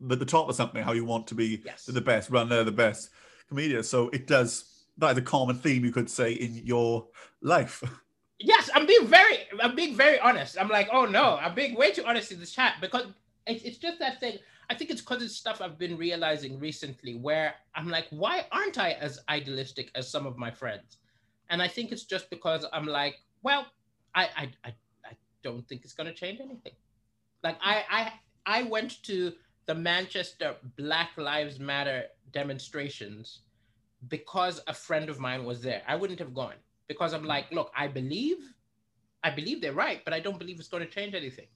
the 0.00 0.16
the 0.16 0.26
top 0.26 0.48
of 0.50 0.54
something, 0.54 0.82
how 0.82 0.92
you 0.92 1.04
want 1.04 1.26
to 1.28 1.34
be 1.34 1.62
Yes. 1.64 1.86
the 1.86 2.00
best 2.00 2.28
runner, 2.28 2.62
the 2.62 2.72
best 2.72 3.10
comedian. 3.48 3.82
So 3.84 4.10
it 4.10 4.26
does 4.26 4.84
that 4.98 5.12
is 5.12 5.18
a 5.18 5.22
common 5.22 5.56
theme 5.56 5.84
you 5.84 5.92
could 5.92 6.10
say 6.10 6.32
in 6.32 6.54
your 6.54 7.06
life. 7.40 7.82
I'm 8.76 8.84
being 8.86 9.06
very, 9.06 9.38
I'm 9.62 9.74
being 9.74 9.96
very 9.96 10.18
honest. 10.18 10.60
I'm 10.60 10.68
like, 10.68 10.90
oh 10.92 11.06
no, 11.06 11.38
I'm 11.38 11.54
being 11.54 11.76
way 11.76 11.92
too 11.92 12.04
honest 12.04 12.30
in 12.30 12.38
this 12.38 12.52
chat 12.52 12.74
because 12.78 13.06
it's, 13.46 13.64
it's 13.64 13.78
just 13.78 13.98
that 14.00 14.20
thing. 14.20 14.36
I 14.68 14.74
think 14.74 14.90
it's 14.90 15.00
because 15.00 15.22
it's 15.22 15.34
stuff 15.34 15.62
I've 15.62 15.78
been 15.78 15.96
realizing 15.96 16.60
recently 16.60 17.14
where 17.14 17.54
I'm 17.74 17.88
like, 17.88 18.06
why 18.10 18.44
aren't 18.52 18.78
I 18.78 18.92
as 18.92 19.18
idealistic 19.30 19.90
as 19.94 20.10
some 20.10 20.26
of 20.26 20.36
my 20.36 20.50
friends? 20.50 20.98
And 21.48 21.62
I 21.62 21.68
think 21.68 21.90
it's 21.90 22.04
just 22.04 22.28
because 22.28 22.66
I'm 22.70 22.84
like, 22.84 23.16
well, 23.42 23.66
I 24.14 24.24
I, 24.36 24.50
I, 24.62 24.74
I 25.06 25.12
don't 25.42 25.66
think 25.66 25.82
it's 25.84 25.94
gonna 25.94 26.12
change 26.12 26.40
anything. 26.40 26.74
Like 27.42 27.56
I 27.62 27.82
I 27.90 28.12
I 28.44 28.62
went 28.64 29.02
to 29.04 29.32
the 29.64 29.74
Manchester 29.74 30.54
Black 30.76 31.16
Lives 31.16 31.58
Matter 31.58 32.04
demonstrations 32.30 33.40
because 34.08 34.60
a 34.66 34.74
friend 34.74 35.08
of 35.08 35.18
mine 35.18 35.46
was 35.46 35.62
there. 35.62 35.80
I 35.88 35.96
wouldn't 35.96 36.18
have 36.18 36.34
gone 36.34 36.56
because 36.88 37.14
I'm 37.14 37.24
like, 37.24 37.50
look, 37.50 37.72
I 37.76 37.88
believe, 37.88 38.36
I 39.26 39.30
believe 39.30 39.60
they're 39.60 39.72
right, 39.72 40.04
but 40.04 40.14
I 40.14 40.20
don't 40.20 40.38
believe 40.38 40.60
it's 40.60 40.68
going 40.68 40.84
to 40.84 40.88
change 40.88 41.12
anything. 41.12 41.48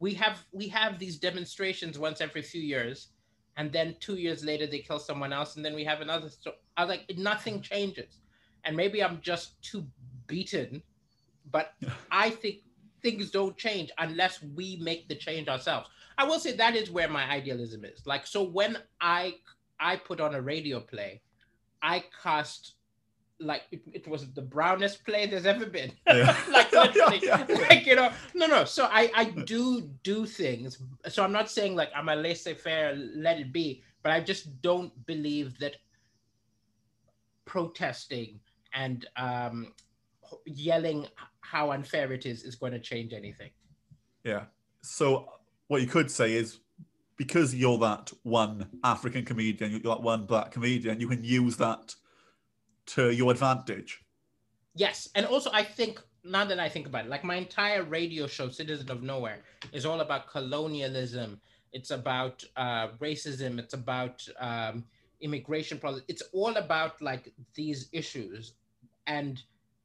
We 0.00 0.12
have 0.14 0.44
we 0.52 0.68
have 0.68 0.98
these 0.98 1.16
demonstrations 1.18 1.98
once 1.98 2.20
every 2.20 2.42
few 2.42 2.60
years, 2.60 3.08
and 3.56 3.72
then 3.72 3.96
two 4.00 4.16
years 4.16 4.44
later 4.44 4.66
they 4.66 4.80
kill 4.80 4.98
someone 4.98 5.32
else, 5.32 5.56
and 5.56 5.64
then 5.64 5.74
we 5.74 5.84
have 5.84 6.02
another. 6.02 6.28
So 6.28 6.52
I 6.76 6.84
like, 6.84 7.10
nothing 7.16 7.62
changes, 7.62 8.18
and 8.64 8.76
maybe 8.76 9.02
I'm 9.02 9.18
just 9.22 9.60
too 9.62 9.86
beaten, 10.26 10.82
but 11.50 11.72
I 12.10 12.28
think 12.28 12.56
things 13.02 13.30
don't 13.30 13.56
change 13.56 13.90
unless 13.96 14.42
we 14.42 14.76
make 14.82 15.08
the 15.08 15.14
change 15.14 15.48
ourselves. 15.48 15.88
I 16.18 16.24
will 16.24 16.38
say 16.38 16.52
that 16.52 16.76
is 16.76 16.90
where 16.90 17.08
my 17.08 17.24
idealism 17.30 17.86
is. 17.86 18.06
Like, 18.06 18.26
so 18.26 18.42
when 18.42 18.76
I 19.00 19.36
I 19.80 19.96
put 19.96 20.20
on 20.20 20.34
a 20.34 20.42
radio 20.42 20.80
play, 20.80 21.22
I 21.80 22.04
cast 22.22 22.74
like 23.38 23.62
it, 23.70 23.82
it 23.92 24.08
was 24.08 24.32
the 24.32 24.42
brownest 24.42 25.04
play 25.04 25.26
there's 25.26 25.46
ever 25.46 25.66
been. 25.66 25.92
Yeah. 26.06 26.36
like 26.50 26.72
literally, 26.72 27.20
Yeah, 27.22 27.44
yeah. 27.48 27.56
like 27.68 27.86
you 27.86 27.96
know, 27.96 28.10
no, 28.34 28.46
no. 28.46 28.64
So 28.64 28.88
I 28.90 29.10
I 29.14 29.24
do 29.24 29.82
do 30.02 30.26
things. 30.26 30.78
So 31.08 31.22
I'm 31.22 31.32
not 31.32 31.50
saying 31.50 31.76
like 31.76 31.90
I'm 31.94 32.08
a 32.08 32.16
laissez-faire, 32.16 32.96
let 33.14 33.38
it 33.38 33.52
be, 33.52 33.82
but 34.02 34.12
I 34.12 34.20
just 34.20 34.60
don't 34.62 34.92
believe 35.06 35.58
that 35.58 35.76
protesting 37.44 38.40
and 38.74 39.06
um, 39.16 39.72
yelling 40.44 41.06
how 41.40 41.70
unfair 41.70 42.12
it 42.12 42.26
is 42.26 42.42
is 42.42 42.54
going 42.56 42.72
to 42.72 42.80
change 42.80 43.12
anything. 43.12 43.50
Yeah. 44.24 44.44
So 44.82 45.28
what 45.68 45.80
you 45.80 45.86
could 45.86 46.10
say 46.10 46.34
is 46.34 46.60
because 47.16 47.54
you're 47.54 47.78
that 47.78 48.12
one 48.24 48.68
African 48.84 49.24
comedian, 49.24 49.70
you're 49.70 49.94
that 49.94 50.02
one 50.02 50.26
black 50.26 50.50
comedian, 50.50 51.00
you 51.00 51.08
can 51.08 51.24
use 51.24 51.56
that 51.56 51.94
to 52.86 53.10
your 53.10 53.30
advantage. 53.30 54.02
Yes, 54.74 55.08
and 55.14 55.26
also 55.26 55.50
I 55.52 55.62
think 55.62 56.00
now 56.22 56.44
that 56.44 56.60
I 56.60 56.68
think 56.68 56.86
about 56.86 57.06
it, 57.06 57.08
like 57.08 57.24
my 57.24 57.36
entire 57.36 57.82
radio 57.82 58.26
show, 58.26 58.48
Citizen 58.48 58.90
of 58.90 59.02
Nowhere, 59.02 59.38
is 59.72 59.86
all 59.86 60.00
about 60.00 60.28
colonialism. 60.28 61.40
It's 61.72 61.90
about 61.90 62.44
uh, 62.56 62.88
racism. 62.98 63.58
It's 63.58 63.74
about 63.74 64.26
um, 64.38 64.84
immigration 65.20 65.78
problems. 65.78 66.04
It's 66.08 66.22
all 66.32 66.56
about 66.56 67.00
like 67.00 67.32
these 67.54 67.88
issues, 67.92 68.54
and 69.06 69.42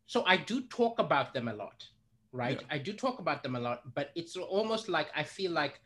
so 0.08 0.24
I 0.26 0.38
do 0.38 0.62
talk 0.62 1.00
about 1.00 1.34
them 1.34 1.48
a 1.48 1.54
lot, 1.54 1.88
right? 2.34 2.60
Yeah. 2.60 2.68
I 2.70 2.78
do 2.78 2.92
talk 2.92 3.20
about 3.20 3.44
them 3.44 3.56
a 3.56 3.60
lot, 3.60 3.94
but 3.96 4.12
it's 4.16 4.36
almost 4.36 4.90
like 4.90 5.08
I 5.16 5.24
feel 5.24 5.52
like 5.52 5.80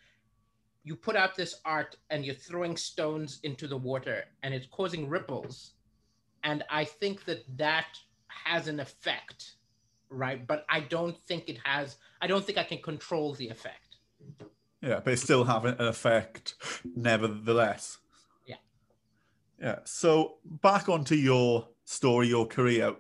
you 0.84 0.96
put 0.96 1.16
out 1.16 1.36
this 1.36 1.62
art 1.66 1.98
and 2.10 2.26
you're 2.26 2.36
throwing 2.36 2.76
stones 2.76 3.40
into 3.44 3.68
the 3.68 3.78
water, 3.78 4.24
and 4.42 4.54
it's 4.54 4.68
causing 4.68 5.08
ripples 5.08 5.75
and 6.46 6.64
I 6.70 6.86
think 6.86 7.26
that 7.26 7.44
that 7.58 7.88
has 8.46 8.68
an 8.68 8.80
effect, 8.80 9.56
right? 10.10 10.46
But 10.46 10.66
I 10.70 10.80
don't 10.82 11.18
think 11.28 11.50
it 11.50 11.58
has. 11.66 11.98
I 12.22 12.28
don't 12.28 12.46
think 12.46 12.58
I 12.58 12.64
can 12.64 12.82
control 12.82 13.34
the 13.34 13.50
effect. 13.50 13.98
Yeah, 14.82 15.00
but 15.04 15.14
it's 15.14 15.24
still 15.24 15.44
having 15.44 15.74
an 15.80 15.88
effect 15.88 16.56
nevertheless. 16.96 17.98
Yeah. 18.46 18.56
Yeah. 19.60 19.80
So 19.86 20.36
back 20.46 20.88
onto 20.90 21.16
your 21.16 21.68
story, 21.86 22.28
your 22.28 22.46
career. 22.46 22.94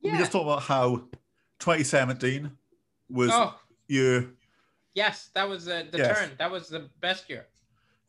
yeah. 0.00 0.12
We 0.12 0.18
just 0.18 0.32
talk 0.32 0.42
about 0.42 0.62
how 0.62 1.08
2017 1.58 2.50
was 3.10 3.30
Oh 3.32 3.54
your 3.88 4.26
yes, 4.94 5.30
that 5.34 5.48
was 5.48 5.68
uh, 5.68 5.84
the 5.90 5.98
Yes. 5.98 6.18
turn. 6.18 6.30
That 6.38 6.50
was 6.50 6.68
the 6.68 6.88
best 7.00 7.28
year. 7.28 7.46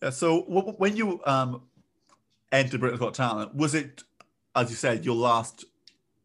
Yeah, 0.03 0.11
so 0.11 0.43
w- 0.43 0.73
when 0.77 0.95
you 0.95 1.21
um, 1.25 1.63
entered 2.51 2.79
Britain's 2.79 2.99
Got 2.99 3.13
Talent, 3.15 3.55
was 3.55 3.73
it, 3.73 4.03
as 4.55 4.69
you 4.69 4.75
said, 4.75 5.05
your 5.05 5.15
last 5.15 5.65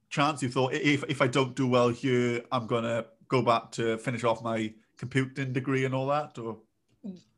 chance? 0.08 0.42
You 0.42 0.48
thought, 0.48 0.72
if, 0.74 1.04
if 1.08 1.20
I 1.22 1.26
don't 1.26 1.54
do 1.54 1.66
well 1.66 1.88
here, 1.88 2.42
I'm 2.52 2.66
going 2.66 2.84
to 2.84 3.06
go 3.28 3.42
back 3.42 3.70
to 3.72 3.96
finish 3.98 4.24
off 4.24 4.42
my 4.42 4.72
computing 4.96 5.52
degree 5.52 5.84
and 5.84 5.94
all 5.94 6.06
that? 6.08 6.38
Or 6.38 6.58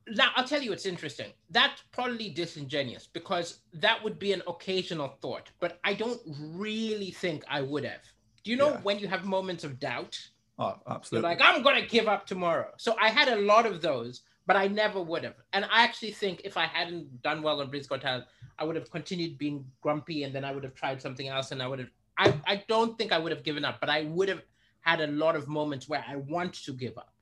Now 0.08 0.30
I'll 0.36 0.46
tell 0.46 0.62
you, 0.62 0.72
it's 0.72 0.86
interesting. 0.86 1.32
That's 1.50 1.82
probably 1.92 2.30
disingenuous 2.30 3.06
because 3.06 3.60
that 3.74 4.02
would 4.02 4.18
be 4.18 4.32
an 4.32 4.42
occasional 4.48 5.08
thought, 5.20 5.50
but 5.60 5.78
I 5.84 5.94
don't 5.94 6.20
really 6.26 7.10
think 7.10 7.44
I 7.48 7.60
would 7.60 7.84
have. 7.84 8.00
Do 8.42 8.50
you 8.50 8.56
know 8.56 8.70
Yeah. 8.70 8.80
when 8.80 8.98
you 8.98 9.06
have 9.08 9.24
moments 9.24 9.62
of 9.64 9.78
doubt? 9.78 10.18
Oh, 10.58 10.74
You're 10.86 10.96
absolutely. 10.96 11.28
like, 11.30 11.40
I'm 11.40 11.62
gonna 11.62 11.86
give 11.86 12.08
up 12.08 12.26
tomorrow. 12.26 12.70
So 12.76 12.96
I 13.00 13.08
had 13.10 13.28
a 13.28 13.36
lot 13.40 13.64
of 13.66 13.80
those, 13.80 14.22
but 14.46 14.56
I 14.56 14.66
never 14.66 15.00
would 15.00 15.22
have. 15.24 15.36
And 15.52 15.64
I 15.66 15.84
actually 15.84 16.10
think 16.12 16.40
if 16.44 16.56
I 16.56 16.66
hadn't 16.66 17.22
done 17.22 17.42
well 17.42 17.60
on 17.60 17.68
Britain's 17.70 17.86
Got 17.86 18.00
Talent, 18.00 18.24
I 18.62 18.64
would 18.64 18.76
have 18.76 18.90
continued 18.90 19.38
being 19.38 19.66
grumpy, 19.80 20.22
and 20.22 20.32
then 20.32 20.44
I 20.44 20.52
would 20.52 20.62
have 20.62 20.74
tried 20.74 21.02
something 21.02 21.26
else, 21.26 21.50
and 21.50 21.60
I 21.60 21.66
would 21.66 21.80
have. 21.80 21.90
I 22.16 22.26
I 22.46 22.64
don't 22.68 22.96
think 22.96 23.10
I 23.10 23.18
would 23.18 23.32
have 23.32 23.42
given 23.42 23.64
up, 23.64 23.80
but 23.80 23.90
I 23.90 24.02
would 24.02 24.28
have 24.28 24.42
had 24.82 25.00
a 25.00 25.08
lot 25.08 25.34
of 25.34 25.48
moments 25.48 25.88
where 25.88 26.04
I 26.08 26.16
want 26.16 26.54
to 26.66 26.72
give 26.72 26.96
up, 26.96 27.12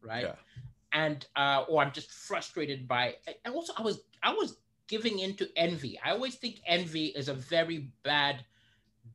right? 0.00 0.24
Yeah. 0.24 0.34
And 0.92 1.26
uh, 1.36 1.64
or 1.68 1.82
I'm 1.82 1.92
just 1.92 2.10
frustrated 2.10 2.88
by. 2.88 3.16
And 3.44 3.54
also, 3.54 3.74
I 3.76 3.82
was 3.82 4.00
I 4.22 4.32
was 4.32 4.56
giving 4.88 5.18
into 5.18 5.48
envy. 5.56 6.00
I 6.02 6.12
always 6.12 6.36
think 6.36 6.60
envy 6.66 7.06
is 7.06 7.28
a 7.28 7.34
very 7.34 7.90
bad, 8.02 8.44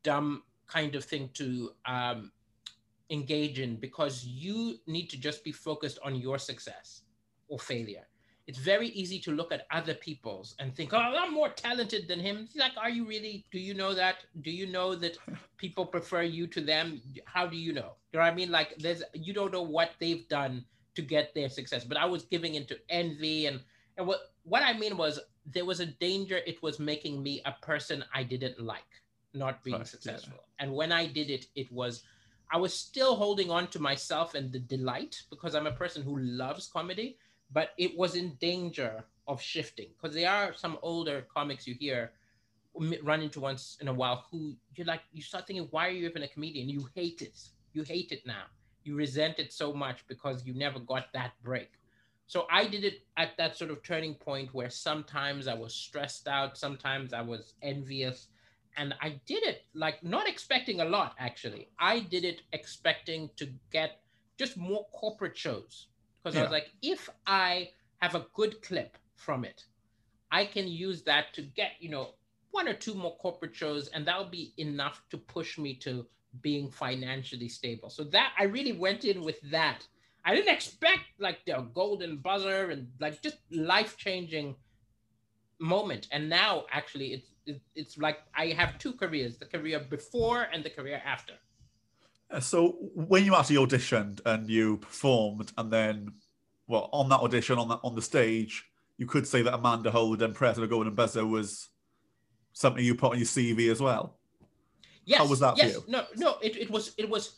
dumb 0.04 0.44
kind 0.68 0.94
of 0.94 1.04
thing 1.04 1.30
to 1.34 1.72
um, 1.84 2.30
engage 3.10 3.58
in 3.58 3.74
because 3.76 4.24
you 4.24 4.76
need 4.86 5.10
to 5.10 5.18
just 5.18 5.42
be 5.42 5.52
focused 5.52 5.98
on 6.04 6.14
your 6.14 6.38
success 6.38 7.02
or 7.48 7.58
failure. 7.58 8.06
It's 8.46 8.58
very 8.58 8.88
easy 8.88 9.20
to 9.20 9.30
look 9.30 9.52
at 9.52 9.66
other 9.70 9.94
people's 9.94 10.56
and 10.58 10.74
think, 10.74 10.92
oh, 10.92 10.98
I'm 10.98 11.32
more 11.32 11.48
talented 11.50 12.08
than 12.08 12.18
him. 12.18 12.38
It's 12.44 12.56
like, 12.56 12.72
are 12.76 12.90
you 12.90 13.04
really? 13.06 13.44
Do 13.52 13.58
you 13.58 13.72
know 13.74 13.94
that? 13.94 14.16
Do 14.42 14.50
you 14.50 14.66
know 14.66 14.94
that 14.96 15.16
people 15.58 15.86
prefer 15.86 16.22
you 16.22 16.46
to 16.48 16.60
them? 16.60 17.00
How 17.24 17.46
do 17.46 17.56
you 17.56 17.72
know? 17.72 17.92
You 18.12 18.18
know 18.18 18.24
what 18.24 18.32
I 18.32 18.34
mean? 18.34 18.50
Like, 18.50 18.76
there's 18.78 19.02
you 19.14 19.32
don't 19.32 19.52
know 19.52 19.62
what 19.62 19.90
they've 20.00 20.26
done 20.28 20.64
to 20.96 21.02
get 21.02 21.34
their 21.34 21.48
success. 21.48 21.84
But 21.84 21.96
I 21.98 22.04
was 22.06 22.24
giving 22.24 22.54
into 22.56 22.78
envy 22.88 23.46
and 23.46 23.60
and 23.96 24.06
what 24.06 24.32
what 24.44 24.62
I 24.62 24.72
mean 24.76 24.96
was 24.96 25.20
there 25.46 25.64
was 25.64 25.80
a 25.80 25.86
danger 25.86 26.38
it 26.46 26.62
was 26.62 26.78
making 26.78 27.22
me 27.22 27.42
a 27.44 27.52
person 27.62 28.04
I 28.12 28.22
didn't 28.24 28.60
like, 28.60 28.82
not 29.34 29.62
being 29.62 29.74
Right, 29.78 29.80
yeah. 29.80 29.86
successful. 29.86 30.38
And 30.58 30.72
when 30.72 30.90
I 30.92 31.06
did 31.06 31.30
it, 31.30 31.46
it 31.54 31.70
was 31.70 32.02
I 32.50 32.56
was 32.58 32.74
still 32.74 33.14
holding 33.16 33.50
on 33.50 33.68
to 33.68 33.78
myself 33.78 34.34
and 34.34 34.52
the 34.52 34.58
delight 34.58 35.22
because 35.30 35.54
I'm 35.54 35.66
a 35.66 35.72
person 35.72 36.02
who 36.02 36.18
loves 36.18 36.66
comedy, 36.66 37.16
but 37.52 37.70
it 37.78 37.96
was 37.96 38.14
in 38.14 38.34
danger 38.40 39.04
of 39.28 39.40
shifting. 39.40 39.88
Because 40.00 40.14
there 40.14 40.30
are 40.30 40.54
some 40.54 40.78
older 40.82 41.26
comics 41.32 41.66
you 41.66 41.74
hear 41.74 42.12
run 43.02 43.20
into 43.20 43.38
once 43.38 43.76
in 43.82 43.88
a 43.88 43.92
while 43.92 44.24
who 44.30 44.56
you're 44.74 44.86
like 44.86 45.02
you 45.12 45.20
start 45.20 45.46
thinking 45.46 45.68
why 45.70 45.86
are 45.88 45.90
you 45.90 46.08
even 46.08 46.22
a 46.22 46.28
comedian? 46.28 46.68
You 46.68 46.88
hate 46.94 47.20
it. 47.20 47.38
You 47.74 47.82
hate 47.82 48.12
it 48.12 48.26
now. 48.26 48.44
You 48.82 48.96
resent 48.96 49.38
it 49.38 49.52
so 49.52 49.72
much 49.72 50.06
because 50.08 50.44
you 50.46 50.54
never 50.54 50.78
got 50.78 51.12
that 51.12 51.32
break. 51.42 51.70
So 52.26 52.46
i 52.50 52.66
did 52.66 52.84
it 52.84 53.02
at 53.18 53.36
that 53.36 53.58
sort 53.58 53.70
of 53.70 53.82
turning 53.82 54.14
point 54.14 54.54
where 54.54 54.70
sometimes 54.70 55.46
i 55.48 55.54
was 55.54 55.74
stressed 55.74 56.26
out 56.26 56.56
sometimes 56.56 57.12
i 57.12 57.20
was 57.20 57.52
envious 57.60 58.28
and 58.78 58.94
i 59.02 59.20
did 59.26 59.42
it 59.42 59.66
like 59.74 60.02
not 60.02 60.26
expecting 60.26 60.80
a 60.80 60.84
lot 60.84 61.14
actually. 61.18 61.68
I 61.78 62.00
did 62.00 62.24
it 62.24 62.40
expecting 62.52 63.28
to 63.36 63.50
get 63.70 64.00
just 64.38 64.56
more 64.56 64.86
corporate 64.92 65.36
shows 65.36 65.88
because 66.22 66.36
i 66.36 66.42
was 66.42 66.50
like 66.50 66.70
if 66.82 67.08
i 67.26 67.68
have 67.98 68.14
a 68.14 68.26
good 68.34 68.60
clip 68.62 68.96
from 69.14 69.44
it 69.44 69.64
i 70.30 70.44
can 70.44 70.68
use 70.68 71.02
that 71.02 71.32
to 71.34 71.42
get 71.42 71.72
you 71.80 71.88
know 71.88 72.14
one 72.52 72.68
or 72.68 72.74
two 72.74 72.94
more 72.94 73.16
corporate 73.16 73.56
shows 73.56 73.88
and 73.88 74.06
that'll 74.06 74.26
be 74.26 74.52
enough 74.58 75.02
to 75.10 75.16
push 75.18 75.58
me 75.58 75.74
to 75.74 76.06
being 76.40 76.70
financially 76.70 77.48
stable. 77.48 77.90
So 77.90 78.04
that 78.04 78.32
i 78.38 78.44
really 78.44 78.72
went 78.72 79.04
in 79.04 79.22
with 79.22 79.40
that. 79.50 79.86
I 80.24 80.34
didn't 80.36 80.54
expect 80.54 81.02
like 81.18 81.44
the 81.44 81.66
golden 81.74 82.18
buzzer 82.18 82.70
and 82.70 82.88
like 83.00 83.20
just 83.22 83.38
life 83.50 83.96
changing 83.96 84.54
moment. 85.58 86.06
And 86.12 86.28
now 86.28 86.64
actually 86.70 87.12
it's 87.12 87.28
it's 87.74 87.98
like 87.98 88.18
i 88.36 88.46
have 88.46 88.78
two 88.78 88.92
careers 88.92 89.36
the 89.36 89.44
career 89.44 89.80
before 89.80 90.46
and 90.52 90.62
the 90.62 90.70
career 90.70 91.02
after 91.04 91.32
Uh, 92.32 92.40
so 92.40 92.76
when 92.94 93.24
you 93.24 93.34
actually 93.36 93.56
auditioned 93.56 94.20
and 94.24 94.48
you 94.48 94.78
performed, 94.78 95.52
and 95.58 95.70
then, 95.70 96.12
well, 96.66 96.88
on 96.92 97.08
that 97.10 97.20
audition, 97.20 97.58
on 97.58 97.68
that 97.68 97.80
on 97.84 97.94
the 97.94 98.02
stage, 98.02 98.64
you 98.96 99.06
could 99.06 99.26
say 99.26 99.42
that 99.42 99.54
Amanda 99.54 99.90
Holden, 99.90 100.32
President 100.32 100.64
of 100.64 100.70
Golden 100.70 100.94
Buzzer, 100.94 101.26
was 101.26 101.68
something 102.52 102.84
you 102.84 102.94
put 102.94 103.12
on 103.12 103.18
your 103.18 103.26
CV 103.26 103.70
as 103.70 103.80
well. 103.80 104.18
yes 105.04 105.18
How 105.18 105.26
was 105.26 105.40
that 105.40 105.56
yes 105.56 105.78
no 105.88 106.04
no 106.16 106.36
it, 106.42 106.56
it 106.56 106.70
was 106.70 106.92
it 106.96 107.08
was 107.08 107.36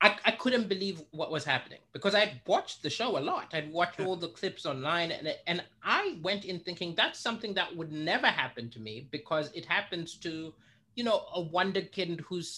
I, 0.00 0.16
I 0.24 0.30
couldn't 0.32 0.68
believe 0.68 1.02
what 1.12 1.30
was 1.30 1.44
happening 1.44 1.78
because 1.92 2.14
I'd 2.14 2.40
watched 2.46 2.82
the 2.82 2.90
show 2.90 3.18
a 3.18 3.20
lot. 3.20 3.52
I'd 3.52 3.72
watched 3.72 4.00
all 4.00 4.16
the 4.16 4.28
clips 4.28 4.66
online 4.66 5.12
and 5.12 5.34
and 5.46 5.62
I 5.84 6.18
went 6.22 6.44
in 6.44 6.58
thinking 6.60 6.94
that's 6.96 7.20
something 7.20 7.54
that 7.54 7.74
would 7.76 7.92
never 7.92 8.26
happen 8.26 8.68
to 8.70 8.80
me 8.80 9.06
because 9.10 9.50
it 9.54 9.64
happens 9.64 10.16
to, 10.16 10.52
you 10.96 11.04
know, 11.04 11.26
a 11.34 11.40
wonder 11.40 11.82
kid 11.82 12.20
who's 12.26 12.50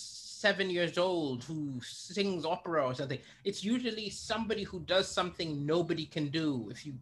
seven 0.44 0.68
years 0.68 0.98
old 0.98 1.42
who 1.44 1.80
sings 1.82 2.44
opera 2.44 2.80
or 2.88 2.94
something. 2.94 3.20
It's 3.44 3.64
usually 3.64 4.10
somebody 4.10 4.64
who 4.70 4.80
does 4.80 5.06
something 5.18 5.64
nobody 5.64 6.04
can 6.16 6.26
do 6.28 6.68
if 6.70 6.84
you, 6.86 6.92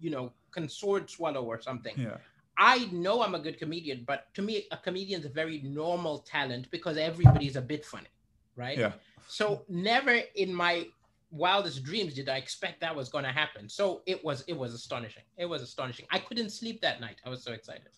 you 0.00 0.10
know, 0.10 0.32
can 0.50 0.68
sword 0.68 1.08
swallow 1.08 1.44
or 1.44 1.60
something. 1.60 1.94
Yeah. 1.96 2.16
I 2.56 2.88
know 2.90 3.22
I'm 3.22 3.36
a 3.36 3.42
good 3.46 3.56
comedian, 3.56 4.02
but 4.04 4.20
to 4.34 4.42
me, 4.42 4.54
a 4.72 4.76
comedian's 4.76 5.26
a 5.26 5.28
very 5.42 5.58
normal 5.62 6.16
talent 6.34 6.64
because 6.72 6.96
everybody's 6.96 7.54
a 7.54 7.66
bit 7.72 7.84
funny, 7.84 8.12
right? 8.56 8.76
Yeah. 8.76 8.94
So 9.28 9.62
never 9.68 10.14
in 10.34 10.52
my 10.52 10.88
wildest 11.30 11.84
dreams 11.84 12.14
did 12.14 12.28
I 12.28 12.38
expect 12.44 12.80
that 12.80 12.96
was 12.96 13.08
going 13.14 13.26
to 13.30 13.34
happen. 13.42 13.68
So 13.68 14.02
it 14.06 14.24
was 14.24 14.42
it 14.48 14.56
was 14.62 14.74
astonishing. 14.74 15.26
It 15.36 15.48
was 15.54 15.62
astonishing. 15.62 16.06
I 16.10 16.18
couldn't 16.18 16.50
sleep 16.50 16.80
that 16.80 17.00
night. 17.00 17.18
I 17.24 17.28
was 17.28 17.44
so 17.44 17.52
excited. 17.52 17.92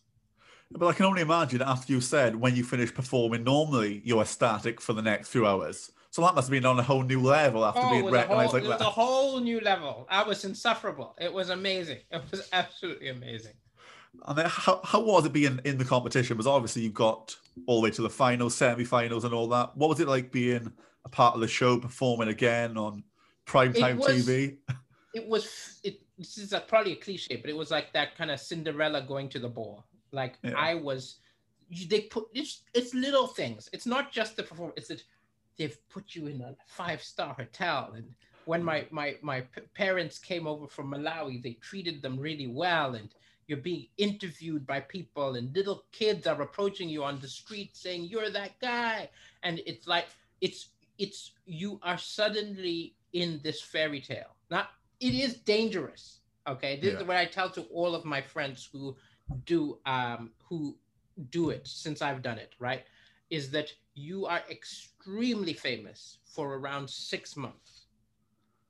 But 0.72 0.86
I 0.86 0.92
can 0.92 1.06
only 1.06 1.22
imagine 1.22 1.62
after 1.62 1.92
you 1.92 2.00
said 2.00 2.36
when 2.36 2.54
you 2.54 2.62
finish 2.62 2.94
performing, 2.94 3.44
normally 3.44 4.02
you're 4.04 4.22
ecstatic 4.22 4.80
for 4.80 4.92
the 4.92 5.02
next 5.02 5.28
few 5.28 5.46
hours. 5.46 5.90
So 6.10 6.22
that 6.22 6.34
must 6.34 6.48
have 6.48 6.52
been 6.52 6.66
on 6.66 6.78
a 6.78 6.82
whole 6.82 7.02
new 7.02 7.20
level 7.20 7.64
after 7.64 7.80
Oh, 7.82 7.90
being 7.90 8.04
was, 8.04 8.12
a 8.14 8.16
whole, 8.16 8.22
recognized 8.36 8.52
like 8.52 8.64
it 8.64 8.68
was 8.68 8.78
that. 8.78 8.86
a 8.86 8.90
whole 8.90 9.40
new 9.40 9.60
level. 9.60 10.06
I 10.10 10.22
was 10.22 10.44
insufferable. 10.44 11.14
It 11.20 11.32
was 11.32 11.50
amazing. 11.50 11.98
It 12.10 12.22
was 12.30 12.48
absolutely 12.52 13.08
amazing. 13.08 13.52
And 14.26 14.36
then 14.38 14.46
how, 14.48 14.80
how 14.82 15.00
was 15.00 15.24
it 15.24 15.32
being 15.32 15.60
in 15.64 15.78
the 15.78 15.84
competition? 15.84 16.36
Because 16.36 16.48
obviously 16.48 16.82
you 16.82 16.90
got 16.90 17.36
all 17.66 17.80
the 17.80 17.84
way 17.84 17.90
to 17.92 18.02
the 18.02 18.10
finals, 18.10 18.56
semi-finals, 18.56 19.24
and 19.24 19.32
all 19.32 19.48
that. 19.48 19.76
What 19.76 19.88
was 19.88 20.00
it 20.00 20.08
like 20.08 20.32
being 20.32 20.72
a 21.04 21.08
part 21.08 21.34
of 21.34 21.40
the 21.40 21.48
show, 21.48 21.78
performing 21.78 22.28
again 22.28 22.76
on 22.76 23.04
primetime 23.46 23.96
was- 23.96 24.26
TV? 24.26 24.58
it 25.12 25.26
was 25.26 25.80
it 25.82 26.00
this 26.16 26.38
is 26.38 26.52
a, 26.52 26.60
probably 26.60 26.92
a 26.92 26.96
cliche 26.96 27.34
but 27.34 27.50
it 27.50 27.56
was 27.56 27.68
like 27.72 27.92
that 27.92 28.16
kind 28.16 28.30
of 28.30 28.38
cinderella 28.38 29.02
going 29.02 29.28
to 29.28 29.40
the 29.40 29.48
ball 29.48 29.84
like 30.12 30.38
Yeah. 30.42 30.54
i 30.56 30.74
was 30.74 31.20
you, 31.70 31.86
they 31.86 32.02
put 32.02 32.26
it's 32.34 32.62
it's 32.74 32.92
little 32.94 33.28
things. 33.28 33.70
It's 33.72 33.86
not 33.86 34.12
just 34.12 34.36
the 34.36 34.42
performance 34.42 34.74
it's 34.76 34.88
that 34.88 35.02
they've 35.56 35.78
put 35.88 36.14
you 36.14 36.26
in 36.26 36.40
a 36.42 36.56
five 36.66 37.02
star 37.02 37.34
hotel. 37.34 37.92
And 37.94 38.14
when 38.44 38.62
my 38.62 38.80
mm. 38.80 38.92
my 38.92 39.16
my 39.22 39.40
p- 39.42 39.62
parents 39.74 40.18
came 40.18 40.46
over 40.46 40.66
from 40.66 40.92
malawi 40.92 41.42
they 41.42 41.54
treated 41.54 42.02
them 42.02 42.18
really 42.18 42.48
well. 42.48 42.94
And 42.96 43.08
you're 43.46 43.58
being 43.58 43.86
interviewed 43.96 44.66
by 44.66 44.80
people 44.80 45.36
and 45.36 45.54
little 45.54 45.84
kids 45.92 46.26
are 46.26 46.40
approaching 46.42 46.88
you 46.88 47.02
on 47.04 47.18
the 47.20 47.28
street 47.28 47.76
saying 47.76 48.04
you're 48.04 48.30
that 48.30 48.58
guy. 48.60 49.08
And 49.42 49.60
it's 49.64 49.86
like 49.86 50.08
it's 50.40 50.70
it's 50.98 51.32
you 51.46 51.78
are 51.82 51.98
suddenly 51.98 52.94
in 53.12 53.40
this 53.42 53.60
fairy 53.62 54.00
tale. 54.00 54.34
Now 54.50 54.68
it 55.00 55.14
is 55.14 55.34
dangerous 55.36 56.20
okay? 56.48 56.80
This 56.80 56.94
Yeah. 56.94 57.00
is 57.00 57.04
what 57.06 57.16
i 57.16 57.26
tell 57.26 57.50
to 57.50 57.62
all 57.64 57.94
of 57.94 58.04
my 58.04 58.20
friends 58.20 58.68
who 58.72 58.96
do 59.44 59.78
um 59.86 60.30
who 60.48 60.76
do 61.30 61.50
it 61.50 61.66
since 61.66 62.02
i've 62.02 62.22
done 62.22 62.38
it 62.38 62.54
right 62.58 62.84
is 63.30 63.50
that 63.50 63.72
you 63.94 64.26
are 64.26 64.42
extremely 64.50 65.52
famous 65.52 66.18
for 66.24 66.56
around 66.56 66.90
six 66.90 67.36
months. 67.36 67.86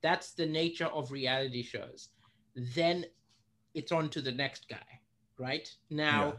That's 0.01 0.33
the 0.33 0.45
nature 0.45 0.85
of 0.85 1.11
reality 1.11 1.63
shows. 1.63 2.09
Then 2.55 3.05
it's 3.73 3.91
on 3.91 4.09
to 4.09 4.21
the 4.21 4.31
next 4.31 4.67
guy 4.69 5.01
right? 5.37 5.67
Now 5.89 6.27
Yeah. 6.27 6.33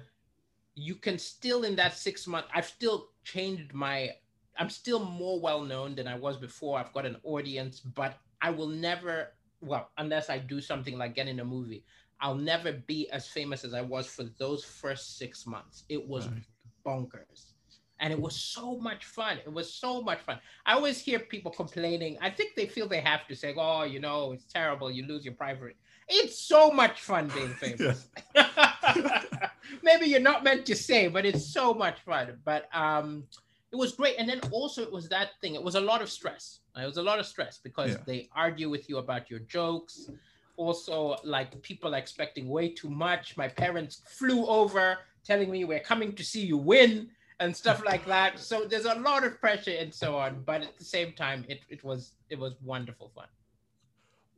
you 0.75 0.95
can 0.95 1.19
still 1.19 1.65
in 1.65 1.77
that 1.77 1.95
six 1.97 2.27
month 2.27 2.47
i've 2.55 2.67
still 2.67 3.11
changed 3.25 3.73
my 3.75 4.11
i'm 4.59 4.71
still 4.71 5.05
more 5.05 5.41
well 5.41 5.63
known 5.63 5.95
than 5.95 6.07
i 6.09 6.15
was 6.17 6.37
before. 6.37 6.79
I've 6.79 6.93
got 6.93 7.07
an 7.07 7.17
audience 7.25 7.81
but 7.81 8.19
i 8.41 8.51
will 8.51 8.69
never 8.69 9.35
well 9.61 9.91
unless 9.99 10.31
i 10.31 10.39
do 10.39 10.61
something 10.61 10.97
like 10.99 11.15
get 11.15 11.29
in 11.29 11.41
a 11.41 11.45
movie 11.45 11.85
i'll 12.23 12.35
never 12.53 12.73
be 12.73 13.11
as 13.11 13.29
famous 13.29 13.65
as 13.65 13.75
i 13.75 13.83
was 13.83 14.07
for 14.07 14.25
those 14.39 14.65
first 14.65 15.19
six 15.19 15.47
months. 15.47 15.85
It 15.89 16.03
was 16.09 16.29
Right. 16.29 16.43
bonkers. 16.87 17.53
And 18.01 18.13
it 18.13 18.21
was 18.21 18.35
so 18.35 18.79
much 18.79 19.05
fun. 19.05 19.39
It 19.47 19.53
was 19.53 19.73
so 19.75 20.03
much 20.03 20.21
fun. 20.23 20.39
I 20.67 20.73
always 20.75 20.99
hear 21.01 21.21
people 21.21 21.53
complaining. 21.53 22.19
I 22.21 22.31
think 22.31 22.57
they 22.57 22.67
feel 22.67 22.89
they 22.89 23.01
have 23.01 23.27
to 23.29 23.35
say 23.37 23.55
oh 23.57 23.85
you 23.85 24.01
know 24.01 24.33
it's 24.33 24.47
terrible. 24.47 24.91
You 24.91 25.07
lose 25.07 25.25
your 25.25 25.35
private 25.35 25.77
it's 26.09 26.39
so 26.55 26.71
much 26.71 27.01
fun 27.01 27.29
being 27.35 27.55
famous. 27.65 28.09
Maybe 29.83 30.07
you're 30.07 30.21
not 30.21 30.45
meant 30.45 30.67
to 30.67 30.75
say 30.75 31.09
but 31.09 31.25
it's 31.25 31.53
so 31.53 31.75
much 31.75 32.01
fun. 32.01 32.39
But 32.45 32.69
um 32.75 33.25
it 33.73 33.77
was 33.77 33.93
great. 33.95 34.17
And 34.19 34.29
then 34.29 34.41
also 34.51 34.83
it 34.83 34.93
was 34.93 35.09
that 35.09 35.31
thing. 35.41 35.55
It 35.55 35.63
was 35.63 35.77
a 35.77 35.81
lot 35.81 36.03
of 36.03 36.11
stress. 36.11 36.61
It 36.77 36.85
was 36.87 36.99
a 36.99 37.03
lot 37.03 37.19
of 37.19 37.27
stress 37.27 37.59
because 37.63 37.93
Yeah. 37.93 38.03
they 38.07 38.29
argue 38.35 38.69
with 38.69 38.89
you 38.89 38.99
about 38.99 39.31
your 39.31 39.41
jokes 39.41 40.11
also 40.57 41.17
like 41.25 41.61
people 41.63 41.95
expecting 41.95 42.49
way 42.49 42.69
too 42.69 42.91
much 42.91 43.37
my 43.37 43.49
parents 43.49 44.03
flew 44.07 44.47
over 44.47 44.99
telling 45.25 45.51
me 45.51 45.65
we're 45.65 45.81
coming 45.81 46.13
to 46.15 46.25
see 46.25 46.45
you 46.45 46.57
win 46.57 47.09
and 47.41 47.57
stuff 47.57 47.83
like 47.85 48.05
that 48.07 48.39
so 48.39 48.65
there's 48.65 48.85
a 48.85 48.95
lot 48.97 49.25
of 49.25 49.41
pressure 49.41 49.75
and 49.79 49.93
so 49.95 50.17
on 50.17 50.43
but 50.45 50.63
at 50.63 50.77
the 50.79 50.85
same 50.85 51.13
time 51.13 51.45
it, 51.49 51.61
it 51.69 51.83
was 51.83 52.13
it 52.31 52.39
was 52.39 52.55
wonderful 52.63 53.11
fun 53.15 53.27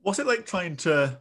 What's 0.03 0.19
it 0.19 0.27
like 0.27 0.45
trying 0.45 0.77
to 0.79 1.19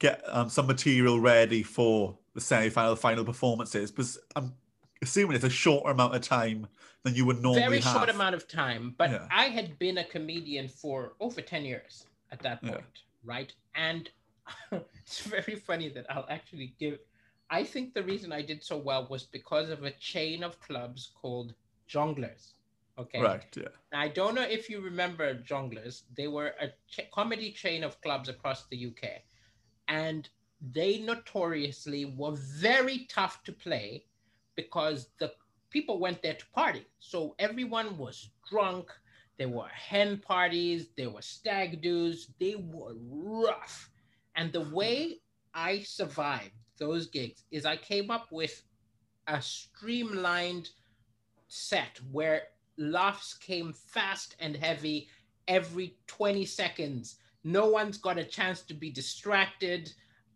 get 0.00 0.20
um, 0.26 0.48
some 0.48 0.66
material 0.66 1.20
ready 1.20 1.62
for 1.62 2.18
the 2.34 2.40
semi-final, 2.40 2.96
final 2.96 3.24
performances? 3.24 3.92
Because 3.92 4.18
I'm 4.34 4.54
assuming 5.02 5.36
it's 5.36 5.44
a 5.44 5.50
shorter 5.50 5.90
amount 5.90 6.16
of 6.16 6.20
time 6.22 6.66
than 7.04 7.14
you 7.14 7.24
would 7.26 7.40
normally 7.40 7.62
very 7.62 7.80
have. 7.80 7.92
short 7.94 8.08
amount 8.08 8.34
of 8.34 8.48
time 8.48 8.94
but 8.98 9.10
Yeah. 9.10 9.28
i 9.30 9.44
had 9.44 9.78
been 9.78 9.98
a 9.98 10.04
comedian 10.04 10.66
for 10.66 11.12
over 11.20 11.40
10 11.42 11.64
years 11.64 12.06
at 12.32 12.40
that 12.42 12.58
Yeah. 12.62 12.70
point 12.72 13.02
right 13.22 13.52
and 13.76 14.08
it's 14.72 15.22
very 15.22 15.56
funny 15.56 15.88
that 15.88 16.06
i'll 16.10 16.26
actually 16.28 16.74
give 16.78 16.98
i 17.50 17.62
think 17.64 17.94
the 17.94 18.02
reason 18.02 18.32
i 18.32 18.42
did 18.42 18.62
so 18.62 18.76
well 18.76 19.06
was 19.08 19.24
because 19.24 19.70
of 19.70 19.84
a 19.84 19.90
chain 19.92 20.42
of 20.42 20.60
clubs 20.60 21.10
called 21.20 21.54
jongleurs 21.88 22.52
okay 22.98 23.20
Right. 23.20 23.44
Yeah. 23.56 23.68
I 23.92 24.08
don't 24.08 24.34
know 24.34 24.42
if 24.42 24.68
you 24.70 24.80
remember 24.80 25.34
Jongleurs. 25.34 26.02
They 26.16 26.28
were 26.28 26.54
a 26.60 26.68
ch- 26.88 27.10
comedy 27.12 27.50
chain 27.52 27.82
of 27.82 28.00
clubs 28.02 28.28
across 28.28 28.66
the 28.68 28.86
UK. 28.86 29.22
And 29.88 30.28
they 30.60 30.98
notoriously 31.00 32.04
were 32.04 32.36
very 32.36 33.06
tough 33.08 33.42
to 33.44 33.52
play 33.52 34.04
because 34.56 35.08
the 35.18 35.32
people 35.70 35.98
went 35.98 36.22
there 36.22 36.34
to 36.34 36.46
party. 36.54 36.86
So 37.00 37.34
everyone 37.40 37.98
was 37.98 38.30
drunk. 38.48 38.90
There 39.38 39.48
were 39.48 39.68
hen 39.68 40.18
parties, 40.18 40.88
there 40.96 41.10
were 41.10 41.22
stag 41.22 41.82
do's. 41.82 42.28
They 42.38 42.54
were 42.54 42.94
rough. 43.10 43.90
And 44.36 44.52
the 44.52 44.68
way 44.70 45.20
I 45.54 45.80
survived 45.80 46.52
those 46.78 47.06
gigs 47.06 47.44
is 47.50 47.64
I 47.64 47.76
came 47.76 48.10
up 48.10 48.30
with 48.30 48.62
a 49.26 49.40
streamlined 49.40 50.70
set 51.48 52.00
where 52.10 52.42
laughs 52.76 53.34
came 53.34 53.72
fast 53.72 54.36
and 54.40 54.56
heavy 54.56 55.08
every 55.46 55.96
20 56.06 56.44
seconds. 56.44 57.16
No 57.44 57.68
one's 57.68 57.98
got 57.98 58.18
a 58.18 58.24
chance 58.24 58.62
to 58.62 58.74
be 58.74 58.90
distracted. 58.90 59.92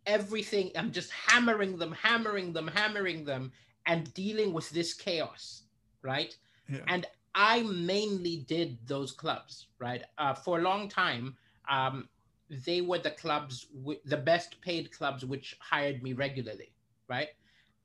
Everything, 0.06 0.70
I'm 0.76 0.92
just 0.92 1.10
hammering 1.10 1.76
them, 1.76 1.92
hammering 1.92 2.52
them, 2.52 2.68
hammering 2.68 3.24
them, 3.24 3.52
and 3.86 4.12
dealing 4.14 4.52
with 4.52 4.70
this 4.70 4.94
chaos, 4.94 5.62
right? 6.02 6.36
Yeah. 6.68 6.80
And 6.86 7.06
I 7.34 7.62
mainly 7.62 8.44
did 8.48 8.78
those 8.86 9.12
clubs, 9.12 9.68
right? 9.78 10.02
Uh, 10.18 10.34
for 10.34 10.58
a 10.58 10.62
long 10.62 10.88
time, 10.88 11.36
um, 11.68 12.08
they 12.50 12.80
were 12.80 12.98
the 12.98 13.10
clubs, 13.10 13.66
wi- 13.74 14.00
the 14.04 14.16
best 14.16 14.60
paid 14.60 14.92
clubs, 14.92 15.24
which 15.24 15.56
hired 15.60 16.02
me 16.02 16.12
regularly, 16.12 16.72
right? 17.08 17.28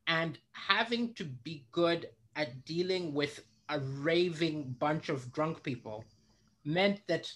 And 0.08 0.38
having 0.52 1.14
to 1.16 1.26
be 1.26 1.66
good 1.72 2.10
at 2.36 2.66
dealing 2.66 3.14
with 3.14 3.42
a 3.70 3.80
raving 3.80 4.76
bunch 4.80 5.10
of 5.10 5.32
drunk 5.34 5.64
people 5.64 6.04
meant 6.66 7.02
that 7.08 7.32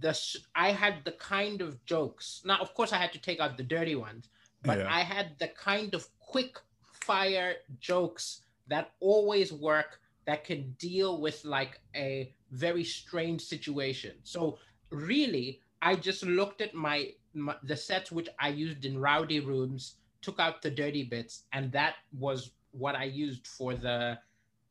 the 0.00 0.18
I 0.54 0.72
had 0.72 1.04
the 1.04 1.12
kind 1.12 1.60
of 1.60 1.84
jokes. 1.84 2.42
Now, 2.44 2.58
of 2.60 2.74
course, 2.74 2.92
I 2.92 2.96
had 2.98 3.12
to 3.12 3.20
take 3.20 3.40
out 3.40 3.56
the 3.56 3.62
dirty 3.62 3.94
ones, 3.94 4.28
but 4.62 4.78
Yeah. 4.78 4.92
I 4.94 5.00
had 5.00 5.38
the 5.38 5.48
kind 5.48 5.94
of 5.94 6.06
quick 6.18 6.58
fire 7.04 7.56
jokes 7.80 8.42
that 8.68 8.92
always 9.00 9.52
work 9.52 10.00
that 10.24 10.44
can 10.44 10.72
deal 10.78 11.20
with 11.20 11.44
like 11.44 11.80
a 11.94 12.32
very 12.50 12.84
strange 12.84 13.42
situation. 13.42 14.14
So 14.22 14.58
really, 14.90 15.60
I 15.82 15.96
just 15.96 16.24
looked 16.24 16.62
at 16.62 16.74
my, 16.74 17.12
my 17.34 17.56
the 17.64 17.76
sets 17.76 18.12
which 18.12 18.28
I 18.40 18.50
used 18.50 18.86
in 18.86 18.98
rowdy 19.00 19.40
rooms, 19.40 19.96
took 20.22 20.40
out 20.40 20.62
the 20.62 20.70
dirty 20.70 21.04
bits, 21.04 21.44
and 21.52 21.72
that 21.72 21.96
was 22.18 22.52
what 22.72 22.96
I 22.96 23.04
used 23.04 23.46
for 23.48 23.74
the 23.74 24.18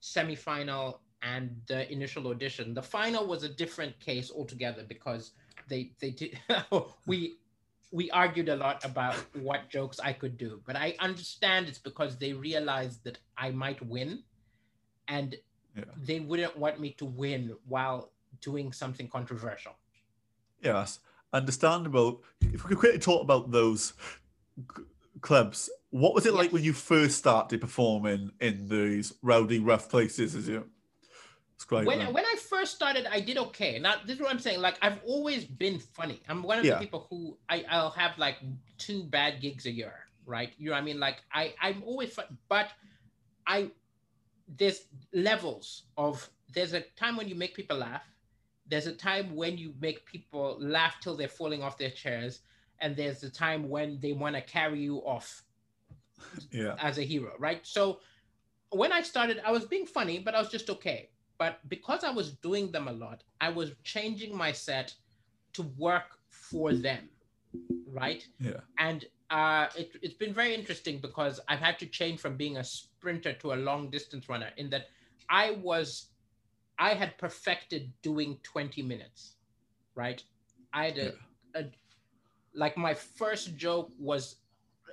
semifinal 0.01 0.99
and 1.24 1.62
the 1.68 1.91
initial 1.91 2.28
audition. 2.30 2.74
The 2.74 2.82
final 2.84 3.28
was 3.28 3.43
a 3.43 3.49
different 3.49 3.99
case 3.99 4.32
altogether 4.32 4.84
because 4.88 5.32
they 5.68 5.93
they 5.99 6.12
did 6.12 6.39
we 7.07 7.38
we 7.91 8.09
argued 8.12 8.49
a 8.49 8.55
lot 8.55 8.84
about 8.86 9.16
what 9.34 9.70
jokes 9.70 9.99
I 9.99 10.14
could 10.14 10.38
do, 10.38 10.62
but 10.66 10.76
I 10.78 10.95
understand 10.99 11.68
it's 11.68 11.80
because 11.80 12.18
they 12.18 12.34
realized 12.34 13.03
that 13.05 13.20
I 13.38 13.51
might 13.51 13.82
win, 13.86 14.24
and 15.07 15.36
Yeah. 15.76 15.86
they 15.97 16.20
wouldn't 16.20 16.57
want 16.57 16.80
me 16.80 16.91
to 16.93 17.05
win 17.05 17.55
while 17.68 18.12
doing 18.41 18.74
something 18.74 19.07
controversial. 19.09 19.76
That's 20.62 20.99
understandable. 21.34 22.24
If 22.41 22.64
we 22.64 22.70
could 22.70 22.78
quickly 22.80 22.99
talk 22.99 23.22
about 23.24 23.51
those 23.51 23.93
c- 24.78 24.84
clubs, 25.22 25.70
what 25.89 26.14
was 26.14 26.26
it 26.26 26.34
like 26.34 26.51
when 26.51 26.64
you 26.64 26.74
first 26.74 27.18
started 27.18 27.59
performing 27.62 28.32
in 28.39 28.68
these 28.70 29.14
rowdy, 29.22 29.59
rough 29.59 29.89
places? 29.89 30.36
As 30.36 30.47
you 30.47 30.66
describe 31.57 31.86
when 31.86 31.99
them? 31.99 32.14
when 32.14 32.26
I 32.26 32.36
first 32.49 32.76
started, 32.76 33.05
I 33.12 33.20
did 33.20 33.38
okay. 33.38 33.80
Now 33.80 33.95
this 34.05 34.16
is 34.16 34.22
what 34.22 34.32
I'm 34.32 34.39
saying. 34.39 34.62
Like 34.62 34.78
I've 34.82 34.99
always 35.05 35.45
been 35.45 35.80
funny. 35.80 36.22
I'm 36.30 36.43
one 36.43 36.59
of 36.59 36.66
Yeah. 36.66 36.76
the 36.76 36.80
people 36.80 37.07
who 37.09 37.38
I, 37.49 37.66
I'll 37.70 37.91
have 37.91 38.18
like 38.18 38.38
two 38.78 39.03
bad 39.03 39.41
gigs 39.41 39.66
a 39.66 39.72
year, 39.72 39.93
right? 40.26 40.51
You 40.57 40.68
know 40.68 40.72
what 40.74 40.80
I 40.82 40.86
mean? 40.86 40.99
Like 40.99 41.18
I, 41.34 41.53
I'm 41.62 41.84
always, 41.86 42.14
fu- 42.14 42.22
but 42.49 42.70
I, 43.47 43.72
there's 44.57 44.82
levels 45.14 45.84
of, 45.97 46.30
there's 46.53 46.74
a 46.74 46.82
time 46.97 47.16
when 47.16 47.28
you 47.30 47.36
make 47.36 47.53
people 47.53 47.78
laugh. 47.78 48.03
There's 48.72 48.88
a 48.88 48.93
time 48.93 49.36
when 49.36 49.57
you 49.57 49.74
make 49.80 50.05
people 50.05 50.57
laugh 50.59 50.95
till 51.01 51.15
they're 51.15 51.28
falling 51.28 51.61
off 51.61 51.78
their 51.78 51.91
chairs. 51.91 52.39
And 52.80 52.95
there's 52.95 53.19
the 53.19 53.30
time 53.30 53.69
when 53.69 53.99
they 54.01 54.13
want 54.13 54.36
to 54.36 54.41
carry 54.41 54.80
you 54.80 54.97
off 54.99 55.43
Yeah. 56.51 56.76
as 56.80 56.97
a 56.97 57.03
hero, 57.03 57.34
right? 57.38 57.59
So 57.63 57.99
when 58.72 58.91
I 58.91 59.01
started, 59.01 59.41
I 59.45 59.51
was 59.51 59.65
being 59.65 59.86
funny, 59.86 60.19
but 60.19 60.34
I 60.34 60.39
was 60.39 60.49
just 60.49 60.69
okay. 60.69 61.09
But 61.38 61.59
because 61.67 62.03
I 62.03 62.11
was 62.11 62.32
doing 62.32 62.72
them 62.72 62.88
a 62.88 62.91
lot, 62.93 63.24
I 63.41 63.49
was 63.49 63.72
changing 63.84 64.36
my 64.36 64.51
set 64.51 64.93
to 65.53 65.63
work 65.78 66.19
for 66.30 66.74
them, 66.74 67.09
right? 67.88 68.26
Yeah. 68.39 68.61
And 68.78 69.05
uh, 69.30 69.67
it, 69.78 69.91
it's 70.01 70.13
been 70.13 70.34
very 70.34 70.53
interesting 70.55 70.99
because 70.99 71.39
I've 71.47 71.59
had 71.59 71.78
to 71.80 71.86
change 71.88 72.19
from 72.19 72.38
being 72.38 72.57
a 72.57 72.63
sprinter 72.63 73.34
to 73.34 73.53
a 73.53 73.55
long 73.55 73.89
distance 73.89 74.30
runner 74.30 74.51
in 74.57 74.69
that 74.69 74.88
I 75.30 75.51
was, 75.51 76.07
I 76.82 76.95
had 76.95 77.15
perfected 77.19 77.93
doing 78.01 78.39
20 78.41 78.82
minutes, 78.82 79.36
right? 79.93 80.21
I 80.73 80.86
had 80.86 80.97
a, 80.97 81.13
a 81.53 81.65
like 82.55 82.75
my 82.75 82.95
first 82.95 83.55
joke 83.55 83.91
was, 83.99 84.38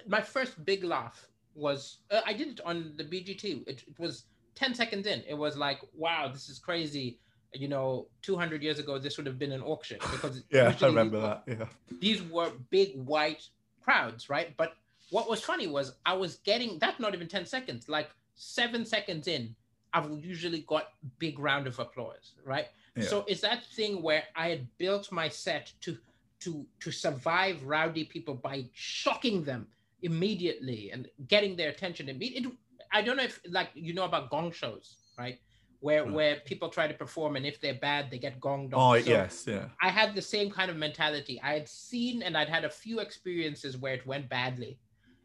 my 0.07 0.21
first 0.21 0.63
big 0.67 0.85
laugh 0.85 1.27
was, 1.55 2.01
uh, 2.11 2.21
I 2.27 2.35
did 2.35 2.49
it 2.49 2.61
on 2.63 2.93
the 2.97 3.05
BGT. 3.05 3.67
It, 3.67 3.85
it 3.89 3.99
was 3.99 4.25
10 4.55 4.75
seconds 4.75 5.07
in. 5.07 5.23
It 5.27 5.33
was 5.33 5.57
like, 5.57 5.81
wow, 5.95 6.29
this 6.31 6.51
is 6.51 6.59
crazy. 6.59 7.19
You 7.55 7.69
know, 7.69 8.07
200 8.21 8.63
years 8.63 8.79
ago, 8.79 8.99
this 8.99 9.17
would 9.17 9.27
have 9.27 9.39
been 9.39 9.53
an 9.53 9.63
auction 9.63 9.97
because 10.13 10.45
Yeah, 10.51 10.75
I 10.83 10.87
remember 10.87 11.21
that. 11.21 11.43
Yeah. 11.47 11.65
these 12.01 12.23
were 12.23 12.51
big 12.69 12.97
white 12.97 13.49
crowds, 13.83 14.29
right? 14.29 14.55
But 14.59 14.75
what 15.09 15.27
was 15.27 15.41
funny 15.41 15.67
was 15.67 15.95
I 16.05 16.13
was 16.13 16.37
getting 16.45 16.79
that's 16.79 17.01
not 17.01 17.15
even 17.15 17.29
10 17.29 17.47
seconds, 17.47 17.89
like 17.89 18.11
seven 18.35 18.85
seconds 18.85 19.27
in, 19.27 19.57
I've 19.99 20.25
usually 20.25 20.61
got 20.61 20.85
big 21.19 21.39
round 21.39 21.67
of 21.67 21.79
applause, 21.79 22.33
right? 22.45 22.67
Yeah. 22.97 23.05
So 23.05 23.25
it's 23.29 23.41
that 23.43 23.65
thing 23.65 24.03
where 24.03 24.25
I 24.37 24.49
had 24.49 24.67
built 24.79 25.11
my 25.13 25.29
set 25.29 25.73
to 25.83 25.99
to 26.41 26.65
to 26.81 26.91
survive 26.93 27.63
rowdy 27.65 28.05
people 28.05 28.35
by 28.35 28.67
shocking 28.75 29.43
them 29.45 29.67
immediately 30.03 30.91
and 30.93 31.09
getting 31.27 31.57
their 31.57 31.71
attention. 31.71 32.09
Immediately, 32.09 32.53
I 32.93 33.03
don't 33.03 33.17
know 33.17 33.25
if 33.25 33.41
like 33.49 33.71
you 33.75 33.93
know 33.93 34.05
about 34.05 34.31
gong 34.31 34.53
shows, 34.53 34.97
right? 35.19 35.39
Where 35.81 36.05
Right. 36.05 36.13
where 36.13 36.37
people 36.51 36.69
try 36.71 36.87
to 36.89 36.95
perform 36.95 37.37
and 37.37 37.45
if 37.47 37.61
they're 37.61 37.75
bad, 37.91 38.11
they 38.11 38.19
get 38.19 38.41
gonged 38.41 38.71
Oh. 38.73 38.99
So- 39.01 39.11
yes. 39.11 39.45
Yeah. 39.47 39.69
I 39.83 39.91
had 39.91 40.15
the 40.15 40.23
same 40.23 40.51
kind 40.51 40.71
of 40.71 40.77
mentality. 40.77 41.41
I 41.43 41.53
had 41.59 41.69
seen 41.69 42.23
and 42.23 42.37
I'd 42.37 42.49
had 42.49 42.65
a 42.65 42.71
few 42.71 42.99
experiences 43.01 43.77
where 43.77 43.95
it 43.95 44.05
went 44.07 44.29
badly. 44.29 44.79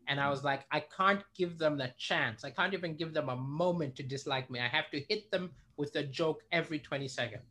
And 0.08 0.20
I 0.20 0.26
mm. 0.26 0.32
was 0.32 0.43
like, 0.43 0.66
I 0.72 0.82
can't 0.82 1.24
give 1.36 1.58
them 1.58 1.78
the 1.78 1.91
chance. 1.97 2.43
I 2.43 2.49
can't 2.49 2.74
even 2.74 2.95
give 2.95 3.14
them 3.14 3.30
a 3.30 3.36
moment 3.36 3.95
to 3.97 4.04
dislike 4.04 4.49
me. 4.49 4.60
I 4.60 4.68
have 4.68 4.89
to 4.91 4.99
hit 5.10 5.32
them 5.32 5.51
with 5.78 5.95
a 5.95 6.04
joke 6.04 6.43
every 6.51 6.80
20 6.80 7.08
seconds. 7.08 7.43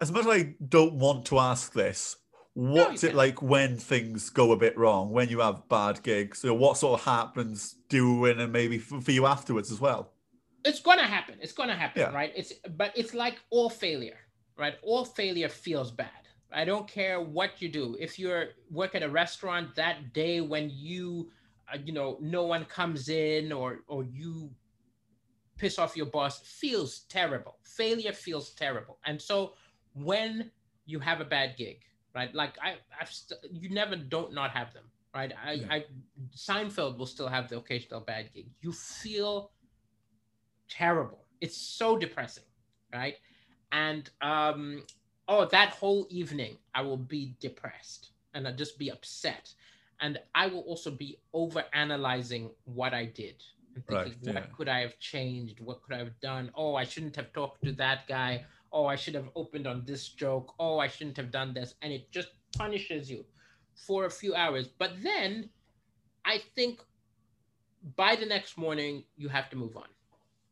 As 0.00 0.12
much 0.12 0.26
as 0.26 0.30
I 0.30 0.54
don't 0.68 0.94
want 0.94 1.24
to 1.26 1.38
ask 1.38 1.72
this, 1.72 2.16
what's 2.54 3.02
you 3.02 3.10
it 3.10 3.14
like 3.14 3.42
when 3.42 3.76
things 3.76 4.30
go 4.30 4.52
a 4.52 4.56
bit 4.56 4.76
wrong, 4.76 5.10
when 5.10 5.28
you 5.28 5.40
have 5.40 5.68
bad 5.68 6.02
gigs? 6.02 6.40
So 6.40 6.52
what 6.54 6.76
sort 6.76 7.00
of 7.00 7.06
happens 7.06 7.76
doing 7.88 8.40
and 8.40 8.52
maybe 8.52 8.78
for, 8.78 9.00
for 9.00 9.12
you 9.12 9.26
afterwards 9.26 9.70
as 9.70 9.80
well? 9.80 10.12
It's 10.64 10.80
gonna 10.80 11.06
happen. 11.06 11.36
It's 11.40 11.52
gonna 11.52 11.76
happen, 11.76 12.02
Yeah. 12.02 12.14
right? 12.14 12.32
It's 12.34 12.52
but 12.76 12.92
it's 12.96 13.14
like 13.14 13.36
all 13.50 13.70
failure, 13.70 14.18
right? 14.58 14.74
All 14.82 15.04
failure 15.04 15.48
feels 15.48 15.90
bad. 15.90 16.25
I 16.52 16.64
don't 16.64 16.86
care 16.88 17.20
what 17.20 17.60
you 17.60 17.68
do. 17.68 17.96
If 17.98 18.18
you're 18.18 18.48
work 18.70 18.94
at 18.94 19.02
a 19.02 19.08
restaurant 19.08 19.74
that 19.76 20.12
day 20.12 20.40
when 20.40 20.70
you, 20.72 21.30
uh, 21.72 21.78
you 21.84 21.92
know, 21.92 22.18
no 22.20 22.44
one 22.44 22.64
comes 22.66 23.08
in 23.08 23.52
or 23.52 23.80
or 23.88 24.04
you 24.04 24.50
piss 25.56 25.78
off 25.78 25.96
your 25.96 26.06
boss, 26.06 26.40
feels 26.40 27.00
terrible. 27.08 27.58
Failure 27.64 28.12
feels 28.12 28.50
terrible. 28.50 28.98
And 29.04 29.20
so 29.20 29.54
when 29.94 30.50
you 30.84 31.00
have 31.00 31.20
a 31.20 31.24
bad 31.24 31.56
gig, 31.56 31.80
right? 32.14 32.32
Like 32.34 32.56
I, 32.62 32.76
I've 33.00 33.10
st- 33.10 33.40
you 33.50 33.70
never 33.70 33.96
don't 33.96 34.34
not 34.34 34.50
have 34.50 34.72
them, 34.72 34.84
right? 35.14 35.32
I, 35.42 35.52
Yeah. 35.52 35.66
I 35.70 35.84
Seinfeld 36.34 36.98
will 36.98 37.06
still 37.06 37.28
have 37.28 37.48
the 37.48 37.56
occasional 37.56 38.00
bad 38.00 38.32
gig. 38.32 38.50
You 38.60 38.72
feel 38.72 39.52
terrible. 40.68 41.26
It's 41.40 41.56
so 41.56 41.96
depressing, 41.96 42.44
right? 42.92 43.14
And 43.72 44.08
um, 44.22 44.84
oh, 45.28 45.46
that 45.46 45.70
whole 45.70 46.06
evening 46.10 46.58
I 46.74 46.82
will 46.82 46.96
be 46.96 47.36
depressed 47.40 48.10
and 48.34 48.46
I'll 48.46 48.54
just 48.54 48.78
be 48.78 48.90
upset. 48.90 49.52
And 50.00 50.18
I 50.34 50.46
will 50.48 50.60
also 50.60 50.90
be 50.90 51.18
over 51.32 51.64
analyzing 51.72 52.50
what 52.64 52.92
I 52.92 53.06
did 53.06 53.42
and 53.74 53.86
thinking, 53.86 54.12
Right, 54.12 54.34
what 54.34 54.34
yeah. 54.34 54.46
could 54.56 54.68
I 54.68 54.80
have 54.80 54.98
changed? 54.98 55.60
What 55.60 55.82
could 55.82 55.94
I 55.94 55.98
have 55.98 56.18
done? 56.20 56.50
Oh, 56.54 56.74
I 56.74 56.84
shouldn't 56.84 57.16
have 57.16 57.32
talked 57.32 57.64
to 57.64 57.72
that 57.72 58.06
guy. 58.06 58.44
Oh, 58.72 58.86
I 58.86 58.96
should 58.96 59.14
have 59.14 59.30
opened 59.34 59.66
on 59.66 59.84
this 59.86 60.08
joke. 60.08 60.54
Oh, 60.58 60.78
I 60.78 60.88
shouldn't 60.88 61.16
have 61.16 61.30
done 61.30 61.54
this. 61.54 61.74
And 61.82 61.92
it 61.92 62.10
just 62.12 62.28
punishes 62.56 63.10
you 63.10 63.24
for 63.74 64.04
a 64.04 64.10
few 64.10 64.34
hours. 64.34 64.68
But 64.68 65.02
then 65.02 65.50
I 66.24 66.42
think 66.54 66.80
by 67.96 68.16
the 68.16 68.26
next 68.26 68.58
morning, 68.58 69.04
you 69.16 69.28
have 69.28 69.48
to 69.50 69.56
move 69.56 69.76
on. 69.76 69.86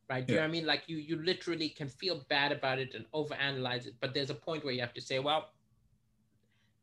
Right? 0.08 0.26
Do 0.26 0.34
you 0.34 0.38
know 0.38 0.42
what 0.44 0.48
I 0.48 0.52
mean? 0.52 0.66
Like 0.66 0.84
you 0.88 0.98
you 0.98 1.16
literally 1.22 1.70
can 1.70 1.88
feel 1.88 2.24
bad 2.28 2.52
about 2.52 2.78
it 2.78 2.94
and 2.94 3.06
overanalyze 3.14 3.86
it, 3.86 3.94
but 4.00 4.14
there's 4.14 4.30
a 4.30 4.34
point 4.34 4.64
where 4.64 4.74
you 4.74 4.80
have 4.80 4.94
to 4.94 5.00
say, 5.00 5.18
well, 5.18 5.50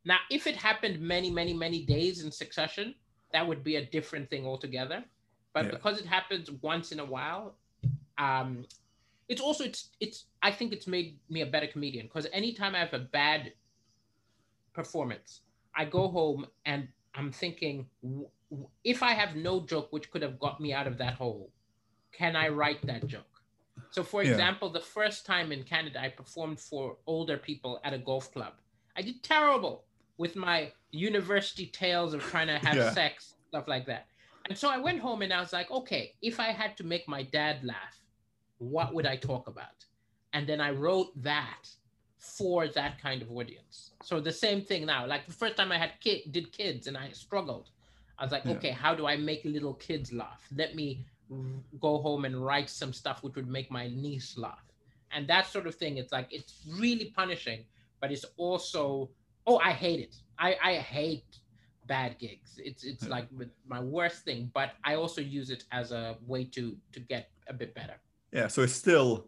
now 0.04 0.18
if 0.30 0.46
it 0.46 0.56
happened 0.56 1.00
many, 1.00 1.30
many, 1.30 1.54
many 1.54 1.84
days 1.84 2.22
in 2.22 2.30
succession, 2.30 2.94
that 3.32 3.46
would 3.46 3.62
be 3.64 3.76
a 3.76 3.84
different 3.86 4.30
thing 4.30 4.46
altogether. 4.46 5.04
But 5.54 5.68
Yeah. 5.68 5.70
because 5.70 5.98
it 5.98 6.06
happens 6.06 6.50
once 6.50 6.92
in 6.92 6.98
a 7.00 7.04
while, 7.04 7.58
um, 8.18 8.66
it's 9.28 9.40
also 9.40 9.64
it's 9.64 9.90
it's 10.00 10.26
I 10.42 10.52
think 10.52 10.72
it's 10.72 10.86
made 10.86 11.20
me 11.28 11.40
a 11.42 11.46
better 11.46 11.66
comedian 11.68 12.06
because 12.06 12.26
anytime 12.32 12.74
I 12.74 12.80
have 12.80 12.94
a 12.94 12.98
bad 13.00 13.52
performance, 14.74 15.42
I 15.74 15.84
go 15.84 16.08
home 16.08 16.46
and 16.64 16.88
I'm 17.14 17.32
thinking, 17.32 17.88
w- 18.02 18.28
w- 18.50 18.68
if 18.84 19.02
I 19.02 19.12
have 19.12 19.36
no 19.36 19.64
joke 19.66 19.92
which 19.92 20.10
could 20.10 20.22
have 20.22 20.38
got 20.38 20.60
me 20.60 20.72
out 20.72 20.86
of 20.86 20.98
that 20.98 21.14
hole, 21.14 21.52
can 22.12 22.36
I 22.36 22.48
write 22.48 22.86
that 22.86 23.06
joke? 23.06 23.24
So, 23.90 24.02
for 24.02 24.22
Yeah. 24.22 24.30
example, 24.30 24.70
the 24.70 24.80
first 24.80 25.26
time 25.26 25.52
in 25.52 25.64
Canada, 25.64 26.00
I 26.00 26.08
performed 26.08 26.60
for 26.60 26.98
older 27.06 27.36
people 27.36 27.80
at 27.84 27.92
a 27.92 27.98
golf 27.98 28.32
club. 28.32 28.54
I 28.96 29.02
did 29.02 29.22
terrible 29.22 29.86
with 30.18 30.36
my 30.36 30.72
university 30.90 31.66
tales 31.66 32.14
of 32.14 32.22
trying 32.22 32.46
to 32.48 32.58
have 32.58 32.76
Yeah. 32.76 32.92
sex, 32.92 33.34
stuff 33.48 33.68
like 33.68 33.86
that. 33.86 34.06
And 34.48 34.56
so 34.56 34.68
I 34.68 34.78
went 34.78 35.00
home 35.00 35.22
and 35.22 35.32
I 35.32 35.40
was 35.40 35.52
like, 35.52 35.70
okay, 35.70 36.14
if 36.22 36.40
I 36.40 36.52
had 36.52 36.76
to 36.78 36.84
make 36.84 37.06
my 37.08 37.22
dad 37.22 37.64
laugh, 37.64 38.02
what 38.58 38.94
would 38.94 39.06
I 39.06 39.16
talk 39.16 39.48
about? 39.48 39.86
And 40.32 40.46
then 40.46 40.60
I 40.60 40.70
wrote 40.70 41.10
that 41.22 41.68
for 42.18 42.68
that 42.68 43.00
kind 43.00 43.20
of 43.22 43.30
audience. 43.30 43.92
So 44.00 44.20
the 44.20 44.32
same 44.32 44.62
thing 44.62 44.86
now. 44.86 45.06
Like 45.06 45.26
the 45.26 45.32
first 45.32 45.56
time 45.56 45.72
I 45.72 45.78
had 45.78 46.00
kid 46.00 46.32
did 46.32 46.52
kids 46.52 46.86
and 46.86 46.96
I 46.96 47.10
struggled. 47.12 47.68
I 48.18 48.24
was 48.24 48.32
like, 48.32 48.44
Yeah. 48.44 48.52
okay, 48.52 48.70
how 48.70 48.94
do 48.94 49.06
I 49.06 49.16
make 49.16 49.44
little 49.44 49.74
kids 49.74 50.12
laugh? 50.12 50.46
Let 50.54 50.74
me 50.74 51.06
go 51.80 51.98
home 51.98 52.24
and 52.24 52.44
write 52.44 52.70
some 52.70 52.92
stuff 52.92 53.22
which 53.22 53.34
would 53.34 53.48
make 53.48 53.70
my 53.70 53.88
niece 53.88 54.36
laugh. 54.36 54.64
And 55.10 55.28
that 55.28 55.46
sort 55.46 55.66
of 55.66 55.74
thing. 55.74 55.98
It's 55.98 56.12
like 56.12 56.28
it's 56.30 56.62
really 56.78 57.12
punishing, 57.16 57.64
but 58.00 58.10
it's 58.10 58.24
also 58.36 59.10
oh, 59.46 59.58
I 59.58 59.72
hate 59.72 60.00
it. 60.00 60.16
I 60.38 60.56
I 60.62 60.74
hate 60.76 61.38
bad 61.86 62.18
gigs. 62.18 62.58
It's 62.58 62.84
it's 62.84 63.08
like 63.08 63.28
my 63.66 63.80
worst 63.80 64.24
thing, 64.24 64.50
but 64.54 64.72
I 64.84 64.94
also 64.94 65.20
use 65.20 65.50
it 65.50 65.64
as 65.72 65.92
a 65.92 66.16
way 66.26 66.44
to 66.44 66.76
to 66.92 67.00
get 67.00 67.30
a 67.48 67.52
bit 67.52 67.74
better. 67.74 67.96
Yeah, 68.32 68.48
so 68.48 68.62
it's 68.62 68.72
still 68.72 69.26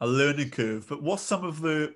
a 0.00 0.06
learning 0.06 0.50
curve. 0.50 0.86
But 0.88 1.02
what's 1.02 1.22
some 1.22 1.44
of 1.44 1.60
the 1.60 1.94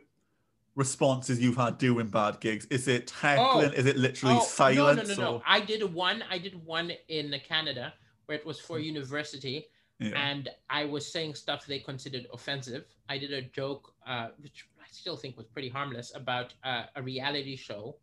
responses 0.75 1.41
you've 1.41 1.57
had 1.57 1.79
doing 1.79 2.09
bad 2.09 2.41
gigs? 2.41 2.67
Is 2.67 2.89
it 2.89 3.13
oh, 3.17 3.21
heckling? 3.21 3.73
Is 3.75 3.87
it 3.87 3.97
literally 3.97 4.37
Oh, 4.37 4.45
silence? 4.45 5.09
No, 5.09 5.15
no, 5.15 5.21
no, 5.21 5.31
no. 5.31 5.37
or- 5.37 5.43
I 5.47 5.61
did 5.61 5.83
one. 5.93 6.25
I 6.31 6.39
did 6.39 6.65
one 6.67 6.93
in 7.09 7.35
Canada 7.47 7.95
where 8.29 8.37
it 8.39 8.45
was 8.45 8.61
for 8.61 8.79
university, 8.79 9.57
Yeah. 9.99 10.31
and 10.31 10.51
I 10.69 10.85
was 10.85 11.11
saying 11.11 11.35
stuff 11.35 11.67
they 11.67 11.79
considered 11.81 12.27
offensive. 12.33 12.85
I 13.09 13.17
did 13.17 13.33
a 13.33 13.43
joke, 13.43 13.95
uh, 14.07 14.29
which 14.45 14.69
I 14.79 14.87
still 14.91 15.17
think 15.17 15.37
was 15.37 15.47
pretty 15.47 15.71
harmless, 15.71 16.15
about 16.15 16.53
uh, 16.63 16.85
a 16.95 17.03
reality 17.03 17.57
show 17.57 17.97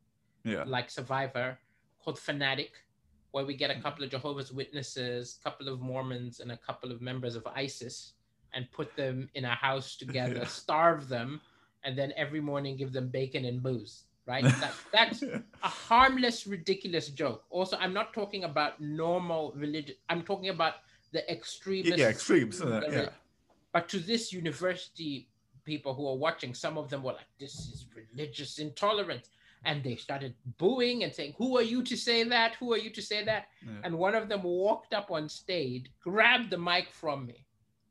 yeah. 0.44 0.64
like 0.66 0.90
Survivor 0.90 1.58
called 2.04 2.18
Fanatic, 2.18 2.72
where 3.32 3.46
we 3.46 3.56
get 3.56 3.70
a 3.70 3.80
couple 3.80 4.04
of 4.04 4.10
Jehovah's 4.10 4.52
Witnesses, 4.52 5.38
a 5.40 5.44
couple 5.44 5.68
of 5.70 5.80
Mormons, 5.80 6.40
and 6.40 6.52
a 6.52 6.58
couple 6.58 6.92
of 6.92 7.02
members 7.02 7.36
of 7.36 7.46
ISIS 7.56 8.14
and 8.54 8.72
put 8.72 8.96
them 8.96 9.30
in 9.36 9.46
a 9.46 9.56
house 9.68 9.96
together, 9.96 10.36
Yeah. 10.42 10.46
starve 10.48 11.08
them, 11.08 11.40
and 11.84 11.96
then 11.96 12.14
every 12.18 12.42
morning 12.42 12.78
give 12.78 12.94
them 12.94 13.10
bacon 13.10 13.46
and 13.46 13.62
booze. 13.62 14.06
Right? 14.28 14.44
That, 14.44 14.74
that's 14.92 15.22
a 15.24 15.44
harmless, 15.62 16.48
ridiculous 16.48 17.10
joke. 17.10 17.44
Also, 17.52 17.78
I'm 17.78 17.94
not 17.94 18.12
talking 18.14 18.44
about 18.44 18.82
normal 18.82 19.54
religion. 19.56 19.96
I'm 20.10 20.24
talking 20.24 20.50
about 20.50 20.76
the 21.12 21.30
extremists. 21.32 21.98
yeah, 21.98 22.10
extremes. 22.10 22.56
isn't 22.56 22.74
it? 22.74 22.90
the- 22.90 22.96
Yeah. 22.98 23.10
But 23.72 23.88
to 23.90 24.00
this 24.00 24.34
university 24.34 25.28
people 25.64 25.94
who 25.94 26.08
are 26.08 26.16
watching, 26.16 26.54
some 26.54 26.78
of 26.78 26.90
them 26.90 27.04
were 27.04 27.14
like, 27.14 27.28
"This 27.40 27.54
is 27.54 27.86
religious 27.94 28.58
intolerance," 28.58 29.30
and 29.66 29.84
they 29.84 29.96
started 29.96 30.34
booing 30.58 31.04
and 31.04 31.14
saying, 31.14 31.34
"Who 31.38 31.58
are 31.58 31.62
you 31.64 31.84
to 31.84 31.96
say 31.98 32.24
that? 32.24 32.56
Who 32.56 32.74
are 32.74 32.78
you 32.78 32.90
to 32.92 33.02
say 33.02 33.24
that?" 33.26 33.50
Yeah. 33.66 33.72
And 33.84 33.98
one 33.98 34.16
of 34.16 34.28
them 34.30 34.44
walked 34.44 34.94
up 34.94 35.12
on 35.12 35.28
stage, 35.30 35.86
grabbed 36.02 36.50
the 36.52 36.58
mic 36.58 36.90
from 36.90 37.26
me, 37.28 37.46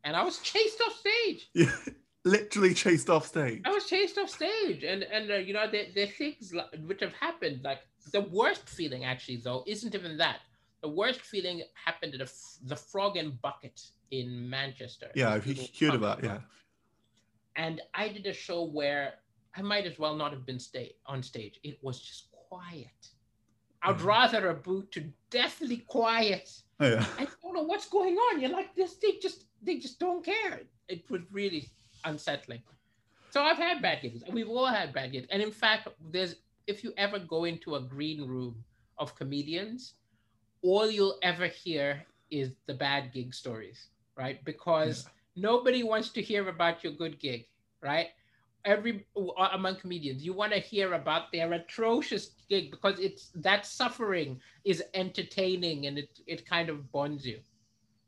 and 0.04 0.16
I 0.16 0.24
was 0.24 0.38
chased 0.38 0.80
off 0.80 0.96
stage. 0.98 1.48
You 1.52 1.68
literally 2.24 2.74
chased 2.74 3.08
off 3.10 3.26
stage. 3.26 3.62
I 3.64 3.70
was 3.70 3.84
chased 3.86 4.18
off 4.18 4.30
stage, 4.30 4.82
and 4.84 5.02
and 5.04 5.30
uh, 5.30 5.34
you 5.36 5.52
know 5.52 5.70
there 5.70 5.86
there 5.94 6.04
are 6.04 6.10
things 6.10 6.52
li- 6.54 6.78
which 6.86 7.00
have 7.00 7.12
happened. 7.14 7.62
Like 7.64 7.80
the 8.12 8.22
worst 8.22 8.68
feeling 8.68 9.04
actually 9.04 9.36
though 9.38 9.64
isn't 9.66 9.94
even 9.94 10.16
that. 10.18 10.38
The 10.82 10.88
worst 10.88 11.22
feeling 11.22 11.62
happened 11.74 12.14
at 12.14 12.20
a 12.20 12.24
f- 12.24 12.56
the 12.66 12.76
Frog 12.76 13.16
and 13.16 13.40
Bucket 13.40 13.80
in 14.10 14.48
Manchester. 14.50 15.08
Yeah, 15.14 15.30
I've 15.32 15.44
heard 15.44 15.94
about. 15.94 16.22
Yeah. 16.22 16.38
And 17.56 17.80
I 17.94 18.08
did 18.08 18.26
a 18.26 18.32
show 18.32 18.64
where 18.64 19.14
I 19.56 19.62
might 19.62 19.86
as 19.86 19.98
well 19.98 20.14
not 20.16 20.32
have 20.32 20.44
been 20.44 20.58
stay 20.58 20.96
on 21.06 21.22
stage. 21.22 21.60
It 21.62 21.78
was 21.82 22.00
just 22.00 22.30
quiet. 22.32 23.08
I'd 23.82 23.96
Mhm. 23.98 24.04
rather 24.04 24.48
a 24.48 24.54
boot 24.54 24.90
to 24.92 25.12
deathly 25.30 25.78
quiet. 25.78 26.50
yeah. 26.80 27.06
I 27.18 27.26
don't 27.42 27.54
know 27.54 27.62
what's 27.62 27.88
going 27.88 28.16
on. 28.16 28.40
You're 28.40 28.50
like 28.50 28.74
this. 28.74 28.96
They 28.96 29.12
just 29.22 29.44
they 29.62 29.78
just 29.78 29.98
don't 29.98 30.24
care. 30.24 30.62
It 30.88 31.08
was 31.10 31.22
really 31.30 31.70
unsettling. 32.04 32.62
So 33.30 33.42
I've 33.42 33.56
had 33.56 33.82
bad 33.82 34.02
gigs. 34.02 34.22
We've 34.30 34.48
all 34.48 34.66
had 34.66 34.92
bad 34.92 35.12
gigs. 35.12 35.26
And 35.30 35.42
in 35.42 35.50
fact, 35.50 35.88
there's 36.12 36.36
if 36.66 36.84
you 36.84 36.92
ever 36.96 37.18
go 37.18 37.44
into 37.44 37.74
a 37.74 37.80
green 37.80 38.26
room 38.26 38.64
of 38.98 39.14
comedians, 39.16 39.94
all 40.62 40.90
you'll 40.90 41.18
ever 41.22 41.46
hear 41.46 42.06
is 42.30 42.52
the 42.66 42.74
bad 42.74 43.12
gig 43.12 43.34
stories, 43.34 43.88
right? 44.16 44.42
Because 44.44 45.06
nobody 45.36 45.82
wants 45.82 46.10
to 46.10 46.22
hear 46.22 46.48
about 46.48 46.82
your 46.84 46.92
good 46.92 47.18
gig, 47.18 47.46
right? 47.82 48.08
Every 48.64 49.04
uh, 49.16 49.48
among 49.52 49.76
comedians, 49.76 50.24
you 50.24 50.32
want 50.32 50.52
to 50.52 50.58
hear 50.58 50.94
about 50.94 51.32
their 51.32 51.52
atrocious 51.52 52.30
gig 52.48 52.70
because 52.70 52.98
it's 52.98 53.30
that 53.34 53.66
suffering 53.66 54.40
is 54.64 54.82
entertaining 54.94 55.86
and 55.86 55.98
it 55.98 56.20
it 56.26 56.46
kind 56.48 56.70
of 56.70 56.90
bonds 56.90 57.26
you. 57.26 57.40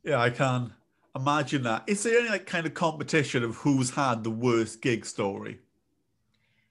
Yeah, 0.02 0.20
I 0.20 0.30
can 0.30 0.72
imagine 1.16 1.62
that. 1.64 1.84
Is 1.86 2.02
there 2.02 2.20
any 2.20 2.28
like 2.28 2.46
kind 2.46 2.66
of 2.66 2.74
competition 2.74 3.42
of 3.42 3.56
who's 3.56 3.90
had 3.90 4.22
the 4.24 4.30
worst 4.30 4.80
gig 4.82 5.04
story? 5.06 5.58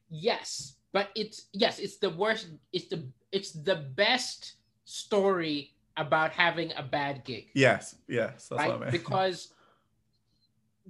Yes, 0.09 0.75
but 0.93 1.09
it's 1.15 1.47
yes, 1.51 1.79
it's 1.79 1.97
the 1.97 2.09
worst. 2.11 2.47
It's 2.71 2.87
the 2.87 3.05
it's 3.31 3.51
the 3.51 3.75
best 3.75 4.53
story 4.85 5.73
about 5.97 6.31
having 6.31 6.71
a 6.77 6.83
bad 6.83 7.23
gig, 7.23 7.47
Yes, 7.53 7.95
yes, 8.07 8.47
that's 8.49 8.59
right? 8.59 8.69
what 8.71 8.81
I 8.81 8.83
mean. 8.85 8.91
Because 8.91 9.53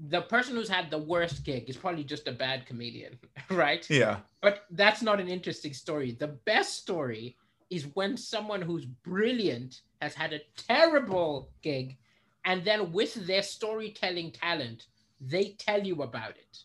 the 0.10 0.22
person 0.24 0.56
who's 0.56 0.68
had 0.68 0.92
the 0.92 0.98
worst 0.98 1.44
gig 1.46 1.70
is 1.70 1.78
probably 1.78 2.04
just 2.04 2.28
a 2.28 2.32
bad 2.32 2.66
comedian, 2.66 3.18
right? 3.50 3.88
yeah, 3.90 4.18
But 4.42 4.66
that's 4.72 5.02
not 5.02 5.20
an 5.22 5.28
interesting 5.28 5.74
story. 5.74 6.12
The 6.12 6.28
best 6.28 6.76
story 6.78 7.38
is 7.70 7.88
when 7.94 8.18
someone 8.18 8.62
who's 8.62 8.86
brilliant 8.86 9.82
has 10.02 10.14
had 10.14 10.34
a 10.34 10.40
terrible 10.58 11.50
gig, 11.62 11.98
and 12.46 12.64
then 12.64 12.92
with 12.92 13.14
their 13.28 13.42
storytelling 13.44 14.32
talent, 14.32 14.86
they 15.20 15.56
tell 15.60 15.84
you 15.84 16.04
about 16.04 16.32
it 16.32 16.58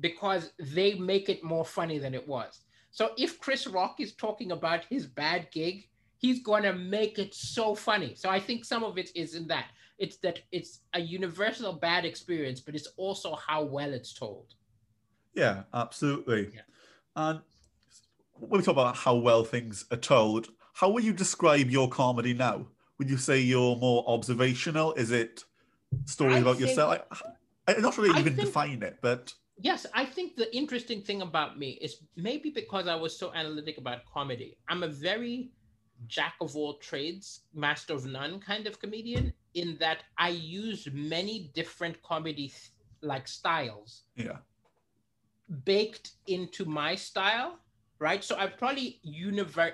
because 0.00 0.52
they 0.58 0.94
make 0.94 1.28
it 1.28 1.44
more 1.44 1.64
funny 1.64 1.98
than 1.98 2.14
it 2.14 2.26
was. 2.26 2.60
So 2.90 3.10
if 3.18 3.40
Chris 3.40 3.66
Rock 3.66 3.96
is 3.98 4.14
talking 4.14 4.52
about 4.52 4.84
his 4.84 5.06
bad 5.06 5.48
gig, 5.50 5.88
he's 6.18 6.42
going 6.42 6.62
to 6.62 6.72
make 6.72 7.18
it 7.18 7.34
so 7.34 7.74
funny. 7.74 8.14
So 8.14 8.30
I 8.30 8.38
think 8.40 8.64
some 8.64 8.84
of 8.84 8.98
it 8.98 9.10
is 9.14 9.34
in 9.34 9.46
that. 9.48 9.66
It's 9.98 10.16
that 10.18 10.40
it's 10.52 10.80
a 10.94 11.00
universal 11.00 11.72
bad 11.72 12.04
experience, 12.04 12.60
but 12.60 12.74
it's 12.74 12.88
also 12.96 13.36
how 13.36 13.64
well 13.64 13.92
it's 13.92 14.12
told. 14.12 14.54
yeah, 15.34 15.62
absolutely. 15.72 16.50
Yeah. 16.54 16.60
And 17.16 17.40
when 18.34 18.60
we 18.60 18.64
talk 18.64 18.72
about 18.72 18.96
how 18.96 19.16
well 19.16 19.44
things 19.44 19.84
are 19.90 19.96
told, 19.96 20.48
how 20.74 20.90
will 20.90 21.02
you 21.02 21.12
describe 21.12 21.70
your 21.70 21.88
comedy 21.88 22.34
now? 22.34 22.66
Would 22.98 23.10
you 23.10 23.16
say 23.16 23.40
you're 23.40 23.76
more 23.76 24.04
observational? 24.06 24.94
Is 24.94 25.10
it 25.10 25.44
stories 26.04 26.36
I 26.36 26.38
about 26.40 26.56
think- 26.56 26.68
yourself? 26.68 26.98
I, 27.68 27.74
I 27.74 27.80
not 27.80 27.96
really 27.96 28.10
I 28.14 28.20
even 28.20 28.36
define 28.36 28.82
it, 28.82 28.98
but 29.00 29.32
Yes, 29.56 29.86
I 29.94 30.04
think 30.04 30.34
the 30.36 30.54
interesting 30.54 31.00
thing 31.00 31.22
about 31.22 31.58
me 31.58 31.78
is 31.80 31.98
maybe 32.16 32.50
because 32.50 32.88
I 32.88 32.96
was 32.96 33.16
so 33.16 33.32
analytic 33.34 33.78
about 33.78 34.04
comedy. 34.12 34.58
I'm 34.68 34.82
a 34.82 34.88
very 34.88 35.52
jack 36.08 36.34
of 36.40 36.56
all 36.56 36.74
trades, 36.78 37.42
master 37.54 37.94
of 37.94 38.04
none 38.04 38.40
kind 38.40 38.66
of 38.66 38.80
comedian 38.80 39.32
in 39.54 39.76
that 39.78 40.02
I 40.18 40.30
use 40.30 40.88
many 40.92 41.52
different 41.54 42.02
comedy 42.02 42.52
like 43.00 43.28
styles 43.28 44.02
yeah, 44.16 44.38
baked 45.64 46.12
into 46.26 46.64
my 46.64 46.94
style, 46.94 47.58
right? 47.98 48.24
So 48.24 48.36
I 48.36 48.46
probably 48.48 49.00
univer 49.06 49.72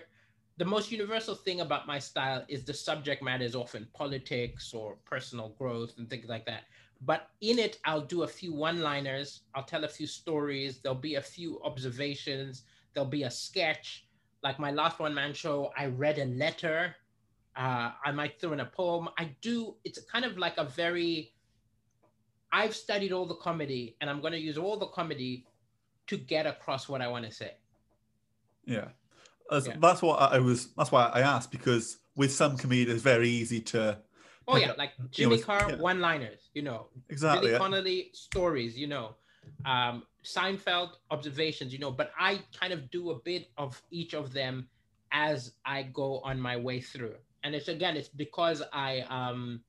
the 0.60 0.66
most 0.66 0.92
universal 0.92 1.34
thing 1.34 1.62
about 1.62 1.86
my 1.86 1.98
style 1.98 2.44
is 2.46 2.64
the 2.64 2.74
subject 2.74 3.22
matter 3.22 3.42
is 3.42 3.56
often 3.56 3.88
politics 3.94 4.74
or 4.74 4.98
personal 5.06 5.54
growth 5.58 5.96
and 5.96 6.10
things 6.10 6.28
like 6.28 6.44
that. 6.44 6.64
But 7.00 7.30
in 7.40 7.58
it, 7.58 7.78
I'll 7.86 8.02
do 8.02 8.24
a 8.24 8.28
few 8.28 8.52
one-liners, 8.52 9.40
I'll 9.54 9.64
tell 9.64 9.84
a 9.84 9.88
few 9.88 10.06
stories, 10.06 10.80
there'll 10.82 10.98
be 10.98 11.14
a 11.14 11.22
few 11.22 11.62
observations, 11.62 12.64
there'll 12.92 13.08
be 13.08 13.22
a 13.22 13.30
sketch. 13.30 14.04
Like 14.42 14.58
my 14.58 14.70
last 14.70 14.98
one-man 14.98 15.32
show, 15.32 15.72
I 15.78 15.86
read 15.86 16.18
a 16.18 16.26
letter. 16.26 16.94
Uh, 17.56 17.92
I 18.04 18.12
might 18.12 18.38
throw 18.38 18.52
in 18.52 18.60
a 18.60 18.66
poem. 18.66 19.08
I 19.16 19.34
do, 19.40 19.76
it's 19.84 19.98
kind 20.12 20.26
of 20.26 20.36
like 20.36 20.58
a 20.58 20.64
very 20.64 21.32
I've 22.52 22.76
studied 22.76 23.12
all 23.12 23.24
the 23.24 23.36
comedy 23.36 23.96
and 24.02 24.10
I'm 24.10 24.20
going 24.20 24.34
to 24.34 24.38
use 24.38 24.58
all 24.58 24.76
the 24.76 24.88
comedy 24.88 25.46
to 26.08 26.18
get 26.18 26.46
across 26.46 26.86
what 26.86 27.00
I 27.00 27.08
want 27.08 27.24
to 27.24 27.32
say. 27.32 27.52
yeah. 28.66 28.88
That's, 29.50 29.66
Yeah. 29.66 29.76
that's 29.80 30.00
what 30.02 30.16
I 30.32 30.38
was. 30.38 30.68
That's 30.74 30.92
why 30.92 31.06
I 31.06 31.20
asked 31.20 31.50
because 31.50 31.98
with 32.16 32.32
some 32.32 32.56
comedians, 32.56 32.96
it's 32.96 33.02
very 33.02 33.28
easy 33.28 33.60
to 33.60 33.98
Oh 34.48 34.56
yeah, 34.56 34.72
like 34.72 34.92
Jimmy 35.10 35.34
it's- 35.34 35.44
Carr 35.44 35.70
yeah. 35.70 35.76
one-liners, 35.76 36.50
you 36.54 36.62
know, 36.62 36.88
exactly. 37.08 37.48
Billy 37.48 37.58
Connolly 37.58 38.10
stories, 38.14 38.76
you 38.76 38.86
know, 38.88 39.14
um, 39.64 40.04
Seinfeld 40.24 40.90
observations, 41.10 41.72
you 41.72 41.78
know. 41.78 41.90
But 41.92 42.12
I 42.18 42.42
kind 42.58 42.72
of 42.72 42.90
do 42.90 43.10
a 43.10 43.18
bit 43.20 43.48
of 43.58 43.80
each 43.90 44.12
of 44.14 44.32
them 44.32 44.68
as 45.12 45.52
I 45.64 45.84
go 45.84 46.20
on 46.20 46.40
my 46.40 46.56
way 46.56 46.80
through, 46.80 47.16
and 47.44 47.54
it's 47.54 47.68
again, 47.68 47.96
it's 47.96 48.08
because 48.08 48.62
I, 48.72 49.00
um, 49.02 49.62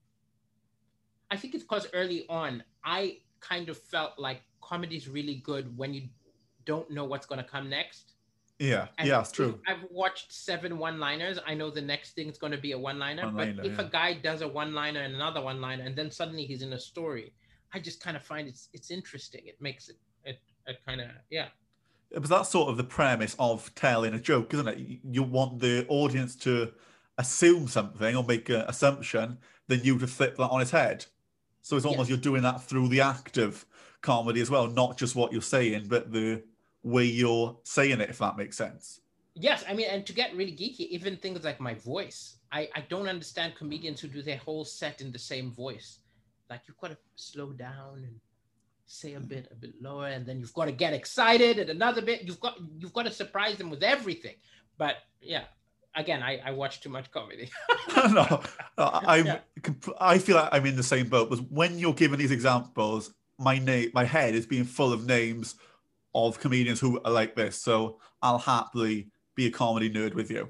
I 1.29 1.37
think 1.37 1.53
it's 1.55 1.63
because 1.63 1.87
early 1.93 2.25
on 2.27 2.63
I 2.83 3.19
kind 3.39 3.69
of 3.69 3.77
felt 3.77 4.17
like 4.17 4.41
comedy 4.61 4.95
is 4.97 5.07
really 5.07 5.35
good 5.35 5.75
when 5.77 5.93
you 5.93 6.09
don't 6.65 6.89
know 6.91 7.05
what's 7.05 7.25
going 7.25 7.43
to 7.43 7.47
come 7.49 7.69
next. 7.69 8.10
Yeah, 8.61 8.87
And 8.97 9.07
yeah, 9.07 9.19
it's 9.21 9.31
true. 9.31 9.59
I've 9.67 9.83
watched 9.89 10.31
seven 10.31 10.77
one-liners. 10.77 11.39
I 11.47 11.53
know 11.55 11.71
the 11.71 11.81
next 11.81 12.11
thing's 12.15 12.37
going 12.37 12.51
to 12.51 12.59
be 12.59 12.73
a 12.73 12.77
one-liner. 12.79 13.23
One-liner, 13.25 13.53
but 13.57 13.65
if 13.65 13.77
yeah. 13.77 13.85
a 13.85 13.89
guy 13.89 14.13
does 14.13 14.41
a 14.41 14.47
one-liner 14.47 15.01
and 15.01 15.15
another 15.15 15.41
one-liner, 15.41 15.83
and 15.83 15.95
then 15.95 16.11
suddenly 16.11 16.45
he's 16.45 16.61
in 16.61 16.73
a 16.73 16.79
story, 16.79 17.33
I 17.73 17.79
just 17.79 18.01
kind 18.03 18.15
of 18.15 18.23
find 18.23 18.47
it's 18.47 18.69
it's 18.73 18.91
interesting. 18.91 19.41
It 19.47 19.59
makes 19.61 19.89
it 19.89 19.97
it, 20.25 20.39
it 20.67 20.77
kind 20.85 21.01
of 21.01 21.07
yeah 21.29 21.47
But 22.13 22.25
that's 22.29 22.49
sort 22.49 22.69
of 22.69 22.77
the 22.77 22.83
premise 22.83 23.35
of 23.39 23.73
telling 23.75 24.13
a 24.13 24.19
joke, 24.19 24.53
isn't 24.53 24.67
it? 24.67 24.77
You- 24.77 24.99
You 25.03 25.23
want 25.23 25.59
the 25.59 25.85
audience 25.89 26.35
to 26.47 26.73
assume 27.17 27.67
something 27.67 28.15
or 28.15 28.23
make 28.23 28.49
an 28.49 28.61
assumption, 28.67 29.37
then 29.67 29.81
you 29.83 29.97
to 29.99 30.07
flip 30.07 30.37
that 30.37 30.49
on 30.49 30.61
its 30.61 30.71
head. 30.71 31.05
So 31.61 31.77
it's 31.77 31.85
almost 31.85 32.09
Yes. 32.09 32.17
you're 32.17 32.23
doing 32.31 32.41
that 32.43 32.61
through 32.63 32.89
the 32.89 33.01
act 33.01 33.37
of 33.37 33.65
comedy 34.01 34.41
as 34.41 34.49
well, 34.49 34.67
not 34.67 34.97
just 34.97 35.15
what 35.15 35.31
you're 35.31 35.41
saying, 35.41 35.85
but 35.87 36.11
the 36.11 36.43
way 36.83 37.05
you're 37.05 37.57
saying 37.63 38.01
it, 38.01 38.09
if 38.09 38.17
that 38.19 38.37
makes 38.37 38.57
sense. 38.57 39.01
yes. 39.35 39.63
I 39.67 39.73
mean, 39.73 39.87
and 39.89 40.05
to 40.05 40.13
get 40.13 40.35
really 40.35 40.51
geeky, 40.51 40.87
even 40.89 41.17
things 41.17 41.43
like 41.43 41.59
my 41.59 41.75
voice. 41.75 42.37
I 42.51 42.69
I 42.75 42.81
don't 42.89 43.07
understand 43.07 43.55
comedians 43.55 44.01
who 44.01 44.07
do 44.07 44.21
their 44.21 44.37
whole 44.37 44.65
set 44.65 45.01
in 45.01 45.11
the 45.11 45.19
same 45.19 45.51
voice. 45.51 45.99
Like 46.49 46.61
you've 46.67 46.77
got 46.77 46.89
to 46.89 46.97
slow 47.15 47.53
down 47.53 48.03
and 48.03 48.19
say 48.85 49.13
a 49.13 49.19
hmm. 49.19 49.25
bit 49.25 49.47
a 49.51 49.55
bit 49.55 49.81
lower, 49.81 50.07
and 50.07 50.25
then 50.25 50.39
you've 50.39 50.53
got 50.53 50.65
to 50.65 50.71
get 50.71 50.93
excited 50.93 51.59
and 51.59 51.69
another 51.69 52.01
bit. 52.01 52.23
You've 52.23 52.39
got 52.39 52.57
you've 52.77 52.93
got 52.93 53.05
to 53.05 53.11
surprise 53.11 53.57
them 53.57 53.69
with 53.69 53.83
everything. 53.83 54.35
But 54.77 54.97
yeah, 55.21 55.43
again, 55.95 56.21
I 56.21 56.39
I 56.43 56.51
watch 56.51 56.81
too 56.81 56.89
much 56.89 57.09
comedy. 57.11 57.49
no, 58.11 58.41
I'm. 58.77 59.25
Yeah. 59.25 59.39
I 59.99 60.17
feel 60.17 60.35
like 60.35 60.49
I'm 60.51 60.65
in 60.65 60.75
the 60.75 60.83
same 60.83 61.07
boat. 61.07 61.29
Because 61.29 61.45
when 61.49 61.79
you're 61.79 61.93
giving 61.93 62.19
these 62.19 62.31
examples, 62.31 63.13
my 63.39 63.57
name, 63.57 63.91
my 63.93 64.03
head 64.03 64.35
is 64.35 64.45
being 64.45 64.65
full 64.65 64.91
of 64.91 65.05
names 65.05 65.55
of 66.13 66.39
comedians 66.39 66.79
who 66.79 66.99
are 67.03 67.11
like 67.11 67.35
this. 67.35 67.55
So 67.55 67.99
I'll 68.21 68.37
happily 68.37 69.09
be 69.35 69.47
a 69.47 69.51
comedy 69.51 69.89
nerd 69.89 70.13
with 70.13 70.29
you. 70.29 70.49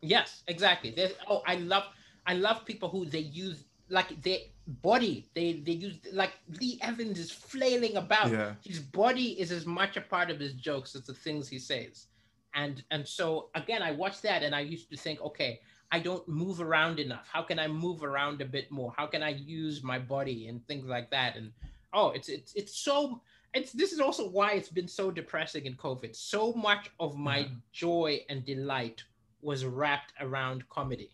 Yes, 0.00 0.42
exactly. 0.48 0.90
There's, 0.90 1.12
oh, 1.28 1.42
I 1.46 1.56
love 1.56 1.84
I 2.26 2.34
love 2.34 2.64
people 2.64 2.88
who 2.88 3.04
they 3.04 3.20
use 3.20 3.64
like 3.88 4.20
their 4.22 4.38
body. 4.66 5.28
They 5.34 5.54
they 5.54 5.72
use 5.72 5.98
like 6.12 6.32
Lee 6.60 6.78
Evans 6.82 7.18
is 7.18 7.30
flailing 7.30 7.96
about. 7.96 8.30
Yeah. 8.30 8.54
His 8.64 8.78
body 8.78 9.40
is 9.40 9.52
as 9.52 9.66
much 9.66 9.96
a 9.96 10.00
part 10.00 10.30
of 10.30 10.40
his 10.40 10.54
jokes 10.54 10.94
as 10.94 11.06
the 11.06 11.14
things 11.14 11.48
he 11.48 11.58
says. 11.58 12.06
And 12.54 12.82
and 12.90 13.06
so 13.06 13.48
again, 13.54 13.82
I 13.82 13.92
watched 13.92 14.22
that 14.22 14.42
and 14.42 14.54
I 14.54 14.60
used 14.60 14.90
to 14.90 14.96
think, 14.96 15.20
okay, 15.20 15.60
I 15.90 15.98
don't 15.98 16.26
move 16.26 16.60
around 16.60 16.98
enough. 16.98 17.28
How 17.30 17.42
can 17.42 17.58
I 17.58 17.68
move 17.68 18.02
around 18.02 18.40
a 18.40 18.46
bit 18.46 18.70
more? 18.70 18.94
How 18.96 19.06
can 19.06 19.22
I 19.22 19.30
use 19.30 19.82
my 19.82 19.98
body 19.98 20.48
and 20.48 20.66
things 20.66 20.86
like 20.86 21.10
that? 21.10 21.36
And 21.36 21.52
oh, 21.92 22.10
it's 22.10 22.28
it's 22.28 22.54
it's 22.54 22.76
so 22.76 23.20
it's 23.54 23.72
this 23.72 23.92
is 23.92 24.00
also 24.00 24.28
why 24.28 24.52
it's 24.52 24.68
been 24.68 24.88
so 24.88 25.10
depressing 25.10 25.66
in 25.66 25.74
COVID. 25.74 26.14
So 26.16 26.52
much 26.54 26.90
of 26.98 27.16
my 27.16 27.48
joy 27.72 28.20
and 28.28 28.44
delight 28.44 29.04
was 29.42 29.64
wrapped 29.64 30.12
around 30.20 30.68
comedy, 30.68 31.10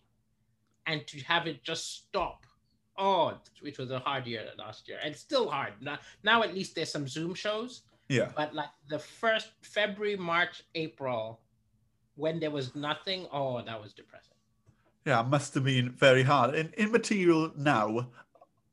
and 0.85 1.05
to 1.07 1.19
have 1.21 1.47
it 1.47 1.63
just 1.63 1.95
stop. 1.95 2.45
Oh, 2.97 3.37
which 3.61 3.77
was 3.77 3.91
a 3.91 3.99
hard 3.99 4.27
year 4.27 4.45
last 4.57 4.87
year, 4.89 4.99
and 5.03 5.15
still 5.15 5.49
hard. 5.49 5.73
Now, 5.79 5.99
now 6.23 6.43
at 6.43 6.53
least 6.53 6.75
there's 6.75 6.91
some 6.91 7.07
Zoom 7.07 7.33
shows, 7.33 7.83
Yeah. 8.09 8.31
but 8.35 8.53
like 8.53 8.69
the 8.89 8.99
first 8.99 9.51
February, 9.61 10.17
March, 10.17 10.63
April, 10.75 11.39
when 12.15 12.41
there 12.41 12.51
was 12.51 12.75
nothing, 12.75 13.25
oh, 13.31 13.61
that 13.61 13.81
was 13.81 13.93
depressing. 13.93 14.33
Yeah, 15.05 15.21
must 15.21 15.53
have 15.53 15.63
been 15.63 15.91
very 15.91 16.23
hard. 16.23 16.55
In, 16.55 16.73
in 16.77 16.91
material 16.91 17.53
now, 17.55 18.09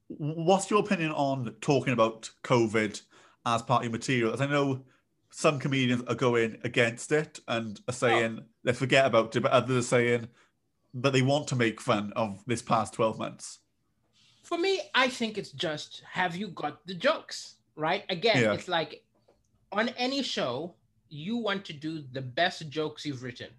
what's 0.08 0.70
your 0.70 0.80
opinion 0.80 1.12
on 1.12 1.54
talking 1.60 1.92
about 1.92 2.28
COVID 2.42 3.00
as 3.46 3.62
part 3.62 3.80
of 3.80 3.84
your 3.84 3.92
material? 3.92 4.34
As 4.34 4.40
I 4.42 4.46
know 4.46 4.84
some 5.30 5.58
comedians 5.58 6.02
are 6.08 6.14
going 6.14 6.58
against 6.64 7.12
it 7.12 7.40
and 7.48 7.78
are 7.88 7.90
oh. 7.90 7.92
saying 7.92 8.40
they 8.64 8.72
forget 8.72 9.06
about 9.06 9.34
it, 9.34 9.40
but 9.40 9.52
others 9.52 9.84
are 9.84 9.88
saying 9.88 10.28
that 10.94 11.12
they 11.12 11.22
want 11.22 11.48
to 11.48 11.56
make 11.56 11.80
fun 11.80 12.12
of 12.16 12.42
this 12.46 12.62
past 12.62 12.94
12 12.94 13.18
months. 13.18 13.60
For 14.42 14.58
me, 14.58 14.80
I 14.94 15.08
think 15.08 15.38
it's 15.38 15.50
just 15.52 16.02
have 16.10 16.36
you 16.36 16.48
got 16.48 16.86
the 16.86 16.94
jokes, 16.94 17.56
right? 17.74 18.04
Again, 18.08 18.42
Yeah. 18.42 18.52
it's 18.54 18.68
like 18.68 19.04
on 19.72 19.88
any 19.90 20.22
show, 20.22 20.74
you 21.08 21.36
want 21.36 21.64
to 21.66 21.72
do 21.72 22.02
the 22.12 22.22
best 22.22 22.68
jokes 22.68 23.04
you've 23.04 23.22
written. 23.22 23.50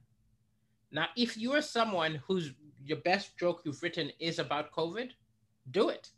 Now, 0.91 1.07
if 1.15 1.37
you 1.37 1.53
are 1.53 1.61
someone 1.61 2.15
whose 2.27 2.53
your 2.83 2.97
best 2.97 3.37
joke 3.37 3.61
you've 3.65 3.83
written 3.83 4.11
is 4.19 4.39
about 4.39 4.71
COVID, 4.71 5.11
do 5.71 5.89
it. 5.89 6.09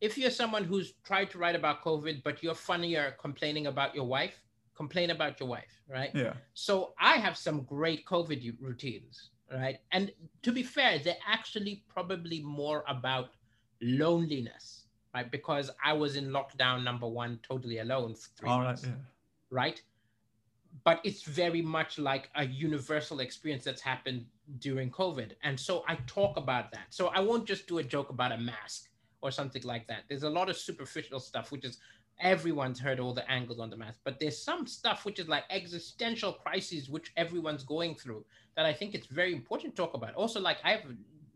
If 0.00 0.16
you're 0.16 0.30
someone 0.30 0.64
who's 0.64 0.94
tried 1.04 1.30
to 1.30 1.38
write 1.38 1.54
about 1.54 1.82
COVID, 1.82 2.22
but 2.22 2.42
you're 2.42 2.54
funnier 2.54 3.16
complaining 3.20 3.66
about 3.66 3.94
your 3.94 4.06
wife, 4.06 4.42
complain 4.74 5.10
about 5.10 5.38
your 5.38 5.48
wife, 5.48 5.82
right? 5.88 6.10
Yeah. 6.14 6.32
So 6.54 6.94
I 6.98 7.16
have 7.16 7.36
some 7.36 7.62
great 7.64 8.06
COVID 8.06 8.56
routines, 8.60 9.30
right? 9.52 9.78
And 9.92 10.10
to 10.42 10.52
be 10.52 10.62
fair, 10.62 10.98
they're 10.98 11.24
actually 11.26 11.84
probably 11.88 12.40
more 12.40 12.82
about 12.88 13.30
loneliness, 13.82 14.84
right? 15.14 15.30
Because 15.30 15.70
I 15.84 15.92
was 15.92 16.16
in 16.16 16.28
lockdown 16.28 16.82
number 16.82 17.06
one, 17.06 17.38
totally 17.42 17.78
alone 17.78 18.14
for 18.14 18.28
three 18.36 18.48
All 18.48 18.60
right. 18.60 18.68
months, 18.68 18.86
Yeah. 18.86 18.94
right? 19.50 19.82
But 20.84 21.00
it's 21.04 21.24
very 21.24 21.60
much 21.60 21.98
like 21.98 22.30
a 22.36 22.46
universal 22.46 23.20
experience 23.20 23.64
that's 23.64 23.82
happened 23.82 24.24
during 24.60 24.90
COVID. 24.90 25.32
And 25.42 25.58
so 25.60 25.84
I 25.88 25.96
talk 26.06 26.38
about 26.38 26.72
that. 26.72 26.86
So 26.90 27.08
I 27.08 27.20
won't 27.20 27.44
just 27.44 27.66
do 27.66 27.78
a 27.78 27.82
joke 27.82 28.08
about 28.10 28.32
a 28.32 28.38
mask 28.38 28.89
or 29.22 29.30
something 29.30 29.62
like 29.62 29.86
that. 29.88 30.04
There's 30.08 30.22
a 30.22 30.30
lot 30.30 30.48
of 30.48 30.56
superficial 30.56 31.20
stuff, 31.20 31.52
which 31.52 31.64
is 31.64 31.78
everyone's 32.20 32.78
heard 32.78 33.00
all 33.00 33.14
the 33.14 33.28
angles 33.30 33.58
on 33.60 33.70
the 33.70 33.76
mask, 33.76 34.00
but 34.04 34.18
there's 34.20 34.36
some 34.42 34.66
stuff 34.66 35.04
which 35.04 35.18
is 35.18 35.28
like 35.28 35.44
existential 35.50 36.32
crises, 36.32 36.88
which 36.90 37.12
everyone's 37.16 37.62
going 37.64 37.94
through 37.94 38.24
that 38.56 38.66
I 38.66 38.72
think 38.72 38.94
it's 38.94 39.06
very 39.06 39.32
important 39.32 39.74
to 39.74 39.82
talk 39.82 39.94
about. 39.94 40.14
Also, 40.14 40.40
like 40.40 40.58
I 40.64 40.72
have 40.72 40.82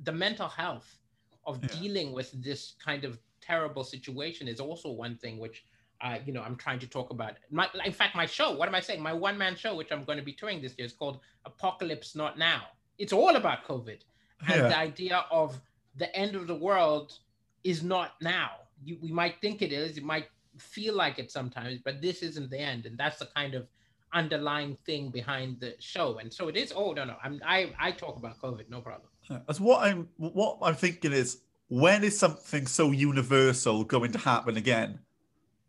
the 0.02 0.12
mental 0.12 0.48
health 0.48 0.98
of 1.46 1.62
Yeah. 1.62 1.80
dealing 1.80 2.12
with 2.12 2.30
this 2.42 2.74
kind 2.84 3.04
of 3.04 3.18
terrible 3.40 3.84
situation 3.84 4.48
is 4.48 4.60
also 4.60 4.90
one 4.90 5.16
thing 5.16 5.38
which 5.38 5.64
uh, 6.00 6.18
you 6.26 6.32
know 6.32 6.42
I'm 6.42 6.56
trying 6.56 6.80
to 6.80 6.86
talk 6.86 7.10
about. 7.10 7.34
My, 7.50 7.68
in 7.84 7.92
fact, 7.92 8.14
my 8.16 8.26
show, 8.26 8.52
what 8.52 8.68
am 8.68 8.74
I 8.74 8.80
saying? 8.80 9.00
My 9.00 9.12
one 9.14 9.38
man 9.38 9.54
show, 9.56 9.74
which 9.74 9.90
I'm 9.92 10.04
going 10.04 10.18
to 10.18 10.24
be 10.24 10.32
touring 10.32 10.60
this 10.60 10.74
year, 10.76 10.84
is 10.86 10.92
called 10.92 11.20
Apocalypse 11.46 12.14
Not 12.14 12.36
Now. 12.36 12.62
It's 12.98 13.12
all 13.12 13.36
about 13.36 13.64
COVID 13.64 14.00
and 14.48 14.60
Yeah. 14.60 14.68
the 14.68 14.76
idea 14.76 15.24
of 15.30 15.58
the 15.96 16.14
end 16.14 16.34
of 16.34 16.46
the 16.46 16.54
world 16.54 17.18
is 17.64 17.82
not 17.82 18.12
now. 18.20 18.50
You, 18.84 18.98
we 19.02 19.10
might 19.10 19.40
think 19.40 19.62
it 19.62 19.72
is, 19.72 19.96
it 19.96 20.04
might 20.04 20.28
feel 20.58 20.94
like 20.94 21.18
it 21.18 21.30
sometimes, 21.30 21.80
but 21.84 22.00
this 22.00 22.22
isn't 22.22 22.50
the 22.50 22.58
end, 22.58 22.86
and 22.86 22.96
that's 22.96 23.18
the 23.18 23.26
kind 23.26 23.54
of 23.54 23.66
underlying 24.12 24.76
thing 24.86 25.10
behind 25.10 25.58
the 25.60 25.74
show. 25.80 26.18
And 26.18 26.32
so 26.32 26.48
it 26.48 26.56
is. 26.56 26.72
Oh 26.74 26.92
no, 26.92 27.04
no, 27.04 27.16
I'm 27.22 27.40
I 27.44 27.72
I 27.80 27.90
talk 27.92 28.16
about 28.16 28.40
COVID, 28.40 28.68
no 28.68 28.80
problem. 28.80 29.08
Uh, 29.28 29.38
as 29.48 29.60
what 29.60 29.82
I'm 29.82 30.08
what 30.16 30.58
I'm 30.62 30.74
thinking 30.76 31.12
is 31.12 31.38
when 31.68 32.04
is 32.04 32.18
something 32.18 32.66
so 32.66 32.92
universal 32.92 33.84
going 33.84 34.12
to 34.12 34.18
happen 34.18 34.56
again? 34.56 35.00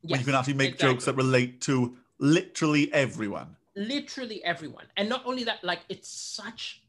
when 0.10 0.20
you 0.20 0.26
can 0.26 0.36
actually 0.36 0.54
make 0.54 0.78
jokes 0.78 1.06
that 1.06 1.16
relate 1.16 1.62
to 1.62 1.96
literally 2.20 2.92
everyone. 2.94 3.56
literally 3.76 4.44
everyone 4.44 4.86
and 4.96 5.10
not 5.10 5.22
only 5.26 5.44
that 5.44 5.62
like 5.64 5.82
it's 5.90 6.10
such 6.10 6.84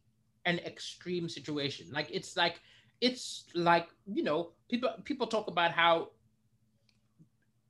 an 0.44 0.60
extreme 0.60 1.28
situation 1.28 1.86
like 1.90 2.08
it's 2.12 2.36
like 2.36 2.60
it's 3.00 3.44
like 3.54 3.88
you 4.06 4.22
know 4.22 4.52
people 4.68 4.90
people 5.04 5.26
talk 5.26 5.48
about 5.48 5.72
how 5.72 6.10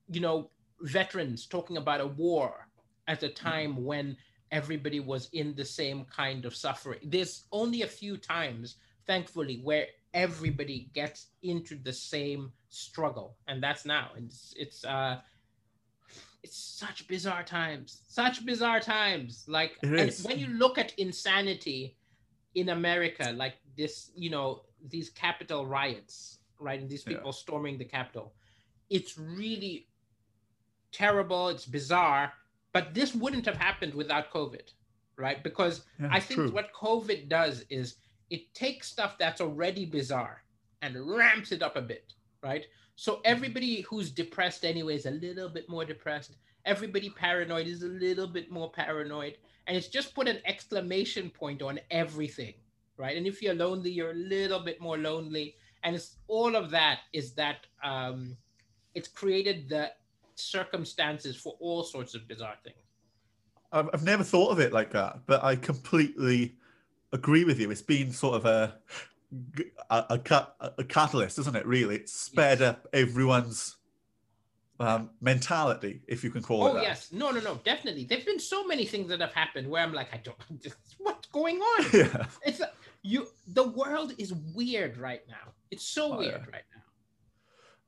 you 0.09 0.21
know 0.21 0.49
veterans 0.81 1.45
talking 1.45 1.77
about 1.77 2.01
a 2.01 2.07
war 2.07 2.67
at 3.07 3.23
a 3.23 3.29
time 3.29 3.83
when 3.83 4.15
everybody 4.51 4.99
was 4.99 5.29
in 5.33 5.53
the 5.55 5.65
same 5.65 6.05
kind 6.05 6.45
of 6.45 6.55
suffering. 6.55 6.99
There's 7.03 7.45
only 7.51 7.81
a 7.81 7.87
few 7.87 8.17
times 8.17 8.75
thankfully 9.05 9.59
where 9.63 9.87
everybody 10.13 10.89
gets 10.93 11.27
into 11.43 11.75
the 11.75 11.91
same 11.91 12.51
struggle 12.69 13.35
and 13.47 13.61
that's 13.61 13.85
now. 13.85 14.09
And 14.15 14.27
it's, 14.27 14.53
it's 14.57 14.85
uh 14.85 15.19
it's 16.43 16.57
such 16.57 17.07
bizarre 17.07 17.43
times 17.43 18.01
such 18.07 18.45
bizarre 18.45 18.79
times. 18.79 19.45
Like 19.47 19.73
when 20.23 20.39
you 20.39 20.47
look 20.47 20.77
at 20.77 20.93
insanity 20.97 21.97
in 22.55 22.69
america 22.69 23.33
like 23.35 23.55
this 23.77 24.09
you 24.15 24.31
know 24.31 24.63
these 24.89 25.09
capitol 25.09 25.65
riots 25.65 26.39
right 26.59 26.79
and 26.79 26.89
these 26.89 27.05
Yeah. 27.05 27.13
people 27.17 27.31
storming 27.33 27.77
the 27.77 27.85
capitol. 27.85 28.33
It's 28.89 29.17
really 29.17 29.87
terrible 30.91 31.49
it's 31.49 31.65
bizarre 31.65 32.33
but 32.73 32.93
this 32.93 33.13
wouldn't 33.13 33.45
have 33.45 33.57
happened 33.57 33.93
without 33.93 34.31
covid 34.31 34.71
right 35.17 35.43
because 35.43 35.85
Yeah, 35.99 36.09
i 36.11 36.19
think 36.19 36.39
true. 36.39 36.51
what 36.51 36.73
covid 36.73 37.27
does 37.27 37.65
is 37.69 37.95
it 38.29 38.53
takes 38.53 38.87
stuff 38.87 39.17
that's 39.17 39.41
already 39.41 39.85
bizarre 39.85 40.43
and 40.81 40.95
ramps 41.09 41.51
it 41.51 41.61
up 41.61 41.75
a 41.75 41.81
bit 41.81 42.13
right 42.41 42.65
so 42.95 43.13
mm-hmm. 43.13 43.21
everybody 43.25 43.81
who's 43.81 44.11
depressed 44.11 44.63
anyway 44.65 44.95
is 44.95 45.05
a 45.05 45.11
little 45.11 45.49
bit 45.49 45.67
more 45.69 45.85
depressed 45.85 46.37
everybody 46.65 47.09
paranoid 47.09 47.67
is 47.67 47.83
a 47.83 47.87
little 47.87 48.27
bit 48.27 48.49
more 48.49 48.71
paranoid 48.71 49.37
and 49.67 49.75
it's 49.75 49.87
just 49.87 50.15
put 50.15 50.27
an 50.27 50.39
exclamation 50.45 51.29
point 51.29 51.61
on 51.61 51.79
everything 51.91 52.53
right 52.97 53.15
and 53.17 53.27
if 53.27 53.41
you're 53.41 53.53
lonely 53.53 53.89
you're 53.89 54.11
a 54.11 54.15
little 54.15 54.59
bit 54.59 54.79
more 54.81 54.97
lonely 54.97 55.55
and 55.83 55.95
it's 55.95 56.17
all 56.27 56.55
of 56.55 56.69
that 56.71 56.99
is 57.13 57.33
that 57.33 57.57
um 57.83 58.35
it's 58.95 59.07
created 59.07 59.69
the 59.69 59.91
circumstances 60.35 61.35
for 61.35 61.55
all 61.59 61.83
sorts 61.83 62.13
of 62.15 62.27
bizarre 62.27 62.55
things 62.63 62.77
I've, 63.71 63.89
I've 63.93 64.03
never 64.03 64.23
thought 64.23 64.51
of 64.51 64.59
it 64.59 64.71
like 64.71 64.91
that, 64.91 65.19
but 65.25 65.43
I 65.43 65.57
completely 65.57 66.55
agree 67.11 67.43
with 67.43 67.59
you. 67.59 67.69
It's 67.69 67.81
been 67.81 68.11
sort 68.13 68.35
of 68.35 68.45
a 68.45 68.77
a, 69.89 70.19
a, 70.29 70.71
a 70.77 70.83
catalyst, 70.85 71.37
isn't 71.39 71.55
it? 71.55 71.65
Really, 71.65 71.95
it's 71.95 72.13
sped 72.13 72.61
Yes. 72.61 72.69
up 72.69 72.87
everyone's 72.93 73.75
um, 74.79 75.09
mentality, 75.21 76.01
if 76.07 76.23
you 76.23 76.29
can 76.29 76.43
call 76.43 76.67
it 76.67 76.79
oh 76.79 76.81
yes 76.81 77.09
no 77.11 77.31
no 77.31 77.39
no 77.39 77.59
definitely 77.63 78.03
there've 78.03 78.25
been 78.25 78.39
so 78.39 78.63
many 78.65 78.85
things 78.85 79.09
that 79.09 79.19
have 79.19 79.33
happened 79.33 79.67
where 79.67 79.81
i'm 79.81 79.91
like 79.91 80.13
i 80.13 80.17
don't 80.17 80.37
what's 80.99 81.27
going 81.29 81.57
on 81.57 81.85
yeah. 81.93 82.25
it's 82.45 82.61
you 83.11 83.27
the 83.59 83.67
world 83.81 84.13
is 84.17 84.33
weird 84.55 84.97
right 84.97 85.21
now 85.27 85.45
it's 85.71 85.87
so 85.97 86.13
Oh, 86.13 86.17
weird 86.17 86.41
yeah. 86.45 86.51
right 86.55 86.67
now 86.75 86.83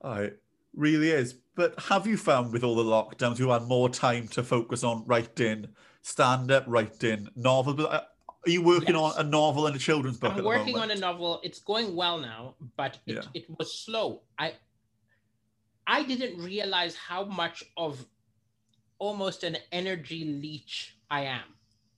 Oh, 0.01 0.13
it 0.28 0.41
really 0.74 1.09
is. 1.09 1.34
But 1.55 1.78
have 1.89 2.07
you 2.07 2.15
found 2.15 2.53
with 2.53 2.63
all 2.63 2.76
the 2.76 2.84
lockdowns 2.95 3.38
you 3.38 3.49
had 3.49 3.63
more 3.63 3.89
time 3.89 4.30
to 4.30 4.43
focus 4.43 4.82
on 4.84 5.03
writing 5.05 5.67
stand 6.03 6.51
up, 6.51 6.63
writing 6.67 7.28
novels? 7.36 7.76
But 7.76 7.91
uh, 7.91 8.03
are 8.45 8.49
you 8.49 8.61
working 8.61 8.95
Yes. 8.95 9.15
on 9.17 9.26
a 9.26 9.30
novel 9.30 9.67
and 9.67 9.76
a 9.76 9.80
children's 9.80 10.17
book 10.17 10.32
i'm 10.32 10.38
at 10.38 10.43
the 10.43 10.47
working 10.47 10.78
on 10.78 10.89
a 10.91 10.95
novel 10.95 11.41
it's 11.43 11.59
going 11.59 11.93
well 11.97 12.17
now 12.17 12.55
but 12.78 12.97
it, 13.05 13.15
Yeah. 13.15 13.22
it 13.34 13.45
was 13.59 13.70
slow 13.84 14.22
i 14.38 14.53
i 15.86 16.03
didn't 16.03 16.41
realize 16.41 16.95
how 16.95 17.26
much 17.26 17.57
of 17.76 18.05
almost 18.99 19.43
an 19.43 19.57
energy 19.74 20.24
leech 20.43 20.97
i 21.11 21.22
am 21.24 21.43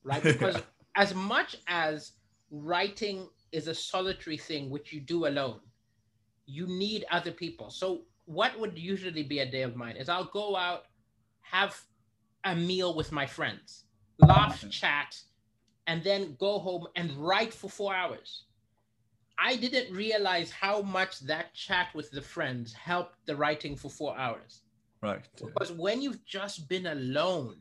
right 0.03 0.23
because 0.33 0.55
Yeah. 0.55 0.61
as 1.03 1.13
much 1.13 1.55
as 1.67 2.13
writing 2.51 3.27
is 3.51 3.67
a 3.67 3.75
solitary 3.75 4.37
thing 4.37 4.69
which 4.69 4.93
you 4.93 4.99
do 4.99 5.25
alone. 5.25 5.59
You 6.45 6.67
need 6.67 7.05
other 7.09 7.31
people. 7.31 7.69
So 7.69 8.01
what 8.25 8.57
would 8.59 8.77
usually 8.77 9.23
be 9.23 9.39
a 9.39 9.49
day 9.49 9.63
of 9.63 9.75
mine 9.75 9.97
is 9.97 10.07
i'll 10.07 10.25
go 10.25 10.55
out 10.55 10.83
have 11.41 11.81
a 12.45 12.55
meal 12.55 12.95
with 12.95 13.11
my 13.11 13.25
friends 13.25 13.85
laugh 14.21 14.63
chat 14.69 15.19
and 15.87 16.03
then 16.03 16.35
go 16.39 16.59
home 16.59 16.87
and 16.95 17.11
write 17.17 17.53
for 17.53 17.69
four 17.69 17.93
hours. 17.93 18.45
I 19.39 19.55
didn't 19.55 19.95
realize 19.95 20.51
how 20.51 20.81
much 20.81 21.19
that 21.21 21.53
chat 21.53 21.87
with 21.95 22.11
the 22.11 22.21
friends 22.21 22.71
helped 22.73 23.15
the 23.25 23.35
writing 23.35 23.75
for 23.75 23.89
four 23.89 24.17
hours. 24.17 24.61
Right. 25.01 25.27
because 25.35 25.71
when 25.71 25.99
you've 25.99 26.23
just 26.25 26.69
been 26.69 26.85
alone 26.85 27.57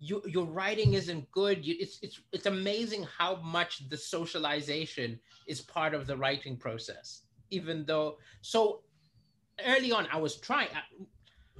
you, 0.00 0.22
your 0.26 0.46
writing 0.46 0.94
isn't 0.94 1.30
good 1.30 1.64
you, 1.64 1.76
it's, 1.78 1.98
it's, 2.02 2.20
it's 2.32 2.46
amazing 2.46 3.06
how 3.18 3.36
much 3.36 3.88
the 3.88 3.96
socialization 3.96 5.20
is 5.46 5.60
part 5.60 5.94
of 5.94 6.06
the 6.06 6.16
writing 6.16 6.56
process 6.56 7.22
even 7.50 7.84
though 7.84 8.16
so 8.40 8.80
early 9.66 9.92
on 9.92 10.08
i 10.12 10.16
was 10.18 10.36
trying 10.36 10.68
I, 10.74 10.82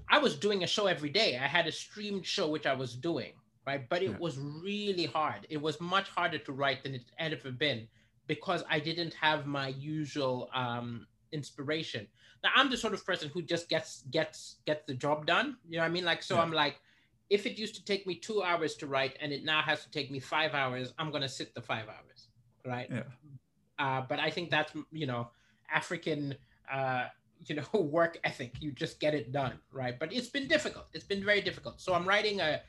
I 0.09 0.19
was 0.19 0.37
doing 0.37 0.65
a 0.65 0.67
show 0.67 0.87
every 0.87 1.11
day. 1.11 1.39
I 1.39 1.47
had 1.47 1.69
a 1.69 1.73
streamed 1.73 2.27
show 2.27 2.49
which 2.49 2.67
I 2.67 2.75
was 2.75 2.97
doing, 2.97 3.33
right? 3.67 3.89
But 3.89 4.03
it 4.03 4.11
Yeah. 4.11 4.19
was 4.19 4.39
really 4.39 5.07
hard. 5.07 5.47
It 5.49 5.59
was 5.59 5.81
much 5.81 6.09
harder 6.09 6.39
to 6.39 6.53
write 6.53 6.83
than 6.83 6.95
it 6.97 7.05
had 7.17 7.33
ever 7.33 7.53
been 7.53 7.89
because 8.27 8.65
I 8.69 8.81
didn't 8.81 9.15
have 9.15 9.47
my 9.47 9.69
usual 9.69 10.49
um, 10.53 11.07
inspiration. 11.33 12.09
Now 12.43 12.51
I'm 12.57 12.71
the 12.71 12.77
sort 12.77 12.95
of 12.95 13.05
person 13.07 13.29
who 13.29 13.43
just 13.43 13.69
gets 13.69 14.03
gets 14.11 14.57
gets 14.67 14.85
the 14.87 14.95
job 14.95 15.27
done. 15.27 15.59
You 15.69 15.77
know 15.77 15.83
what 15.83 15.91
I 15.91 15.91
mean? 15.91 16.05
Like 16.05 16.23
so, 16.23 16.37
Yeah. 16.37 16.43
I'm 16.43 16.53
like, 16.53 16.81
if 17.31 17.47
it 17.47 17.57
used 17.57 17.77
to 17.77 17.85
take 17.85 18.07
me 18.07 18.17
two 18.17 18.43
hours 18.43 18.75
to 18.75 18.87
write 18.89 19.17
and 19.21 19.33
it 19.33 19.45
now 19.45 19.63
has 19.63 19.85
to 19.85 19.91
take 19.91 20.11
me 20.11 20.19
five 20.19 20.53
hours, 20.53 20.93
I'm 20.99 21.11
gonna 21.13 21.29
sit 21.29 21.55
the 21.55 21.63
five 21.63 21.87
hours, 21.89 22.29
right? 22.67 22.89
Yeah. 22.91 23.03
Uh, 23.79 24.03
but 24.07 24.19
I 24.19 24.31
think 24.31 24.51
that's 24.51 24.73
you 24.91 25.07
know 25.07 25.31
African 25.73 26.35
uh, 26.71 27.07
you 27.47 27.55
know 27.55 27.65
work 27.81 28.19
ethic. 28.25 28.55
You 28.61 28.73
just 28.73 28.99
get 28.99 29.15
it 29.15 29.33
done, 29.33 29.59
right? 29.73 29.99
But 29.99 30.13
it's 30.13 30.29
been 30.29 30.49
difficult. 30.49 30.87
It's 30.93 31.05
been 31.05 31.25
very 31.25 31.41
difficult. 31.41 31.81
So 31.81 31.95
I'm 31.95 32.07
writing 32.07 32.41
a 32.41 32.61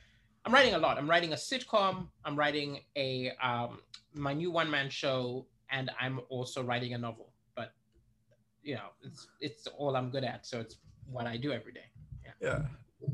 I'm 0.45 0.53
writing 0.53 0.75
a 0.75 0.79
lot. 0.79 0.97
I'm 0.97 1.09
writing 1.09 1.33
a 1.33 1.35
sitcom. 1.35 2.07
I'm 2.23 2.35
writing 2.35 2.81
a 2.95 3.31
um, 3.43 3.79
my 4.13 4.33
new 4.33 4.51
one 4.51 4.69
man 4.69 4.89
show, 4.89 5.47
and 5.71 5.89
I'm 5.99 6.21
also 6.29 6.63
writing 6.63 6.93
a 6.93 6.99
novel. 6.99 7.33
But 7.55 7.73
you 8.61 8.75
know, 8.75 8.89
it's 9.01 9.27
it's 9.39 9.67
all 9.67 9.95
I'm 9.95 10.11
good 10.11 10.23
at. 10.23 10.45
So 10.45 10.59
it's 10.59 10.77
what 11.11 11.25
I 11.25 11.35
do 11.35 11.51
every 11.51 11.73
day. 11.73 11.89
Yeah. 12.41 12.61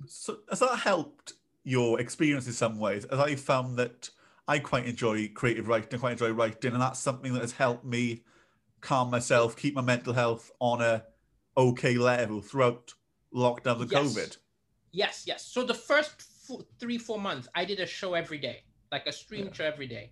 So 0.06 0.40
has 0.50 0.60
that 0.60 0.78
helped 0.80 1.34
your 1.64 2.00
experience 2.00 2.48
in 2.48 2.54
some 2.54 2.80
ways? 2.80 3.06
As 3.06 3.20
I 3.20 3.36
found 3.36 3.78
that 3.78 4.10
I 4.48 4.60
quite 4.60 4.86
enjoy 4.86 5.30
creative 5.30 5.68
writing, 5.68 6.00
quite 6.00 6.14
enjoy 6.14 6.32
writing, 6.32 6.74
and 6.74 6.82
that's 6.82 7.00
something 7.00 7.34
that 7.34 7.42
has 7.42 7.54
helped 7.54 7.86
me 7.86 8.24
calm 8.82 9.10
myself, 9.10 9.56
keep 9.58 9.76
my 9.76 9.82
mental 9.82 10.14
health 10.14 10.52
on 10.60 10.82
a 10.82 11.04
okay 11.58 11.98
level 11.98 12.42
throughout 12.42 12.94
lockdown 13.34 13.82
and 13.82 13.92
Yes. 13.92 14.02
COVID. 14.02 14.38
Yes, 14.92 15.24
yes. 15.28 15.46
So 15.46 15.64
the 15.64 15.74
first 15.74 16.22
four, 16.22 16.62
three, 16.80 16.98
four 16.98 17.20
months, 17.20 17.48
I 17.56 17.66
did 17.66 17.80
a 17.80 17.86
show 17.86 18.14
every 18.14 18.38
day, 18.38 18.64
like 18.92 19.06
a 19.06 19.12
stream 19.12 19.48
Yeah. 19.48 19.54
show 19.54 19.66
every 19.66 19.88
day. 19.88 20.12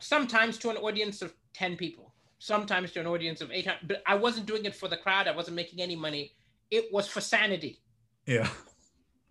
Sometimes 0.00 0.58
to 0.58 0.70
an 0.70 0.76
audience 0.76 1.22
of 1.22 1.34
10 1.52 1.76
people, 1.76 2.12
sometimes 2.38 2.92
to 2.92 3.00
an 3.00 3.06
audience 3.06 3.40
of 3.40 3.50
800. 3.52 3.86
But 3.86 4.02
I 4.06 4.16
wasn't 4.16 4.46
doing 4.46 4.64
it 4.64 4.74
for 4.74 4.88
the 4.88 4.96
crowd. 4.96 5.28
I 5.28 5.36
wasn't 5.36 5.56
making 5.56 5.80
any 5.80 5.96
money. 5.96 6.34
It 6.70 6.92
was 6.92 7.06
for 7.08 7.20
sanity, 7.20 7.80
Yeah. 8.26 8.48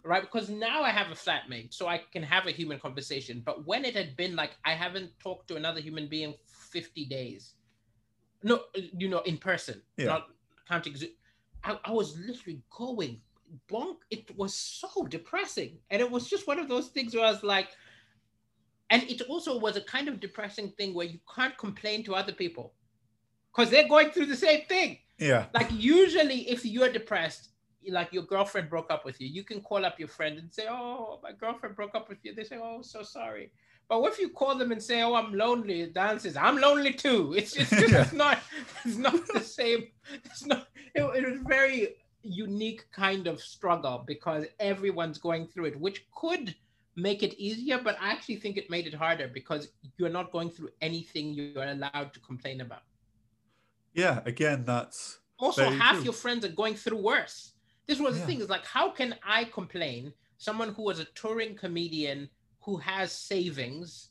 right? 0.04 0.22
Because 0.22 0.50
now 0.50 0.82
I 0.84 0.90
have 0.90 1.08
a 1.12 1.16
flatmate, 1.16 1.74
so 1.74 1.88
I 1.88 2.00
can 2.12 2.24
have 2.24 2.48
a 2.48 2.52
human 2.52 2.80
conversation. 2.80 3.42
But 3.46 3.66
when 3.66 3.86
it 3.86 3.96
had 3.96 4.16
been 4.16 4.36
like, 4.36 4.52
I 4.66 4.74
haven't 4.74 5.12
talked 5.20 5.48
to 5.50 5.56
another 5.56 5.82
human 5.82 6.08
being 6.08 6.36
50 6.46 7.06
days, 7.06 7.54
no, 8.44 8.64
you 8.76 9.08
know, 9.10 9.20
in 9.22 9.38
person, 9.38 9.82
Yeah. 9.98 10.06
not 10.06 10.28
counting. 10.68 10.96
I, 11.64 11.80
I 11.86 11.92
was 11.92 12.18
literally 12.18 12.62
going 12.70 13.22
bonk. 13.70 13.98
It 14.10 14.36
was 14.38 14.54
so 14.54 15.06
depressing. 15.06 15.80
And 15.90 16.02
it 16.02 16.10
was 16.10 16.30
just 16.30 16.48
one 16.48 16.60
of 16.60 16.68
those 16.68 16.90
things 16.90 17.16
where 17.16 17.26
I 17.26 17.32
was 17.32 17.44
like, 17.44 17.70
and 18.90 19.04
it 19.04 19.22
also 19.24 19.58
was 19.58 19.76
a 19.78 19.82
kind 19.82 20.08
of 20.08 20.20
depressing 20.20 20.72
thing 20.72 20.94
where 20.94 21.08
you 21.08 21.20
can't 21.34 21.58
complain 21.58 22.04
to 22.04 22.16
other 22.16 22.34
people 22.34 22.74
because 23.52 23.70
they're 23.70 23.88
going 23.88 24.12
through 24.12 24.28
the 24.28 24.36
same 24.36 24.66
thing. 24.66 25.00
Yeah. 25.24 25.46
Like, 25.54 25.70
usually, 25.72 26.50
if 26.50 26.66
you're 26.66 26.92
depressed, 26.92 27.50
like 27.90 28.14
your 28.14 28.24
girlfriend 28.24 28.70
broke 28.70 28.92
up 28.92 29.06
with 29.06 29.20
you, 29.22 29.28
you 29.28 29.44
can 29.44 29.62
call 29.62 29.86
up 29.86 30.00
your 30.00 30.08
friend 30.08 30.38
and 30.38 30.54
say, 30.54 30.68
Oh, 30.70 31.20
my 31.24 31.32
girlfriend 31.32 31.76
broke 31.76 31.96
up 31.96 32.10
with 32.10 32.20
you. 32.24 32.34
They 32.34 32.44
say, 32.44 32.58
Oh, 32.62 32.82
so 32.82 33.04
sorry. 33.04 33.52
But 33.90 34.02
what 34.02 34.14
if 34.14 34.20
you 34.20 34.30
call 34.30 34.56
them 34.56 34.72
and 34.72 34.82
say, 34.82 35.02
"Oh, 35.02 35.14
I'm 35.14 35.34
lonely," 35.34 35.86
Dan 35.88 36.18
says, 36.18 36.38
"I'm 36.38 36.58
lonely 36.60 36.94
too." 36.94 37.34
It's 37.34 37.52
just, 37.54 37.74
it's, 37.74 37.92
Yeah. 37.92 38.10
not, 38.14 38.40
it's 38.86 38.96
not 38.98 39.28
the 39.28 39.42
same. 39.42 39.88
It's 40.24 40.46
not. 40.46 40.68
It, 40.96 41.04
it 41.04 41.30
was 41.30 41.40
very 41.46 41.96
unique 42.24 42.86
kind 42.92 43.28
of 43.28 43.42
struggle 43.42 44.04
because 44.08 44.46
everyone's 44.60 45.18
going 45.18 45.48
through 45.48 45.66
it, 45.66 45.80
which 45.80 46.06
could 46.16 46.56
make 46.96 47.24
it 47.24 47.34
easier, 47.38 47.80
but 47.84 47.98
I 48.00 48.12
actually 48.12 48.38
think 48.38 48.56
it 48.58 48.70
made 48.70 48.88
it 48.88 48.94
harder 48.94 49.28
because 49.28 49.70
you're 49.98 50.10
not 50.10 50.32
going 50.32 50.50
through 50.50 50.70
anything 50.82 51.34
you're 51.34 51.64
allowed 51.64 52.14
to 52.14 52.20
complain 52.22 52.62
about. 52.62 52.84
Yeah. 53.94 54.22
Again, 54.26 54.66
that's 54.66 55.20
Also, 55.40 55.70
half 55.70 55.96
true. 55.96 56.06
your 56.06 56.14
friends 56.14 56.46
are 56.46 56.50
going 56.50 56.76
through 56.76 56.98
worse. 57.02 57.54
This 57.86 58.00
was 58.00 58.16
Yeah. 58.16 58.22
the 58.22 58.28
thing 58.28 58.42
is 58.42 58.50
like, 58.50 58.66
how 58.66 58.90
can 58.92 59.16
I 59.24 59.46
complain? 59.46 60.14
Someone 60.38 60.74
who 60.74 60.84
was 60.84 61.00
a 61.00 61.06
touring 61.06 61.56
comedian 61.56 62.30
who 62.62 62.78
has 62.78 63.12
savings 63.12 64.10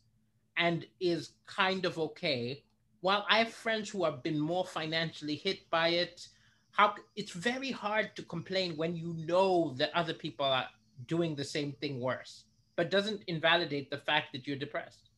and 0.56 0.86
is 1.00 1.32
kind 1.46 1.84
of 1.86 1.98
okay, 1.98 2.64
while 3.00 3.24
I 3.28 3.38
have 3.38 3.52
friends 3.52 3.88
who 3.90 4.04
have 4.04 4.22
been 4.22 4.38
more 4.38 4.64
financially 4.66 5.36
hit 5.36 5.68
by 5.70 5.88
it. 5.88 6.28
How 6.72 6.94
it's 7.16 7.32
very 7.32 7.70
hard 7.70 8.16
to 8.16 8.22
complain 8.22 8.76
when 8.78 8.96
you 8.96 9.12
know 9.14 9.74
that 9.74 9.92
other 9.94 10.14
people 10.14 10.46
are 10.46 10.68
doing 11.06 11.34
the 11.34 11.44
same 11.44 11.72
thing 11.72 12.00
worse, 12.00 12.44
but 12.76 12.90
doesn't 12.90 13.22
invalidate 13.26 13.90
the 13.90 13.98
fact 13.98 14.32
that 14.32 14.46
you're 14.46 14.56
depressed. 14.56 15.10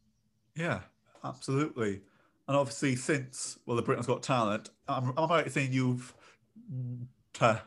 Yeah, 0.57 0.83
absolutely. 1.23 2.03
And 2.47 2.57
obviously, 2.57 2.97
since 2.97 3.59
well, 3.67 3.77
the 3.77 3.83
Britain's 3.83 4.07
Got 4.07 4.23
Talent, 4.23 4.71
I'm, 4.87 5.13
I'm 5.17 5.31
right 5.31 5.47
in 5.47 5.51
saying 5.53 5.73
you've 5.73 6.15
uh, 7.41 7.59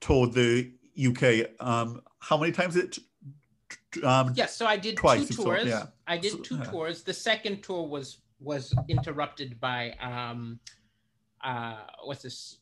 toured 0.00 0.32
the 0.32 0.72
UK. 0.98 1.50
Um, 1.60 2.02
how 2.18 2.36
many 2.36 2.52
times 2.52 2.76
it? 2.76 2.98
Um, 4.02 4.32
Yes, 4.34 4.56
so 4.56 4.66
I 4.66 4.76
did 4.76 4.96
Twice, 4.96 5.28
two 5.28 5.44
tours. 5.44 5.66
yeah. 5.66 5.86
I 6.06 6.18
did 6.18 6.42
two 6.42 6.56
yeah. 6.56 6.64
tours. 6.64 7.02
The 7.02 7.14
second 7.14 7.62
tour 7.62 7.86
was 7.86 8.18
was 8.40 8.74
interrupted 8.88 9.58
by 9.60 9.92
um 10.02 10.58
uh 11.42 11.76
what's 12.04 12.22
this 12.22 12.58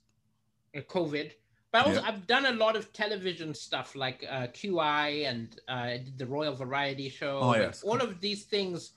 uh, 0.76 0.80
COVID. 0.80 1.32
But 1.72 1.86
also, 1.86 2.00
Yeah. 2.02 2.08
I've 2.08 2.26
done 2.26 2.44
a 2.46 2.52
lot 2.52 2.76
of 2.76 2.92
television 2.92 3.54
stuff 3.54 3.96
like 3.96 4.26
uh, 4.28 4.48
QI 4.48 5.26
and 5.26 5.58
uh, 5.68 5.72
I 5.72 5.96
did 6.04 6.18
the 6.18 6.26
Royal 6.26 6.54
Variety 6.54 7.08
Show. 7.08 7.38
Oh, 7.40 7.56
yes. 7.56 7.82
All 7.82 7.96
of 7.98 8.20
these 8.20 8.44
things 8.44 8.92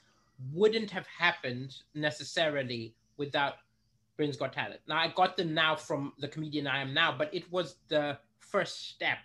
wouldn't 0.51 0.91
have 0.91 1.07
happened 1.07 1.75
necessarily 1.93 2.95
without 3.17 3.55
Britain's 4.17 4.37
Got 4.37 4.53
Talent. 4.53 4.81
Now 4.87 4.97
I 4.97 5.09
got 5.09 5.37
them 5.37 5.53
now 5.53 5.75
from 5.75 6.13
the 6.19 6.27
comedian 6.27 6.67
I 6.67 6.81
am 6.81 6.93
now, 6.93 7.15
but 7.17 7.33
it 7.33 7.51
was 7.51 7.75
the 7.87 8.17
first 8.39 8.89
step 8.89 9.19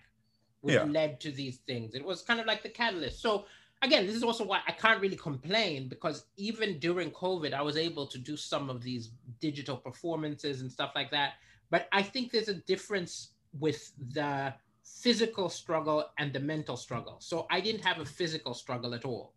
which 0.62 0.74
Yeah. 0.74 0.84
led 0.84 1.20
to 1.20 1.32
these 1.32 1.58
things. 1.58 1.94
It 1.94 2.04
was 2.04 2.22
kind 2.22 2.38
of 2.38 2.46
like 2.46 2.62
the 2.62 2.68
catalyst. 2.68 3.20
So 3.20 3.46
again, 3.82 4.06
this 4.06 4.14
is 4.14 4.22
also 4.22 4.44
why 4.44 4.60
I 4.66 4.72
can't 4.72 5.00
really 5.00 5.16
complain 5.16 5.88
because 5.88 6.26
even 6.36 6.78
during 6.78 7.10
COVID, 7.12 7.54
I 7.54 7.62
was 7.62 7.76
able 7.76 8.06
to 8.08 8.18
do 8.18 8.36
some 8.36 8.68
of 8.68 8.82
these 8.82 9.10
digital 9.40 9.76
performances 9.76 10.60
and 10.60 10.70
stuff 10.70 10.92
like 10.94 11.10
that. 11.12 11.34
But 11.70 11.88
I 11.92 12.02
think 12.02 12.30
there's 12.30 12.48
a 12.48 12.54
difference 12.54 13.30
with 13.58 13.92
the 14.12 14.54
physical 14.82 15.48
struggle 15.48 16.10
and 16.18 16.32
the 16.32 16.40
mental 16.40 16.76
struggle. 16.76 17.16
So 17.20 17.46
I 17.50 17.60
didn't 17.60 17.84
have 17.84 17.98
a 18.00 18.04
physical 18.04 18.54
struggle 18.54 18.94
at 18.94 19.04
all, 19.04 19.32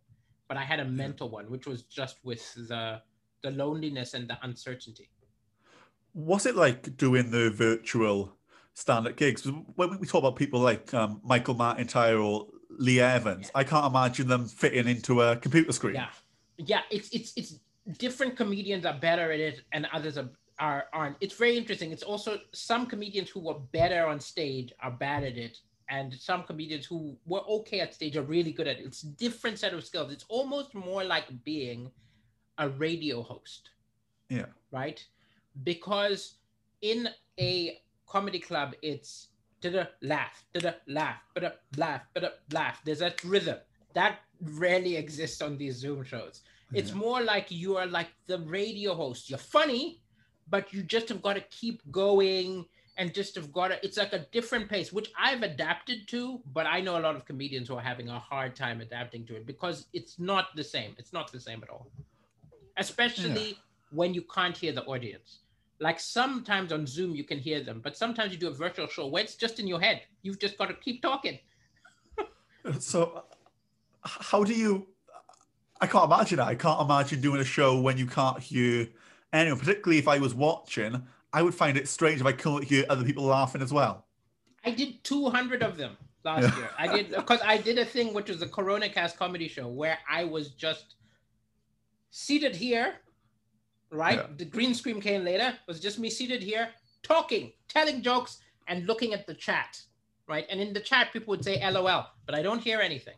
but 0.54 0.60
I 0.60 0.64
had 0.64 0.78
a 0.78 0.84
mental 0.84 1.28
one, 1.28 1.50
which 1.50 1.66
was 1.66 1.82
just 1.82 2.18
with 2.22 2.54
the 2.54 3.02
the 3.42 3.50
loneliness 3.50 4.14
and 4.14 4.28
the 4.28 4.38
uncertainty. 4.42 5.10
what's 6.12 6.46
it 6.46 6.54
like 6.54 6.96
doing 6.96 7.32
the 7.32 7.50
virtual 7.50 8.36
stand-up 8.74 9.16
gigs? 9.16 9.44
When 9.74 9.98
we 9.98 10.06
talk 10.06 10.20
about 10.20 10.36
people 10.36 10.60
like 10.60 10.94
um, 10.94 11.20
Michael 11.24 11.56
McIntyre 11.56 12.24
or 12.24 12.46
Lee 12.70 13.00
Evans, 13.00 13.50
I 13.52 13.64
can't 13.64 13.84
imagine 13.84 14.28
them 14.28 14.46
fitting 14.46 14.86
into 14.86 15.22
a 15.22 15.36
computer 15.36 15.72
screen. 15.72 15.96
Yeah, 15.96 16.10
yeah. 16.56 16.82
It's 16.88 17.08
it's 17.08 17.32
it's 17.36 17.58
different 17.98 18.36
comedians 18.36 18.86
are 18.86 18.98
better 19.08 19.32
at 19.32 19.40
it, 19.40 19.62
and 19.72 19.88
others 19.92 20.16
are 20.16 20.30
are 20.60 20.84
aren't. 20.92 21.16
It's 21.20 21.34
very 21.34 21.58
interesting. 21.58 21.90
It's 21.90 22.04
also 22.04 22.38
some 22.52 22.86
comedians 22.86 23.28
who 23.28 23.40
were 23.40 23.58
better 23.72 24.06
on 24.06 24.20
stage 24.20 24.72
are 24.80 24.92
bad 24.92 25.24
at 25.24 25.36
it, 25.36 25.58
and 25.88 26.14
some 26.14 26.44
comedians 26.44 26.86
who 26.86 27.16
were 27.26 27.42
okay 27.48 27.80
at 27.80 27.94
stage 27.94 28.16
are 28.16 28.22
really 28.22 28.52
good 28.52 28.66
at 28.66 28.78
it. 28.78 28.86
It's 28.86 29.02
different 29.02 29.58
set 29.58 29.74
of 29.74 29.84
skills. 29.84 30.12
It's 30.12 30.24
almost 30.28 30.74
more 30.74 31.04
like 31.04 31.44
being 31.44 31.90
a 32.58 32.68
radio 32.68 33.22
host. 33.22 33.70
Yeah. 34.28 34.46
Right, 34.70 35.04
because 35.62 36.34
in 36.80 37.08
a 37.38 37.80
comedy 38.06 38.38
club, 38.40 38.74
it's 38.82 39.28
da-da 39.60 39.84
laugh, 40.02 40.44
da-da 40.52 40.72
laugh, 40.86 41.20
da-da 41.34 41.50
laugh, 41.76 42.02
da 42.14 42.28
laugh. 42.52 42.80
There's 42.84 42.98
that 42.98 43.22
rhythm 43.24 43.58
that 43.94 44.20
rarely 44.40 44.96
exists 44.96 45.40
on 45.42 45.56
these 45.56 45.76
Zoom 45.76 46.04
shows. 46.04 46.42
It's 46.72 46.90
Yeah. 46.90 46.96
more 46.96 47.22
like 47.22 47.50
you 47.50 47.76
are 47.76 47.86
like 47.86 48.08
the 48.26 48.38
radio 48.40 48.94
host. 48.94 49.30
You're 49.30 49.38
funny, 49.38 50.00
but 50.48 50.72
you 50.72 50.82
just 50.82 51.08
have 51.10 51.22
got 51.22 51.34
to 51.34 51.40
keep 51.42 51.80
going 51.90 52.66
and 52.96 53.12
just 53.12 53.34
have 53.34 53.52
got 53.52 53.68
to. 53.68 53.84
It's 53.84 53.96
like 53.96 54.12
a 54.12 54.26
different 54.32 54.68
pace, 54.68 54.92
which 54.92 55.10
I've 55.18 55.42
adapted 55.42 56.06
to, 56.08 56.40
but 56.52 56.66
I 56.66 56.80
know 56.80 56.98
a 56.98 57.00
lot 57.00 57.16
of 57.16 57.24
comedians 57.24 57.68
who 57.68 57.76
are 57.76 57.82
having 57.82 58.08
a 58.08 58.18
hard 58.18 58.54
time 58.54 58.80
adapting 58.80 59.26
to 59.26 59.36
it 59.36 59.46
because 59.46 59.86
it's 59.92 60.18
not 60.18 60.54
the 60.54 60.64
same. 60.64 60.94
It's 60.98 61.12
not 61.12 61.32
the 61.32 61.40
same 61.40 61.62
at 61.62 61.70
all, 61.70 61.88
especially 62.76 63.58
when 63.90 64.14
you 64.14 64.22
can't 64.22 64.56
hear 64.56 64.72
the 64.72 64.84
audience. 64.84 65.40
Like 65.80 65.98
sometimes 65.98 66.72
on 66.72 66.86
Zoom 66.86 67.14
you 67.14 67.24
can 67.24 67.38
hear 67.38 67.62
them, 67.62 67.80
but 67.82 67.96
sometimes 67.96 68.32
you 68.32 68.38
do 68.38 68.48
a 68.48 68.54
virtual 68.54 68.86
show 68.86 69.08
where 69.08 69.22
it's 69.22 69.34
just 69.34 69.58
in 69.58 69.66
your 69.66 69.80
head. 69.80 70.02
You've 70.22 70.38
just 70.38 70.56
got 70.56 70.68
to 70.68 70.74
keep 70.74 71.02
talking. 71.02 71.38
So, 72.78 73.24
how 74.02 74.42
do 74.42 74.54
you? 74.54 74.86
I 75.82 75.86
can't 75.86 76.06
imagine 76.06 76.38
that. 76.38 76.48
I 76.48 76.54
can't 76.54 76.80
imagine 76.80 77.20
doing 77.20 77.38
a 77.38 77.44
show 77.44 77.78
when 77.78 77.98
you 77.98 78.06
can't 78.06 78.38
hear 78.38 78.88
anyone. 79.34 79.58
Particularly 79.58 79.98
if 79.98 80.08
I 80.08 80.18
was 80.18 80.34
watching, 80.34 81.02
I 81.34 81.42
would 81.42 81.54
find 81.54 81.76
it 81.76 81.88
strange 81.88 82.20
if 82.20 82.26
I 82.26 82.32
couldn't 82.32 82.62
hear 82.62 82.86
other 82.88 83.04
people 83.04 83.24
laughing 83.24 83.60
as 83.60 83.72
well. 83.72 84.06
I 84.64 84.70
did 84.70 85.02
200 85.02 85.62
of 85.64 85.76
them 85.76 85.96
last 86.22 86.42
Yeah. 86.42 86.56
year. 86.56 86.70
I 86.78 86.86
did 86.96 87.10
because 87.10 87.40
I 87.44 87.58
did 87.58 87.76
a 87.78 87.84
thing 87.84 88.14
which 88.14 88.30
was 88.30 88.40
a 88.40 88.48
Corona 88.48 88.88
Cast 88.88 89.18
comedy 89.18 89.48
show 89.48 89.66
where 89.66 89.98
I 90.08 90.22
was 90.24 90.50
just 90.50 90.94
seated 92.10 92.54
here, 92.54 93.00
right? 93.90 94.20
Yeah. 94.20 94.26
The 94.36 94.44
green 94.44 94.74
screen 94.74 95.00
came 95.00 95.24
later. 95.24 95.48
It 95.48 95.66
was 95.66 95.80
just 95.80 95.98
me 95.98 96.08
seated 96.08 96.40
here, 96.40 96.68
talking, 97.02 97.52
telling 97.66 98.00
jokes, 98.00 98.38
and 98.68 98.86
looking 98.86 99.12
at 99.12 99.26
the 99.26 99.34
chat, 99.34 99.82
right? 100.28 100.46
And 100.48 100.60
in 100.60 100.72
the 100.72 100.80
chat, 100.80 101.12
people 101.12 101.32
would 101.32 101.44
say 101.44 101.60
LOL, 101.68 102.06
but 102.26 102.36
I 102.36 102.42
don't 102.42 102.62
hear 102.62 102.80
anything, 102.80 103.16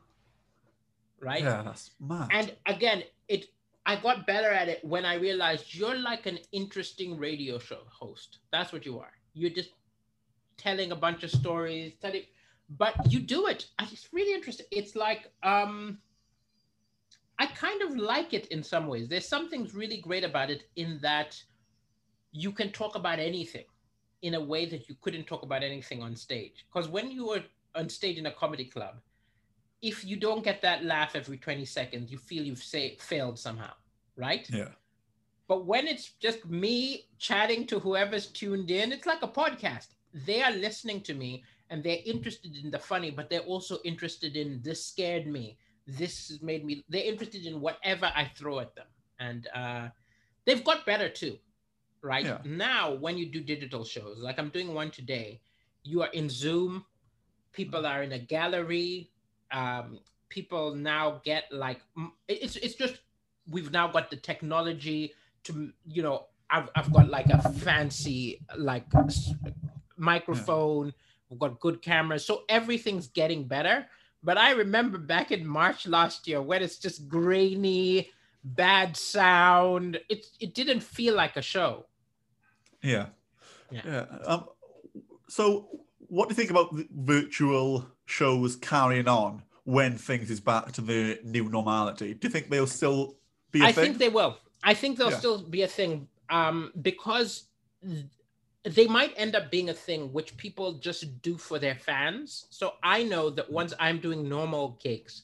right? 1.21 1.43
Yeah, 1.43 1.63
that's 1.63 1.91
mad. 2.01 2.29
And 2.33 2.57
again, 2.65 3.05
it 3.29 3.45
I 3.87 3.95
got 3.95 4.27
better 4.27 4.51
at 4.51 4.69
it 4.69 4.85
when 4.85 5.05
I 5.05 5.15
realized 5.15 5.73
you're 5.73 5.97
like 5.97 6.27
an 6.27 6.41
interesting 6.51 7.17
radio 7.17 7.59
show 7.61 7.83
host. 7.89 8.41
That's 8.51 8.73
what 8.73 8.85
you 8.85 8.99
are. 8.99 9.13
You're 9.33 9.51
just 9.51 9.71
telling 10.57 10.91
a 10.91 10.97
bunch 10.97 11.23
of 11.23 11.31
stories, 11.31 11.93
telling, 12.03 12.23
but 12.69 12.95
you 13.13 13.21
do 13.21 13.47
it. 13.47 13.67
It's 13.81 14.09
really 14.13 14.35
interesting. 14.35 14.67
It's 14.73 14.97
like 14.97 15.31
um 15.45 15.99
I 17.39 17.47
kind 17.47 17.83
of 17.83 17.97
like 17.97 18.35
it 18.35 18.47
in 18.47 18.63
some 18.63 18.89
ways. 18.89 19.09
There's 19.09 19.29
something 19.29 19.71
really 19.73 19.99
great 19.99 20.25
about 20.25 20.51
it 20.51 20.65
in 20.75 20.99
that 21.03 21.41
you 22.33 22.51
can 22.51 22.73
talk 22.73 22.97
about 22.97 23.19
anything 23.19 23.67
in 24.23 24.35
a 24.35 24.41
way 24.41 24.67
that 24.67 24.89
you 24.89 24.97
couldn't 25.01 25.27
talk 25.27 25.43
about 25.43 25.63
anything 25.63 26.03
on 26.03 26.17
stage. 26.17 26.67
Because 26.67 26.89
when 26.89 27.11
you 27.11 27.27
were 27.27 27.43
on 27.75 27.89
stage 27.89 28.19
in 28.19 28.27
a 28.27 28.33
comedy 28.33 28.65
club, 28.65 28.97
if 29.83 30.05
you 30.05 30.17
don't 30.17 30.45
get 30.45 30.63
that 30.63 30.85
laugh 30.85 31.15
every 31.15 31.37
20 31.37 31.65
seconds, 31.65 32.11
you 32.11 32.19
feel 32.19 32.43
you've 32.43 32.63
say, 32.63 32.97
failed 33.01 33.39
somehow, 33.39 33.73
right? 34.17 34.49
yeah. 34.51 34.69
But 35.49 35.65
when 35.65 35.87
it's 35.87 36.11
just 36.21 36.45
me 36.47 37.07
chatting 37.19 37.67
to 37.69 37.79
whoever's 37.79 38.27
tuned 38.27 38.71
in, 38.71 38.93
it's 38.93 39.07
like 39.07 39.23
a 39.23 39.29
podcast. 39.29 39.89
They 40.13 40.43
are 40.43 40.51
listening 40.51 41.03
to 41.03 41.15
me 41.15 41.45
and 41.71 41.85
they're 41.85 42.01
interested 42.05 42.57
in 42.57 42.71
the 42.71 42.79
funny, 42.79 43.11
but 43.11 43.31
they're 43.31 43.41
also 43.41 43.79
interested 43.85 44.37
in 44.37 44.61
this 44.63 44.85
scared 44.85 45.27
me. 45.27 45.57
This 45.87 46.29
has 46.29 46.43
made 46.43 46.65
me, 46.65 46.85
they're 46.89 47.05
interested 47.05 47.47
in 47.47 47.61
whatever 47.61 48.11
I 48.15 48.31
throw 48.37 48.59
at 48.59 48.75
them. 48.75 48.87
And 49.21 49.47
uh, 49.55 49.89
they've 50.45 50.65
got 50.65 50.85
better 50.85 51.09
too, 51.09 51.39
right? 52.03 52.25
Yeah. 52.25 52.39
Now, 52.45 52.95
when 52.95 53.17
you 53.17 53.27
do 53.27 53.41
digital 53.41 53.85
shows, 53.85 54.19
like 54.19 54.39
I'm 54.39 54.49
doing 54.49 54.75
one 54.75 54.91
today, 54.91 55.41
you 55.85 56.03
are 56.03 56.11
in 56.13 56.29
Zoom, 56.29 56.85
people 57.53 57.87
are 57.87 58.03
in 58.03 58.13
a 58.13 58.19
gallery. 58.19 59.11
Um, 59.51 60.01
people 60.29 60.75
now 60.75 61.21
get 61.25 61.45
like, 61.51 61.81
it's, 62.29 62.57
it's 62.57 62.75
just, 62.75 62.99
we've 63.51 63.71
now 63.71 63.89
got 63.89 64.11
the 64.11 64.17
technology 64.17 65.13
to 65.45 65.73
you 65.87 66.03
know 66.03 66.27
I've, 66.51 66.69
I've 66.75 66.93
got 66.93 67.09
like 67.09 67.27
a 67.31 67.41
fancy 67.61 68.41
like 68.57 68.87
microphone 69.97 70.93
we've 71.31 71.39
got 71.39 71.61
good 71.61 71.83
cameras 71.83 72.25
so 72.25 72.43
everything's 72.49 73.07
getting 73.07 73.45
better 73.47 73.87
but 74.23 74.37
i 74.37 74.51
remember 74.51 74.99
back 74.99 75.31
in 75.33 75.47
march 75.47 75.87
last 75.87 76.27
year 76.27 76.43
when 76.43 76.63
it's 76.63 76.79
just 76.79 77.09
grainy 77.09 78.11
bad 78.45 78.97
sound 78.97 79.99
it, 80.09 80.27
it 80.41 80.55
didn't 80.55 80.81
feel 80.81 81.15
like 81.15 81.37
a 81.37 81.43
show 81.43 81.87
Yeah. 82.83 83.07
Yeah. 83.71 83.81
Yeah. 83.85 84.05
Um, 84.27 84.45
so, 85.29 85.67
what 85.99 86.29
do 86.29 86.33
you 86.33 86.37
think 86.37 86.51
about 86.51 86.73
the 86.73 86.87
virtual 86.93 87.85
shows 88.07 88.57
carrying 88.57 89.09
on 89.09 89.43
when 89.65 89.99
things 89.99 90.31
is 90.31 90.41
back 90.41 90.73
to 90.73 90.81
the 90.81 91.19
new 91.25 91.49
normality? 91.49 92.15
Do 92.15 92.29
you 92.29 92.33
think 92.33 92.49
they'll 92.49 92.67
still 92.67 93.17
be 93.53 93.61
a 93.63 93.67
I 93.67 93.73
thing? 93.73 93.85
think 93.85 93.99
they 93.99 94.09
will. 94.09 94.39
I 94.63 94.75
think 94.75 94.97
they'll 94.97 95.11
Yeah. 95.11 95.19
still 95.19 95.43
be 95.43 95.63
a 95.63 95.69
thing 95.69 96.09
um, 96.31 96.73
because 96.83 97.45
they 98.65 98.87
might 98.87 99.13
end 99.17 99.37
up 99.37 99.51
being 99.51 99.69
a 99.69 99.75
thing 99.75 100.13
which 100.13 100.37
people 100.37 100.75
just 100.75 101.23
do 101.23 101.37
for 101.37 101.59
their 101.59 101.75
fans. 101.77 102.47
So 102.51 102.75
I 102.83 103.03
know 103.03 103.31
that 103.31 103.51
once 103.51 103.75
I'm 103.79 103.99
doing 104.01 104.29
normal 104.29 104.79
gigs, 104.83 105.23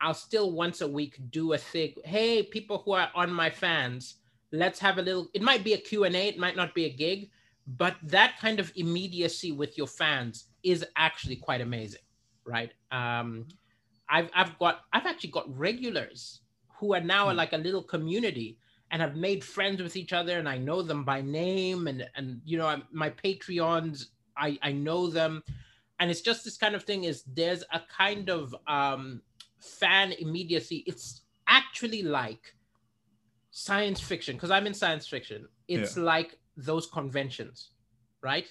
I'll 0.00 0.12
still 0.14 0.52
once 0.52 0.80
a 0.82 0.88
week 0.88 1.18
do 1.30 1.52
a 1.54 1.58
thing. 1.58 1.94
Hey, 2.04 2.42
people 2.42 2.78
who 2.84 2.92
are 2.92 3.10
on 3.14 3.32
my 3.32 3.48
fans, 3.48 4.16
let's 4.52 4.78
have 4.80 4.98
a 4.98 5.02
little. 5.02 5.28
It 5.32 5.40
might 5.40 5.64
be 5.64 5.72
a 5.72 5.78
Q 5.78 6.04
and 6.04 6.14
A. 6.14 6.28
It 6.28 6.38
might 6.38 6.56
not 6.56 6.74
be 6.74 6.84
a 6.84 6.90
gig, 6.90 7.30
but 7.66 7.96
that 8.02 8.38
kind 8.38 8.60
of 8.60 8.70
immediacy 8.76 9.52
with 9.52 9.78
your 9.78 9.86
fans 9.86 10.46
is 10.62 10.84
actually 10.96 11.36
quite 11.36 11.62
amazing, 11.62 12.00
right? 12.44 12.72
Um, 12.90 13.46
I've 14.08 14.30
I've 14.34 14.58
got 14.58 14.82
I've 14.92 15.06
actually 15.06 15.30
got 15.30 15.56
regulars 15.56 16.40
who 16.78 16.94
are 16.94 17.00
now 17.00 17.30
Hmm. 17.30 17.36
like 17.36 17.52
a 17.52 17.58
little 17.58 17.82
community 17.82 18.58
and 18.90 19.00
have 19.00 19.16
made 19.16 19.42
friends 19.42 19.82
with 19.82 19.96
each 19.96 20.12
other 20.12 20.38
and 20.38 20.48
I 20.48 20.58
know 20.58 20.82
them 20.82 21.04
by 21.04 21.22
name 21.22 21.86
and 21.88 22.08
and 22.14 22.40
you 22.44 22.58
know 22.58 22.66
I'm- 22.66 22.86
my 22.92 23.10
Patreons 23.10 24.06
I 24.36 24.58
I 24.62 24.72
know 24.72 25.08
them. 25.08 25.42
And 26.00 26.10
it's 26.10 26.20
just 26.20 26.44
this 26.44 26.56
kind 26.58 26.74
of 26.74 26.82
thing 26.82 27.04
is 27.04 27.22
there's 27.24 27.62
a 27.72 27.80
kind 27.88 28.28
of 28.28 28.54
um 28.66 29.22
fan 29.58 30.12
immediacy. 30.12 30.84
It's 30.86 31.22
actually 31.48 32.02
like 32.02 32.54
science 33.50 34.00
fiction 34.00 34.36
because 34.36 34.50
I'm 34.50 34.66
in 34.66 34.74
science 34.74 35.06
fiction. 35.06 35.48
It's 35.68 35.96
like 35.96 36.38
those 36.56 36.86
conventions 36.86 37.70
right 38.22 38.50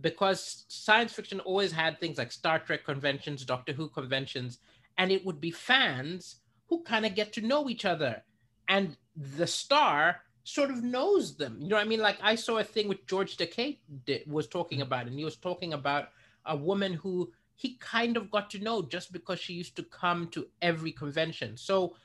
because 0.00 0.64
science 0.68 1.12
fiction 1.12 1.40
always 1.40 1.72
had 1.72 1.98
things 1.98 2.18
like 2.18 2.32
Star 2.32 2.58
Trek 2.58 2.84
conventions, 2.84 3.44
Doctor 3.44 3.72
Who 3.72 3.88
conventions, 3.88 4.58
and 4.96 5.10
it 5.10 5.24
would 5.24 5.40
be 5.40 5.50
fans 5.50 6.36
who 6.66 6.82
kind 6.82 7.06
of 7.06 7.14
get 7.14 7.32
to 7.34 7.40
know 7.40 7.68
each 7.68 7.84
other. 7.84 8.22
And 8.68 8.96
the 9.16 9.46
star 9.46 10.22
sort 10.44 10.70
of 10.70 10.82
knows 10.82 11.36
them. 11.36 11.58
You 11.60 11.68
know 11.68 11.76
what 11.76 11.84
I 11.84 11.88
mean? 11.88 12.00
Like 12.00 12.18
I 12.22 12.34
saw 12.34 12.58
a 12.58 12.64
thing 12.64 12.88
with 12.88 13.06
George 13.06 13.36
Takei 13.36 13.78
was 14.26 14.46
talking 14.46 14.82
about, 14.82 15.06
and 15.06 15.18
he 15.18 15.24
was 15.24 15.36
talking 15.36 15.72
about 15.72 16.08
a 16.46 16.56
woman 16.56 16.94
who 16.94 17.32
he 17.54 17.76
kind 17.80 18.16
of 18.16 18.30
got 18.30 18.50
to 18.50 18.58
know 18.60 18.82
just 18.82 19.12
because 19.12 19.40
she 19.40 19.52
used 19.52 19.76
to 19.76 19.82
come 19.82 20.28
to 20.28 20.46
every 20.62 20.92
convention. 20.92 21.56
So 21.56 21.96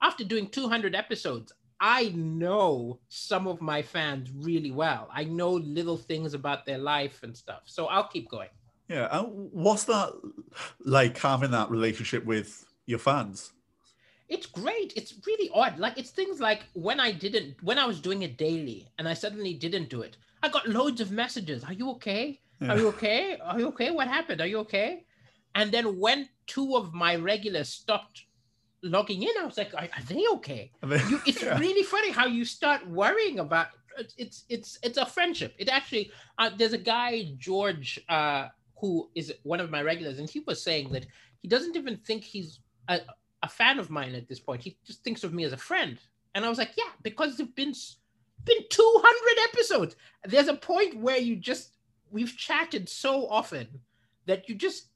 after 0.00 0.24
doing 0.24 0.48
200 0.48 0.94
episodes, 0.94 1.52
I 1.80 2.12
know 2.14 3.00
some 3.08 3.46
of 3.46 3.60
my 3.60 3.82
fans 3.82 4.30
really 4.34 4.70
well. 4.70 5.08
I 5.12 5.24
know 5.24 5.52
little 5.52 5.96
things 5.96 6.34
about 6.34 6.64
their 6.64 6.78
life 6.78 7.22
and 7.22 7.36
stuff. 7.36 7.62
So 7.66 7.86
I'll 7.86 8.08
keep 8.08 8.30
going. 8.30 8.48
Yeah. 8.88 9.08
And 9.10 9.50
what's 9.52 9.84
that 9.84 10.12
like 10.80 11.18
having 11.18 11.50
that 11.50 11.70
relationship 11.70 12.24
with 12.24 12.64
your 12.86 12.98
fans? 12.98 13.52
It's 14.28 14.46
great. 14.46 14.92
It's 14.96 15.14
really 15.26 15.50
odd. 15.54 15.78
Like 15.78 15.98
it's 15.98 16.10
things 16.10 16.40
like 16.40 16.64
when 16.72 16.98
I 16.98 17.12
didn't 17.12 17.56
when 17.62 17.78
I 17.78 17.86
was 17.86 18.00
doing 18.00 18.22
it 18.22 18.38
daily 18.38 18.88
and 18.98 19.08
I 19.08 19.14
suddenly 19.14 19.54
didn't 19.54 19.90
do 19.90 20.02
it. 20.02 20.16
I 20.42 20.48
got 20.48 20.68
loads 20.68 21.00
of 21.00 21.10
messages. 21.10 21.64
Are 21.64 21.72
you 21.72 21.90
okay? 21.92 22.40
Are 22.68 22.78
you 22.78 22.88
okay? 22.88 23.38
Are 23.44 23.58
you 23.58 23.68
okay? 23.68 23.90
What 23.90 24.08
happened? 24.08 24.40
Are 24.40 24.46
you 24.46 24.58
okay? 24.60 25.04
And 25.54 25.70
then 25.72 25.98
when 25.98 26.28
two 26.46 26.76
of 26.76 26.94
my 26.94 27.16
regulars 27.16 27.68
stopped 27.68 28.24
logging 28.82 29.22
in, 29.22 29.30
I 29.40 29.44
was 29.44 29.56
like, 29.56 29.74
are, 29.74 29.82
are 29.96 30.02
they 30.08 30.24
okay? 30.34 30.70
You, 30.82 31.20
it's 31.26 31.42
Yeah. 31.42 31.58
really 31.58 31.82
funny 31.82 32.10
how 32.10 32.26
you 32.26 32.44
start 32.44 32.86
worrying 32.88 33.38
about 33.38 33.68
it's 33.98 34.14
it's 34.18 34.44
it's, 34.48 34.78
it's 34.82 34.98
a 34.98 35.06
friendship. 35.06 35.54
It 35.58 35.68
actually 35.70 36.10
uh, 36.38 36.50
there's 36.56 36.74
a 36.74 36.78
guy 36.78 37.32
George 37.38 37.98
uh, 38.08 38.48
who 38.80 39.08
is 39.14 39.32
one 39.42 39.58
of 39.60 39.70
my 39.70 39.82
regulars, 39.82 40.18
and 40.18 40.28
he 40.28 40.40
was 40.40 40.62
saying 40.62 40.90
that 40.92 41.06
he 41.40 41.48
doesn't 41.48 41.76
even 41.76 41.96
think 41.98 42.22
he's 42.22 42.60
a, 42.88 43.00
a 43.42 43.48
fan 43.48 43.78
of 43.78 43.88
mine 43.88 44.14
at 44.14 44.28
this 44.28 44.38
point. 44.40 44.62
He 44.62 44.76
just 44.86 45.02
thinks 45.02 45.24
of 45.24 45.32
me 45.32 45.44
as 45.44 45.52
a 45.54 45.56
friend, 45.56 45.98
and 46.34 46.44
I 46.44 46.48
was 46.50 46.58
like, 46.58 46.72
yeah, 46.76 46.90
because 47.02 47.36
there've 47.38 47.54
been 47.54 47.72
been 48.44 48.62
200 48.68 49.48
episodes. 49.50 49.96
There's 50.24 50.48
a 50.48 50.54
point 50.54 50.98
where 51.00 51.16
you 51.18 51.36
just 51.36 51.76
we've 52.10 52.36
chatted 52.36 52.88
so 52.88 53.26
often 53.28 53.66
that 54.26 54.48
you 54.48 54.54
just 54.54 54.88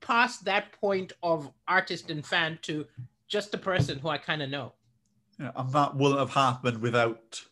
pass 0.00 0.38
that 0.40 0.72
point 0.80 1.12
of 1.22 1.50
artist 1.66 2.10
and 2.10 2.24
fan 2.24 2.58
to 2.62 2.86
just 3.34 3.52
a 3.52 3.58
person 3.58 3.98
who 3.98 4.08
I 4.08 4.18
kind 4.18 4.42
of 4.42 4.48
know. 4.48 4.74
Yeah, 5.40 5.50
and 5.56 5.68
that 5.72 5.96
wouldn't 5.96 6.20
have 6.20 6.30
happened 6.30 6.78
without 6.80 7.42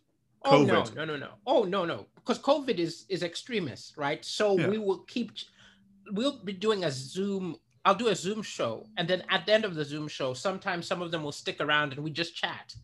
Oh 0.45 0.63
no, 0.63 0.85
no, 0.97 1.05
no, 1.05 1.17
no. 1.17 1.31
Oh 1.45 1.63
no, 1.65 1.85
no. 1.85 2.07
Because 2.15 2.39
COVID 2.39 2.79
is 2.79 3.05
is 3.09 3.23
extremist, 3.23 3.97
right? 3.97 4.25
So 4.25 4.59
Yeah. 4.59 4.69
we 4.69 4.79
will 4.79 5.01
keep 5.15 5.29
we'll 6.13 6.39
be 6.45 6.53
doing 6.53 6.85
a 6.85 6.91
Zoom. 6.91 7.57
I'll 7.85 8.01
do 8.05 8.09
a 8.09 8.15
Zoom 8.15 8.43
show, 8.43 8.87
and 8.97 9.09
then 9.09 9.25
at 9.29 9.45
the 9.45 9.53
end 9.53 9.65
of 9.65 9.75
the 9.75 9.85
Zoom 9.85 10.07
show, 10.07 10.35
sometimes 10.35 10.87
some 10.87 11.03
of 11.03 11.11
them 11.11 11.23
will 11.25 11.39
stick 11.45 11.59
around 11.61 11.93
and 11.93 12.03
we 12.05 12.11
just 12.11 12.37
chat. 12.37 12.75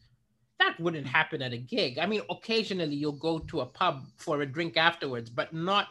That 0.59 0.75
wouldn't 0.81 1.07
hmm. 1.07 1.19
happen 1.19 1.41
at 1.43 1.53
a 1.53 1.63
gig. 1.75 1.99
I 1.99 2.07
mean, 2.07 2.23
occasionally 2.29 2.97
you'll 2.97 3.23
go 3.31 3.39
to 3.51 3.61
a 3.61 3.67
pub 3.67 3.97
for 4.17 4.43
a 4.43 4.47
drink 4.57 4.77
afterwards, 4.77 5.31
but 5.31 5.53
not 5.53 5.87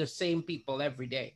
the 0.00 0.06
same 0.06 0.40
people 0.42 0.80
every 0.80 1.08
day. 1.18 1.34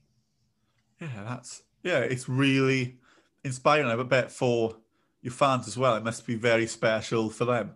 Yeah, 0.99 1.25
that's 1.29 1.62
yeah, 1.83 2.01
it's 2.12 2.27
really 2.29 2.97
inspiring. 3.45 3.87
I 3.87 4.03
bet 4.03 4.31
for 4.31 4.77
your 5.23 5.33
fans 5.33 5.68
as 5.68 5.77
well. 5.77 5.97
It 5.97 6.05
must 6.05 6.27
be 6.27 6.35
very 6.35 6.66
special 6.66 7.31
for 7.31 7.45
them. 7.45 7.75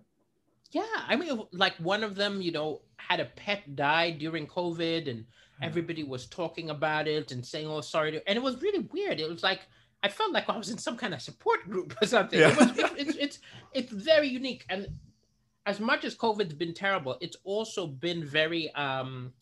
Yeah, 0.72 0.86
I 1.06 1.16
mean, 1.16 1.40
like 1.52 1.76
one 1.76 2.02
of 2.02 2.16
them, 2.16 2.42
you 2.42 2.50
know, 2.50 2.82
had 2.96 3.20
a 3.20 3.26
pet 3.26 3.76
die 3.76 4.10
during 4.10 4.46
COVID, 4.46 5.08
and 5.08 5.26
everybody 5.62 6.02
was 6.02 6.26
talking 6.26 6.70
about 6.70 7.06
it 7.06 7.30
and 7.32 7.44
saying, 7.46 7.66
"Oh, 7.68 7.80
sorry," 7.80 8.12
to, 8.12 8.28
and 8.28 8.36
it 8.36 8.42
was 8.42 8.60
really 8.60 8.88
weird. 8.92 9.20
It 9.20 9.30
was 9.30 9.42
like 9.42 9.60
I 10.02 10.08
felt 10.08 10.32
like 10.32 10.48
I 10.48 10.56
was 10.56 10.70
in 10.70 10.78
some 10.78 10.96
kind 10.96 11.14
of 11.14 11.22
support 11.22 11.62
group 11.70 11.94
or 12.02 12.06
something. 12.06 12.38
It 12.40 12.42
Yeah. 12.42 12.56
was, 12.56 12.78
it, 12.78 12.92
it's 12.96 13.16
it's 13.16 13.38
it's 13.72 13.92
very 13.92 14.28
unique, 14.28 14.64
and 14.68 14.88
as 15.66 15.80
much 15.80 16.04
as 16.04 16.14
COVID's 16.16 16.54
been 16.54 16.74
terrible, 16.74 17.16
it's 17.20 17.36
also 17.44 17.86
been 17.86 18.24
very 18.24 18.74
um, 18.74 19.32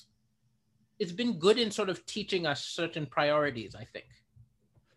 it's 0.99 1.13
been 1.13 1.39
good 1.39 1.59
in 1.59 1.71
sort 1.71 1.89
of 1.89 2.05
teaching 2.05 2.47
us 2.47 2.65
certain 2.65 3.07
priorities. 3.07 3.75
I 3.75 3.85
think. 3.85 4.07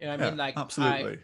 You 0.01 0.07
know 0.07 0.11
what 0.13 0.19
I 0.21 0.23
Yeah, 0.25 0.29
mean? 0.31 0.37
Like 0.37 0.57
absolutely. 0.57 1.13
I 1.13 1.17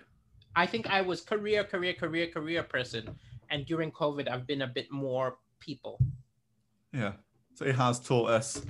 think 0.65 0.87
I 0.87 1.01
was 1.01 1.21
career, 1.21 1.63
career, 1.63 1.93
career, 1.93 2.27
career 2.27 2.63
person, 2.63 3.15
and 3.49 3.65
during 3.65 3.91
COVID, 3.91 4.29
I've 4.29 4.47
been 4.47 4.61
a 4.63 4.67
bit 4.67 4.91
more 4.91 5.37
people. 5.59 5.99
Yeah. 6.93 7.13
So 7.55 7.65
it 7.65 7.75
has 7.75 7.99
taught 7.99 8.29
us 8.29 8.61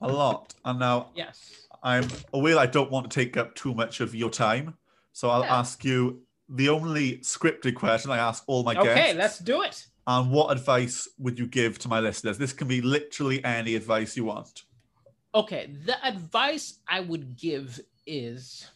a 0.00 0.08
lot. 0.08 0.54
And 0.64 0.78
now 0.78 1.10
Yes. 1.14 1.68
I'm 1.82 2.08
aware 2.32 2.58
I 2.58 2.66
don't 2.66 2.90
want 2.90 3.10
to 3.10 3.14
take 3.14 3.36
up 3.36 3.54
too 3.54 3.74
much 3.74 4.00
of 4.00 4.14
your 4.14 4.30
time. 4.30 4.76
So 5.12 5.30
I'll 5.30 5.42
Yeah. 5.42 5.58
ask 5.58 5.84
you 5.84 6.26
the 6.48 6.68
only 6.68 7.18
scripted 7.18 7.74
question 7.74 8.10
I 8.10 8.18
ask 8.18 8.44
all 8.46 8.64
my 8.64 8.72
Okay, 8.72 8.82
guests. 8.84 9.10
Okay, 9.10 9.18
let's 9.18 9.38
do 9.38 9.62
it. 9.62 9.86
And 10.06 10.30
what 10.30 10.50
advice 10.50 11.08
would 11.18 11.38
you 11.38 11.46
give 11.46 11.78
to 11.80 11.88
my 11.88 12.00
listeners? 12.00 12.36
This 12.38 12.52
can 12.52 12.68
be 12.68 12.82
literally 12.82 13.42
any 13.44 13.74
advice 13.74 14.16
you 14.16 14.24
want. 14.24 14.64
Okay, 15.34 15.74
the 15.84 16.04
advice 16.06 16.78
I 16.86 17.00
would 17.00 17.36
give 17.36 17.80
is, 18.06 18.70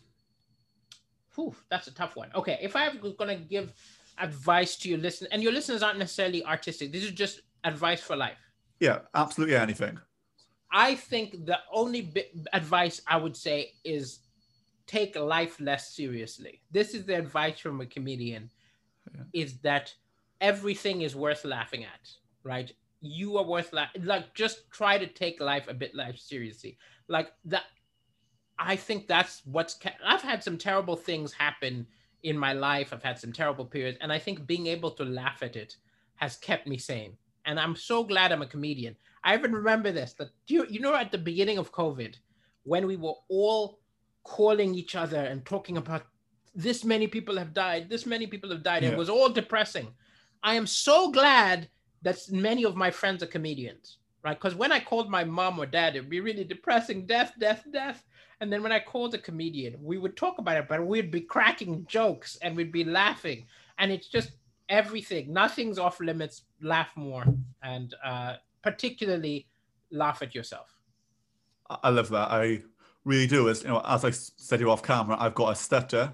whew, 1.39 1.55
that's 1.71 1.87
a 1.87 1.95
tough 1.95 2.17
one. 2.17 2.31
Okay, 2.35 2.59
if 2.61 2.75
I 2.75 2.89
was 3.01 3.13
gonna 3.13 3.37
give 3.37 3.73
advice 4.19 4.77
to 4.79 4.89
your 4.89 4.99
listeners, 4.99 5.31
and 5.31 5.41
your 5.41 5.53
listeners 5.53 5.85
aren't 5.85 6.01
necessarily 6.01 6.45
artistic, 6.45 6.91
this 6.91 7.05
is 7.05 7.13
just 7.13 7.43
advice 7.63 8.01
for 8.01 8.17
life. 8.17 8.39
Yeah, 8.81 9.01
absolutely 9.15 9.55
anything. 9.55 9.99
I 10.73 10.97
think 10.97 11.47
the 11.47 11.61
only 11.73 12.03
bit 12.03 12.33
advice 12.53 13.01
I 13.07 13.17
would 13.19 13.37
say 13.37 13.73
is 13.85 14.19
take 14.87 15.17
life 15.17 15.61
less 15.61 15.95
seriously. 15.95 16.61
This 16.73 16.93
is 16.93 17.05
the 17.05 17.15
advice 17.15 17.61
from 17.61 17.81
a 17.81 17.87
comedian 17.87 18.51
Yeah. 19.15 19.25
is 19.33 19.59
that 19.61 19.95
everything 20.41 21.03
is 21.03 21.15
worth 21.15 21.45
laughing 21.45 21.85
at, 21.85 22.11
right? 22.43 22.71
You 23.01 23.39
are 23.39 23.45
worth 23.45 23.73
la- 23.73 23.95
like 24.03 24.35
just 24.35 24.71
try 24.73 24.99
to 24.99 25.07
take 25.07 25.41
life 25.41 25.69
a 25.69 25.75
bit 25.75 25.95
less 25.95 26.23
seriously. 26.23 26.79
Like 27.07 27.33
that 27.45 27.65
I 28.59 28.77
think 28.77 29.07
that's 29.07 29.43
what's 29.45 29.79
I've 30.05 30.23
had 30.23 30.43
some 30.43 30.59
terrible 30.59 30.97
things 30.97 31.33
happen 31.33 31.87
in 32.23 32.37
my 32.37 32.53
life. 32.53 32.93
I've 32.93 33.03
had 33.03 33.19
some 33.19 33.33
terrible 33.33 33.65
periods 33.65 33.99
and 34.01 34.13
I 34.13 34.19
think 34.19 34.47
being 34.47 34.67
able 34.67 34.91
to 34.93 35.05
laugh 35.05 35.43
at 35.43 35.57
it 35.57 35.77
has 36.17 36.37
kept 36.37 36.67
me 36.67 36.79
sane. 36.79 37.17
And 37.45 37.59
I'm 37.59 37.77
so 37.77 38.05
glad 38.05 38.33
I'm 38.33 38.43
a 38.43 38.47
comedian. 38.47 38.97
I 39.25 39.35
even 39.35 39.53
remember 39.53 39.93
this 39.93 40.13
that 40.15 40.31
you, 40.47 40.67
you 40.69 40.81
know 40.81 40.95
at 40.95 41.13
the 41.13 41.19
beginning 41.19 41.59
of 41.59 41.73
COVID 41.73 42.17
when 42.65 42.87
we 42.87 42.97
were 42.97 43.15
all 43.29 43.79
calling 44.25 44.75
each 44.75 44.95
other 44.95 45.21
and 45.21 45.45
talking 45.45 45.77
about 45.77 46.03
this 46.55 46.85
many 46.85 47.07
people 47.07 47.37
have 47.39 47.55
died, 47.55 47.89
this 47.89 48.05
many 48.05 48.27
people 48.27 48.51
have 48.51 48.63
died. 48.63 48.83
Yeah. 48.83 48.91
It 48.91 48.99
was 48.99 49.09
all 49.09 49.29
depressing. 49.29 49.89
I 50.43 50.55
am 50.55 50.67
so 50.67 51.11
glad 51.11 51.69
that 52.03 52.19
many 52.31 52.65
of 52.65 52.77
my 52.77 52.91
friends 52.91 53.23
are 53.23 53.27
comedians, 53.27 53.99
right? 54.25 54.39
Because 54.39 54.55
when 54.55 54.73
I 54.73 54.81
called 54.81 55.11
my 55.11 55.25
mom 55.25 55.59
or 55.59 55.67
dad, 55.67 55.97
it'd 55.97 56.11
be 56.11 56.21
really 56.21 56.45
depressing, 56.45 57.07
death, 57.07 57.33
death, 57.39 57.65
death. 57.73 58.05
And 58.41 58.53
then 58.53 58.63
when 58.63 58.73
I 58.73 58.79
called 58.81 59.15
a 59.15 59.19
comedian, 59.19 59.77
we 59.83 59.99
would 59.99 60.17
talk 60.17 60.39
about 60.39 60.57
it, 60.57 60.69
but 60.69 60.87
we'd 60.87 61.11
be 61.11 61.21
cracking 61.21 61.85
jokes 61.89 62.37
and 62.41 62.57
we'd 62.57 62.71
be 62.73 62.85
laughing. 62.85 63.47
And 63.79 63.91
it's 63.91 64.07
just 64.09 64.33
everything. 64.69 65.33
Nothing's 65.33 65.79
off 65.79 65.99
limits. 66.01 66.43
Laugh 66.63 66.91
more. 66.97 67.25
And 67.63 67.95
uh, 68.05 68.35
particularly 68.63 69.49
laugh 69.91 70.23
at 70.23 70.35
yourself. 70.35 70.77
I 71.69 71.91
love 71.91 72.09
that. 72.11 72.31
I 72.31 72.63
really 73.05 73.27
do. 73.27 73.49
As 73.49 73.63
you 73.63 73.69
know, 73.69 73.83
as 73.85 74.05
I 74.05 74.11
said 74.11 74.59
to 74.59 74.65
you 74.65 74.71
off 74.71 74.83
camera, 74.83 75.17
I've 75.19 75.35
got 75.35 75.53
a 75.53 75.55
stutter, 75.57 76.13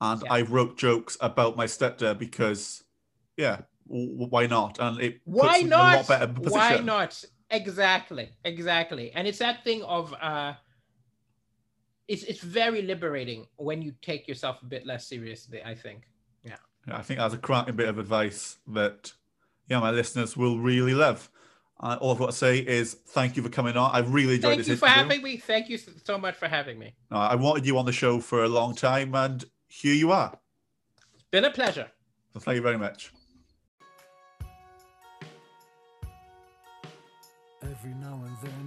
and 0.00 0.22
Yeah. 0.24 0.32
I 0.32 0.42
wrote 0.42 0.76
jokes 0.78 1.16
about 1.20 1.56
my 1.56 1.66
stutter 1.66 2.12
because, 2.14 2.82
yeah, 3.36 3.60
w- 3.88 4.26
why 4.28 4.46
not? 4.46 4.78
And 4.80 5.00
it 5.00 5.20
Why 5.24 5.60
not? 5.60 5.94
a 5.94 5.96
lot 5.98 6.08
better 6.08 6.26
position. 6.28 6.52
Why 6.58 6.78
not? 6.78 7.24
Exactly, 7.50 8.30
exactly. 8.44 9.12
And 9.12 9.28
it's 9.28 9.38
that 9.38 9.62
thing 9.62 9.82
of 9.84 10.12
uh 10.14 10.54
it's 12.08 12.22
it's 12.24 12.40
very 12.40 12.82
liberating 12.82 13.46
when 13.56 13.82
you 13.82 13.92
take 14.02 14.28
yourself 14.28 14.62
a 14.62 14.66
bit 14.66 14.86
less 14.86 15.06
seriously, 15.06 15.62
I 15.64 15.74
think. 15.74 16.08
Yeah, 16.44 16.56
I 16.88 17.02
think 17.02 17.18
that's 17.18 17.34
a 17.34 17.38
cracking 17.38 17.74
bit 17.74 17.88
of 17.88 17.98
advice 17.98 18.58
that, 18.68 19.12
yeah, 19.68 19.80
my 19.80 19.90
listeners 19.90 20.36
will 20.36 20.60
really 20.60 20.94
love. 20.94 21.28
Uh, 21.80 21.98
all 22.00 22.12
I've 22.12 22.18
got 22.18 22.26
to 22.26 22.32
say 22.32 22.58
is 22.58 22.94
thank 22.94 23.36
you 23.36 23.42
for 23.42 23.48
coming 23.48 23.76
on. 23.76 23.90
I've 23.92 24.14
really 24.14 24.36
enjoyed 24.36 24.50
Thank 24.50 24.58
this 24.58 24.66
Thank 24.68 24.76
you 24.76 24.80
for 24.80 24.86
interview. 24.86 25.02
having 25.02 25.22
me. 25.22 25.36
Thank 25.36 25.68
you 25.68 25.78
so 25.78 26.16
much 26.16 26.36
for 26.36 26.48
having 26.48 26.78
me. 26.78 26.94
Uh, 27.10 27.18
I 27.18 27.34
wanted 27.34 27.66
you 27.66 27.76
on 27.76 27.84
the 27.86 27.92
show 27.92 28.20
for 28.20 28.44
a 28.44 28.48
long 28.48 28.74
time, 28.74 29.14
and 29.14 29.44
here 29.66 29.94
you 29.94 30.12
are. 30.12 30.38
It's 31.14 31.24
been 31.30 31.44
a 31.44 31.50
pleasure. 31.50 31.90
So 32.32 32.40
thank 32.40 32.54
you 32.54 32.62
very 32.62 32.78
much. 32.78 33.12
Every 37.62 37.94
now 37.94 38.22
and 38.24 38.36
then 38.42 38.52
you 38.52 38.52
have 38.52 38.52
to 38.52 38.65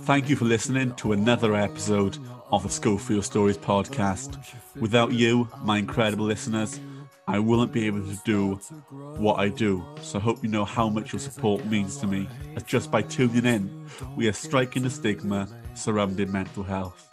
Thank 0.00 0.28
you 0.28 0.36
for 0.36 0.44
listening 0.44 0.94
to 0.96 1.12
another 1.12 1.54
episode 1.54 2.18
of 2.50 2.62
the 2.62 2.68
Schofield 2.68 3.24
Stories 3.24 3.58
podcast. 3.58 4.38
Without 4.76 5.12
you, 5.12 5.48
my 5.62 5.78
incredible 5.78 6.24
listeners, 6.24 6.80
I 7.26 7.38
wouldn't 7.38 7.72
be 7.72 7.86
able 7.86 8.02
to 8.02 8.18
do 8.24 8.54
what 8.90 9.38
I 9.38 9.48
do. 9.48 9.84
So 10.00 10.18
I 10.18 10.22
hope 10.22 10.42
you 10.42 10.48
know 10.48 10.64
how 10.64 10.88
much 10.88 11.12
your 11.12 11.20
support 11.20 11.64
means 11.66 11.96
to 11.98 12.06
me. 12.06 12.28
As 12.56 12.62
just 12.64 12.90
by 12.90 13.02
tuning 13.02 13.44
in, 13.44 13.86
we 14.16 14.28
are 14.28 14.32
striking 14.32 14.82
the 14.82 14.90
stigma 14.90 15.48
surrounding 15.74 16.30
mental 16.32 16.62
health. 16.62 17.08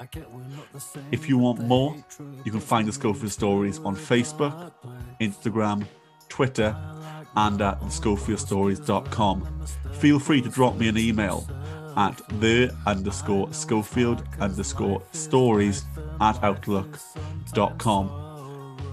If 1.11 1.29
you 1.29 1.37
want 1.37 1.61
more, 1.61 1.95
you 2.43 2.51
can 2.51 2.61
find 2.61 2.87
the 2.87 2.93
Schofield 2.93 3.31
Stories 3.31 3.79
on 3.79 3.95
Facebook, 3.95 4.71
Instagram, 5.21 5.85
Twitter, 6.27 6.75
and 7.35 7.61
at 7.61 7.79
thescofieldstories.com. 7.81 9.65
Feel 9.93 10.19
free 10.19 10.41
to 10.41 10.49
drop 10.49 10.75
me 10.75 10.87
an 10.87 10.97
email 10.97 11.47
at 11.97 12.21
the 12.39 12.73
underscore 12.85 13.51
Schofield 13.53 14.23
underscore 14.39 15.01
stories 15.11 15.85
at 16.21 16.41
outlook.com. 16.43 18.09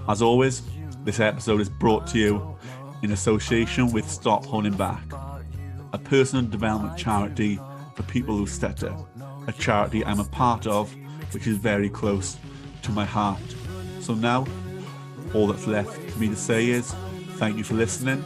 As 0.07 0.21
always, 0.21 0.61
this 1.03 1.19
episode 1.19 1.61
is 1.61 1.69
brought 1.69 2.07
to 2.07 2.17
you 2.17 2.57
in 3.03 3.11
association 3.11 3.91
with 3.91 4.09
Stop 4.09 4.45
Holding 4.45 4.75
Back, 4.75 5.03
a 5.93 5.97
personal 5.97 6.45
development 6.45 6.97
charity 6.97 7.59
for 7.95 8.03
people 8.03 8.35
who 8.37 8.47
stutter, 8.47 8.95
a 9.47 9.51
charity 9.53 10.03
I'm 10.05 10.19
a 10.19 10.25
part 10.25 10.67
of, 10.67 10.93
which 11.33 11.47
is 11.47 11.57
very 11.57 11.89
close 11.89 12.37
to 12.83 12.91
my 12.91 13.05
heart. 13.05 13.39
So 14.01 14.13
now, 14.13 14.45
all 15.33 15.47
that's 15.47 15.67
left 15.67 15.97
for 15.97 16.19
me 16.19 16.29
to 16.29 16.35
say 16.35 16.69
is 16.69 16.93
thank 17.35 17.57
you 17.57 17.63
for 17.63 17.73
listening. 17.73 18.23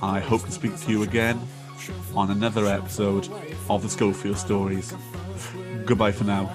I 0.00 0.20
hope 0.20 0.44
to 0.44 0.50
speak 0.52 0.76
to 0.80 0.90
you 0.90 1.02
again 1.02 1.40
on 2.14 2.30
another 2.30 2.66
episode 2.66 3.28
of 3.68 3.82
the 3.82 3.88
Schofield 3.88 4.38
Stories. 4.38 4.94
Goodbye 5.84 6.12
for 6.12 6.24
now. 6.24 6.54